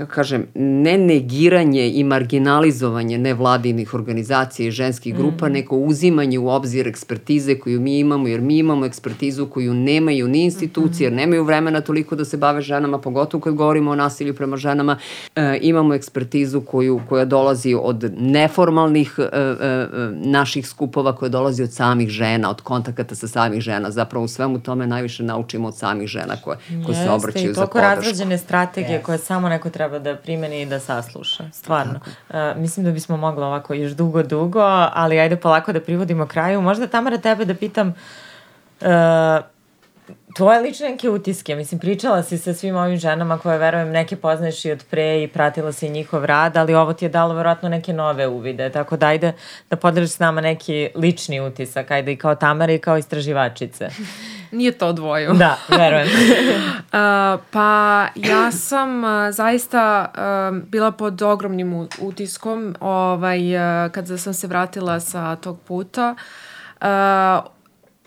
[0.00, 5.52] kako kažem, ne negiranje i marginalizovanje nevladinih organizacija i ženskih grupa, mm.
[5.52, 10.44] neko uzimanje u obzir ekspertize koju mi imamo, jer mi imamo ekspertizu koju nemaju ni
[10.44, 14.56] institucije, jer nemaju vremena toliko da se bave ženama, pogotovo kad govorimo o nasilju prema
[14.56, 14.98] ženama.
[15.36, 21.72] E, imamo ekspertizu koju, koja dolazi od neformalnih e, e, naših skupova, koja dolazi od
[21.72, 23.90] samih žena, od kontakata sa samih žena.
[23.90, 27.78] Zapravo u svemu tome najviše naučimo od samih žena koje, koje se obraćaju za podršku.
[27.78, 29.02] I toliko razrađene strategije yes.
[29.02, 31.44] koje samo neko treba da primeni i da sasluša.
[31.52, 32.00] Stvarno.
[32.28, 34.60] Uh, mislim da bismo mogli ovako još dugo, dugo,
[34.92, 36.60] ali ajde polako da privodimo kraju.
[36.60, 37.88] Možda Tamara tebe da pitam
[38.80, 38.86] uh,
[40.36, 44.64] tvoje lične neke utiske, mislim, pričala si sa svim ovim ženama koje, verujem, neke poznaješ
[44.64, 47.92] i od pre i pratila si njihov rad, ali ovo ti je dalo verovatno neke
[47.92, 49.32] nove uvide, tako da ajde
[49.70, 53.88] da podeliš s nama neki lični utisak, ajde i kao Tamara i kao istraživačice.
[54.52, 55.32] Nije to dvoju.
[55.32, 56.08] Da, verujem.
[56.08, 64.34] uh, pa ja sam uh, zaista uh, bila pod ogromnim utiskom ovaj, uh, kada sam
[64.34, 66.14] se vratila sa tog puta.
[66.80, 67.59] Uh,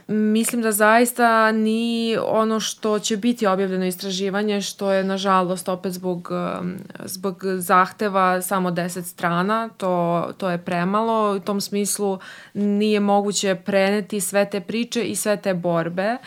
[0.07, 6.29] Mislim da zaista ni ono što će biti objavljeno istraživanje, što je nažalost opet zbog,
[6.31, 6.75] um,
[7.05, 11.35] zbog zahteva samo 10 strana, to, to je premalo.
[11.35, 12.19] U tom smislu
[12.53, 16.17] nije moguće preneti sve te priče i sve te borbe.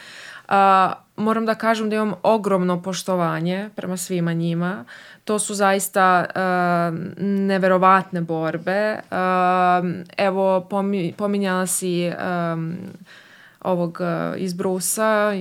[0.49, 4.85] A, moram da kažem da imam ogromno poštovanje prema svima njima.
[5.25, 8.95] To su zaista uh, neverovatne borbe.
[8.95, 9.19] Uh,
[10.17, 10.69] evo,
[11.17, 12.13] pominjala si
[12.53, 12.77] um,
[13.67, 15.33] ovog uh, iz Brusa,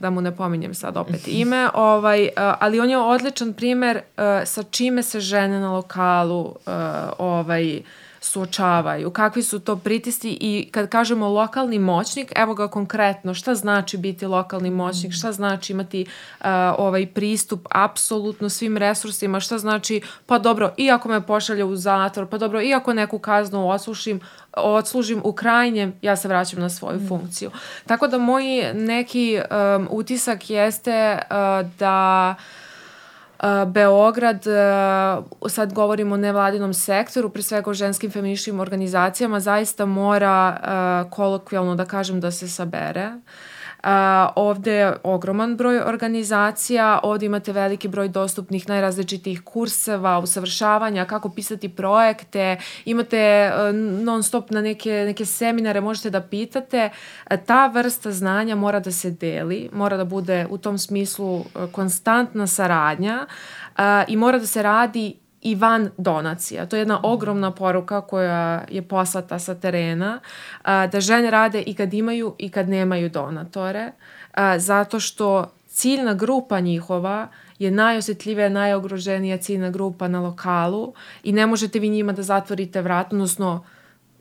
[0.00, 4.22] da mu ne pominjem sad opet ime, ovaj, uh, ali on je odličan primer uh,
[4.44, 6.54] sa čime se žene na lokalu uh,
[7.18, 7.82] ovaj,
[8.24, 13.96] suočavaju, kakvi su to pritisci i kad kažemo lokalni moćnik, evo ga konkretno, šta znači
[13.96, 16.06] biti lokalni moćnik, šta znači imati
[16.40, 16.46] uh,
[16.78, 22.38] ovaj pristup apsolutno svim resursima, šta znači, pa dobro, iako me pošalje u zatvor, pa
[22.38, 24.20] dobro, iako neku kaznu oslušim,
[24.56, 27.08] odslužim u krajnjem, ja se vraćam na svoju mm.
[27.08, 27.50] funkciju.
[27.86, 28.44] Tako da moj
[28.74, 32.63] neki um, utisak jeste uh, da Uh,
[33.66, 40.56] Beograd, uh, sad govorimo o nevladinom sektoru, pre svega o ženskim feminističkim organizacijama, zaista mora
[40.56, 43.10] uh, kolokvijalno da kažem da se sabere.
[43.86, 51.28] A, ovde je ogroman broj organizacija, ovde imate veliki broj dostupnih najrazličitih kurseva, usavršavanja, kako
[51.30, 53.52] pisati projekte, imate
[54.02, 56.90] non stop na neke, neke seminare, možete da pitate.
[57.46, 63.26] Ta vrsta znanja mora da se deli, mora da bude u tom smislu konstantna saradnja
[63.76, 66.66] a, i mora da se radi i van donacija.
[66.66, 70.20] To je jedna ogromna poruka koja je poslata sa terena,
[70.62, 73.92] a, da žene rade i kad imaju i kad nemaju donatore,
[74.32, 80.92] a, zato što ciljna grupa njihova je najosetljivija, najogroženija ciljna grupa na lokalu
[81.22, 83.64] i ne možete vi njima da zatvorite vrat, odnosno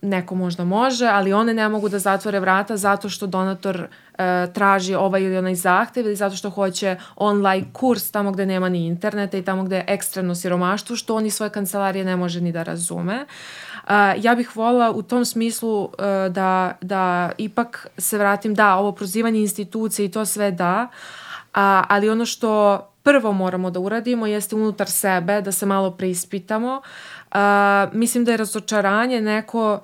[0.03, 4.95] neko možda može, ali one ne mogu da zatvore vrata zato što donator uh, traži
[4.95, 9.37] ovaj ili onaj zahtev ili zato što hoće online kurs tamo gde nema ni interneta
[9.37, 13.25] i tamo gde je ekstremno siromaštvo, što oni svoje kancelarije ne može ni da razume.
[13.83, 15.89] Uh, ja bih volila u tom smislu uh,
[16.29, 20.87] da, da ipak se vratim, da, ovo prozivanje institucije i to sve da,
[21.53, 26.81] a, ali ono što prvo moramo da uradimo jeste unutar sebe da se malo preispitamo.
[27.33, 27.39] Uh,
[27.93, 29.79] mislim da je razočaranje neko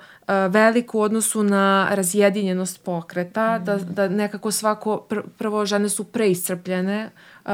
[0.49, 3.63] veliko u odnosu na razjedinjenost pokreta, mm.
[3.63, 7.51] da, da nekako svako, pr prvo žene su preiscrpljene, uh,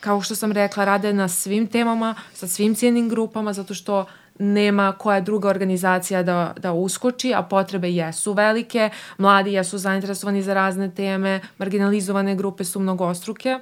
[0.00, 4.04] kao što sam rekla, rade na svim temama, sa svim cijenim grupama, zato što
[4.38, 10.54] nema koja druga organizacija da, da uskoči, a potrebe jesu velike, mladi jesu zainteresovani za
[10.54, 13.58] razne teme, marginalizovane grupe su mnogostruke.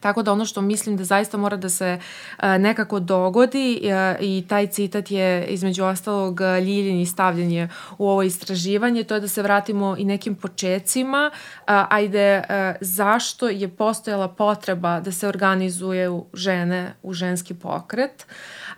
[0.00, 1.98] Tako da ono što mislim da zaista mora da se
[2.36, 7.68] a, nekako dogodi a, i taj citat je između ostalog Ljiljin i stavljen
[7.98, 11.30] u ovo istraživanje, to je da se vratimo i nekim počecima,
[11.66, 18.26] a, ajde a, zašto je postojala potreba da se organizuje žene u ženski pokret.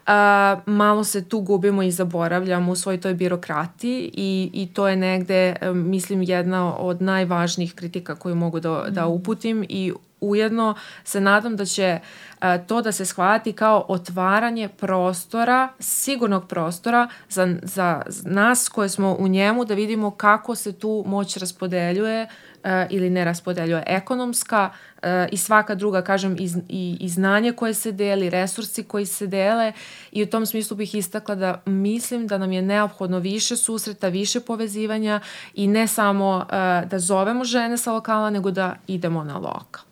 [0.07, 4.97] A, malo se tu gubimo i zaboravljamo u svoj toj birokratiji i, i to je
[4.97, 9.11] negde, mislim, jedna od najvažnijih kritika koju mogu da, da mhm.
[9.11, 10.75] uputim i ujedno
[11.05, 11.99] se nadam da će
[12.41, 19.17] a, to da se shvati kao otvaranje prostora, sigurnog prostora za, za nas koje smo
[19.19, 22.29] u njemu da vidimo kako se tu moć raspodeljuje
[22.65, 24.71] a, ili ne raspodeljuje ekonomska
[25.03, 29.27] a, i svaka druga, kažem, i, i, i znanje koje se deli, resursi koji se
[29.27, 29.73] dele
[30.13, 34.41] i u tom smislu bih istakla da mislim da nam je neophodno više susreta, više
[34.41, 35.21] povezivanja
[35.55, 36.47] i ne samo
[36.87, 39.86] da zovemo žene sa lokala, nego da idemo na lokal.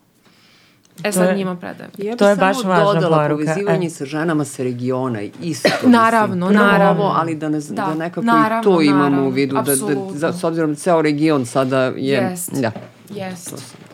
[1.03, 1.91] E sad je, njima predajem.
[1.97, 3.27] Ja to je baš važna poruka.
[3.29, 3.89] povezivanje e.
[3.89, 5.69] sa ženama sa regiona isto.
[5.83, 6.67] naravno, mislim.
[6.67, 7.03] naravno.
[7.03, 9.55] Ovo, ali da, ne, da, da nekako naravno, i to imamo naravno, u vidu.
[9.55, 11.93] Da, da, da, s obzirom da ceo region sada je...
[11.97, 12.51] Jest.
[12.53, 12.71] Da.
[13.09, 13.49] Jest.
[13.49, 13.84] To sam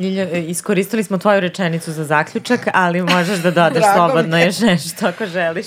[0.00, 5.06] Ljilja, e, iskoristili smo tvoju rečenicu za zaključak, ali možeš da dodaš slobodno još nešto
[5.06, 5.66] ako želiš.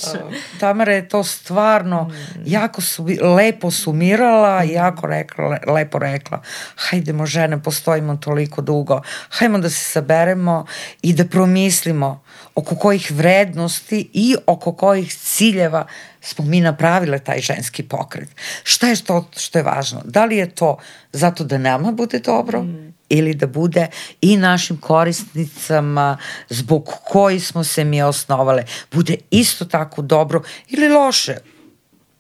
[0.60, 2.42] Tamara je to stvarno mm.
[2.46, 3.08] jako su,
[3.38, 6.42] lepo sumirala, jako rekla, lepo rekla.
[6.76, 9.02] Hajdemo žene, postojimo toliko dugo.
[9.30, 10.66] Hajmo da se saberemo
[11.02, 12.24] i da promislimo
[12.56, 15.86] oko kojih vrednosti i oko kojih ciljeva
[16.22, 18.30] smo mi napravile taj ženski pokret.
[18.64, 20.02] Šta je to što je važno?
[20.06, 20.78] Da li je to
[21.12, 23.88] zato da nama bude dobro mm ili da bude
[24.22, 26.18] i našim korisnicama
[26.50, 31.38] zbog koji smo se mi osnovale, bude isto tako dobro ili loše.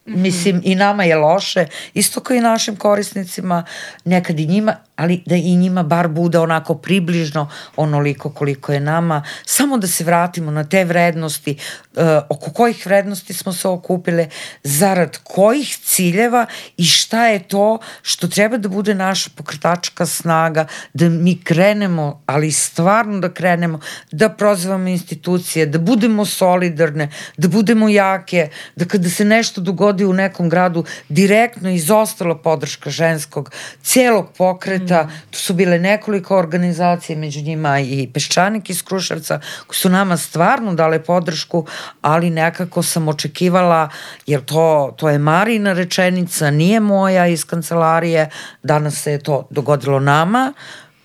[0.05, 3.65] Mislim, i nama je loše, isto kao i našim korisnicima,
[4.05, 9.23] nekad i njima, ali da i njima bar bude onako približno onoliko koliko je nama,
[9.45, 11.57] samo da se vratimo na te vrednosti,
[11.95, 14.29] uh, oko kojih vrednosti smo se okupile,
[14.63, 16.45] zarad kojih ciljeva
[16.77, 22.51] i šta je to što treba da bude naša pokretačka snaga, da mi krenemo, ali
[22.51, 23.79] stvarno da krenemo,
[24.11, 30.13] da prozivamo institucije, da budemo solidarne, da budemo jake, da kada se nešto dogodi u
[30.13, 33.51] nekom gradu, direktno izostala podrška ženskog,
[33.81, 39.75] celog pokreta, puta, tu su bile nekoliko organizacije, među njima i Peščanik iz Kruševca, koji
[39.77, 41.65] su nama stvarno dale podršku,
[42.01, 43.89] ali nekako sam očekivala,
[44.27, 48.29] jer to, to je Marina rečenica, nije moja iz kancelarije,
[48.63, 50.53] danas se je to dogodilo nama,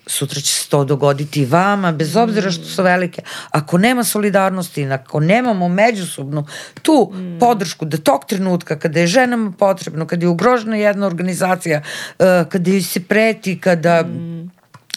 [0.09, 3.21] sutra će se to dogoditi vama, bez obzira što su velike.
[3.51, 6.45] Ako nema solidarnosti, ako nemamo međusobnu
[6.81, 7.39] tu mm.
[7.39, 12.71] podršku da tog trenutka kada je ženama potrebno, kada je ugrožena jedna organizacija, uh, kada
[12.71, 14.39] joj se preti, kada mm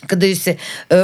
[0.07, 0.57] kada joj se
[0.91, 0.97] uh,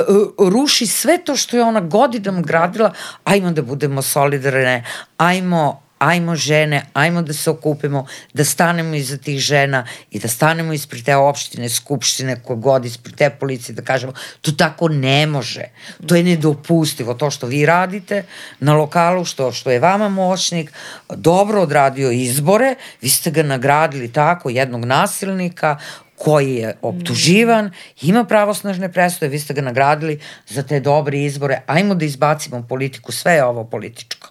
[0.48, 2.92] ruši sve to što je ona godinama gradila,
[3.24, 4.84] ajmo da budemo solidarne,
[5.16, 10.72] ajmo ajmo žene, ajmo da se okupimo, da stanemo iza tih žena i da stanemo
[10.72, 15.64] ispred te opštine, skupštine, koje god ispred te policije, da kažemo, to tako ne može.
[16.06, 17.14] To je nedopustivo.
[17.14, 18.24] To što vi radite
[18.60, 20.72] na lokalu, što, što je vama moćnik,
[21.08, 25.78] dobro odradio izbore, vi ste ga nagradili tako, jednog nasilnika,
[26.18, 27.70] koji je optuživan,
[28.02, 33.12] ima pravosnažne presude, vi ste ga nagradili za te dobre izbore, ajmo da izbacimo politiku,
[33.12, 34.27] sve je ovo političko.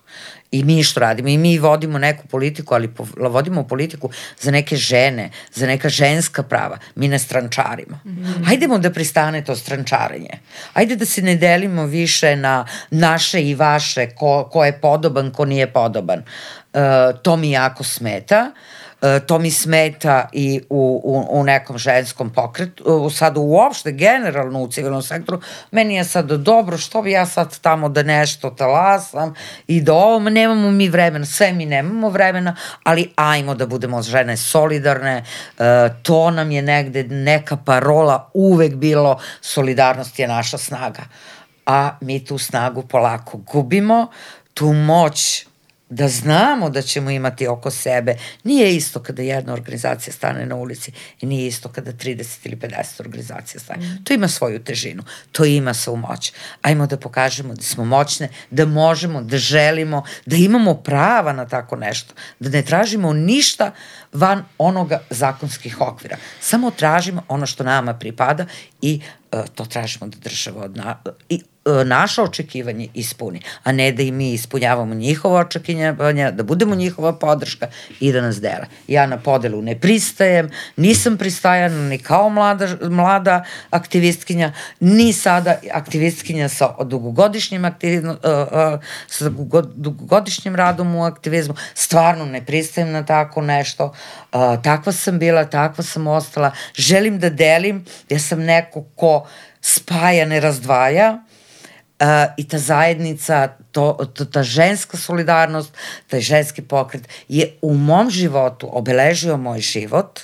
[0.52, 1.30] I mi što radimo?
[1.30, 4.10] I mi vodimo neku politiku, ali po, vodimo politiku
[4.40, 6.78] za neke žene, za neka ženska prava.
[6.96, 8.00] Mi ne strančarimo.
[8.06, 8.46] Mm -hmm.
[8.46, 10.40] Hajdemo da pristane to strančarenje.
[10.74, 15.46] Ajde da se ne delimo više na naše i vaše, ko, ko je podoban, ko
[15.46, 16.20] nije podoban.
[16.74, 16.82] Uh,
[17.22, 18.52] to mi jako smeta.
[18.52, 18.77] Uh,
[19.28, 25.02] to mi smeta i u, u, u nekom ženskom pokretu, sad uopšte generalno u civilnom
[25.02, 25.42] sektoru,
[25.72, 29.34] meni je sad dobro što bi ja sad tamo da nešto talasam
[29.68, 34.38] i da ovo, nemamo mi vremena, sve mi nemamo vremena, ali ajmo da budemo žene
[34.38, 35.24] solidarne,
[35.60, 41.04] e, to nam je negde neka parola uvek bilo, solidarnost je naša snaga.
[41.66, 44.08] A mi tu snagu polako gubimo,
[44.54, 45.46] tu moć
[45.90, 48.16] da znamo da ćemo imati oko sebe.
[48.44, 50.92] Nije isto kada jedna organizacija stane na ulici
[51.22, 53.86] i nije isto kada 30 ili 50 organizacija stane.
[53.86, 54.04] Mm.
[54.04, 56.34] To ima svoju težinu, to ima svoju moć.
[56.62, 61.76] Ajmo da pokažemo da smo moćne, da možemo, da želimo, da imamo prava na tako
[61.76, 63.72] nešto, da ne tražimo ništa
[64.14, 66.18] van onoga zakonskih okvira.
[66.40, 68.46] Samo tražimo ono što nama pripada
[68.82, 69.02] i
[69.32, 70.98] uh, to tražimo da država od na,
[71.30, 76.76] i E, naša očekivanje ispuni, a ne da i mi ispunjavamo njihova očekivanja, da budemo
[76.76, 77.68] njihova podrška
[78.00, 78.66] i da nas dele.
[78.88, 86.50] Ja na podelu ne pristajem, nisam pristajana ni kao mlada, mlada aktivistkinja, ni sada aktivistkinja
[86.50, 89.30] sa dugogodišnjim, aktivizm, uh, uh, sa
[89.76, 91.56] dugogodišnjim radom u aktivizmu.
[91.74, 93.94] Stvarno ne pristajem na tako nešto.
[94.32, 96.52] Uh, takva sam bila, takva sam ostala.
[96.76, 99.28] Želim da delim, ja sam neko ko
[99.62, 101.24] spaja, ne razdvaja,
[101.98, 105.74] Uh, i ta zajednica, to, to, ta ženska solidarnost,
[106.08, 110.20] taj ženski pokret je u mom životu obeležio moj život.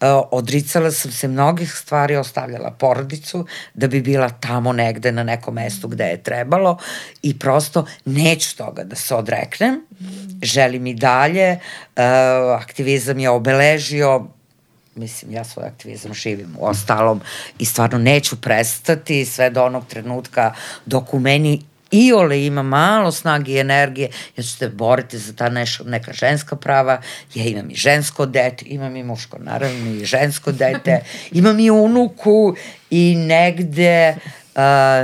[0.00, 5.54] Uh, odricala sam se mnogih stvari, ostavljala porodicu da bi bila tamo negde na nekom
[5.54, 6.78] mestu gde je trebalo
[7.22, 9.80] i prosto neću toga da se odreknem.
[10.42, 11.52] Želim i dalje.
[11.52, 12.02] Uh,
[12.60, 14.26] aktivizam je obeležio
[14.96, 17.20] mislim, ja svoj aktivizam živim u ostalom
[17.58, 20.54] i stvarno neću prestati sve do onog trenutka
[20.86, 21.62] dok u meni
[21.96, 26.12] i ole ima malo snage i energije, ja ću se boriti za ta neš, neka
[26.12, 27.00] ženska prava,
[27.34, 31.00] ja imam i žensko dete, imam i muško, naravno i žensko dete,
[31.40, 32.56] imam i unuku
[32.90, 34.45] i negde uh,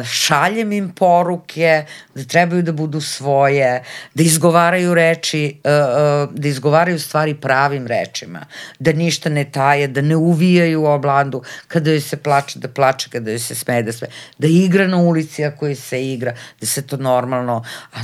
[0.04, 1.84] šaljem im poruke
[2.14, 3.82] da trebaju da budu svoje,
[4.14, 8.46] da izgovaraju reči, uh, uh, da izgovaraju stvari pravim rečima,
[8.78, 13.30] da ništa ne taje, da ne uvijaju oblandu, kada joj se plače, da plače, kada
[13.30, 14.08] joj se smeje, da sve,
[14.38, 17.98] da igra na ulici ako se igra, da se to normalno, a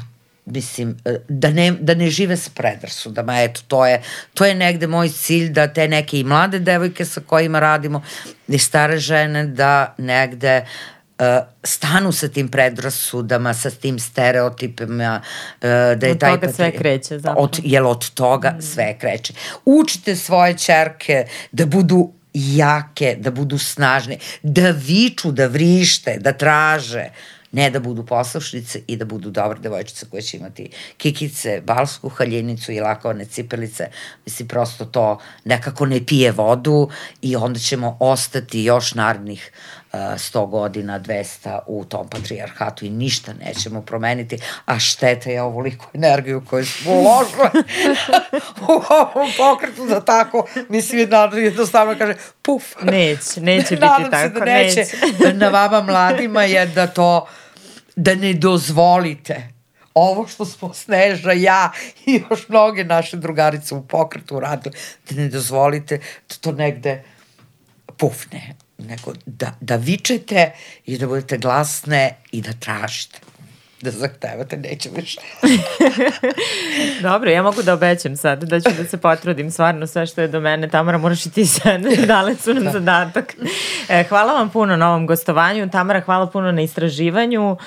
[0.45, 0.97] mislim,
[1.29, 4.03] da ne, da ne žive sa predrasudama, eto, to je,
[4.35, 8.03] to je negde moj cilj da te neke i mlade devojke sa kojima radimo,
[8.49, 10.98] i stare žene, da negde uh,
[11.65, 15.61] stanu sa tim predrasudama, sa tim stereotipima, uh,
[15.99, 16.33] da je od taj...
[16.33, 17.45] Od toga sve kreće zapravo.
[17.45, 18.63] Od, jel od toga mm.
[18.63, 19.33] sve kreće.
[19.65, 27.11] Učite svoje čerke da budu jake, da budu snažne, da viču, da vrište, da traže,
[27.53, 32.73] ne da budu poslušnice i da budu dobre devojčice koje će imati kikice, balsku haljinicu
[32.73, 33.89] i lakovane cipelice.
[34.25, 36.89] Mislim, prosto to nekako ne pije vodu
[37.23, 39.53] i onda ćemo ostati još narednih
[39.93, 46.43] 100 godina, 200 u tom patrijarhatu i ništa nećemo promeniti, a šteta je ovoliku energiju
[46.51, 47.49] koju smo uložili
[48.69, 52.63] u ovom pokretu da tako, mislim, jednostavno kaže, puf.
[52.83, 54.23] Neće, neće biti Nadam tako.
[54.23, 54.85] se da neće.
[55.21, 55.35] neće.
[55.35, 57.27] na vama mladima je da to,
[57.97, 59.49] da ne dozvolite
[59.95, 61.73] ovo što smo Sneža, ja
[62.07, 64.77] i još mnoge naše drugarice u pokretu uradili,
[65.11, 65.99] da ne dozvolite
[66.29, 67.05] da to negde
[67.97, 70.53] pufne nego da, da vičete
[70.87, 73.28] i da budete glasne i da tražite
[73.83, 75.21] da zahtevate, neće više.
[77.03, 80.29] Dobro, ja mogu da obećam sad da ću da se potrudim stvarno sve što je
[80.29, 80.69] do mene.
[80.69, 82.71] Tamara, moraš i ti sad, dale su nam da.
[82.71, 83.35] zadatak.
[83.89, 85.71] E, hvala vam puno na ovom gostovanju.
[85.71, 87.51] Tamara, hvala puno na istraživanju.
[87.51, 87.59] Uh,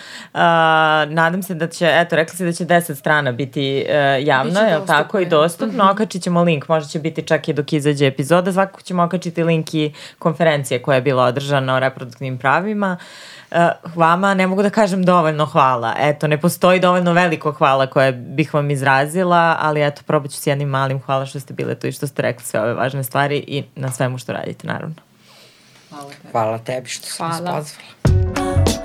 [1.08, 4.78] nadam se da će, eto, rekli se da će 10 strana biti uh, javno, je
[4.78, 5.84] li tako, i dostupno.
[5.84, 5.92] Mm -hmm.
[5.92, 8.54] Okačit ćemo link, možda će biti čak i dok izađe epizoda.
[8.54, 12.98] Svakako ćemo okačiti link i konferencije koja je bila održana o reproduktivnim pravima.
[13.52, 13.58] Uh,
[13.96, 15.94] vama ne mogu da kažem dovoljno hvala.
[16.02, 20.48] Eto, ne postoji dovoljno veliko hvala koje bih vam izrazila, ali eto, probat ću s
[20.48, 23.38] jednim malim hvala što ste bile tu i što ste rekli sve ove važne stvari
[23.48, 24.96] i na svemu što radite, naravno.
[25.90, 28.81] Hvala tebi, hvala tebi što sam vas pozvala.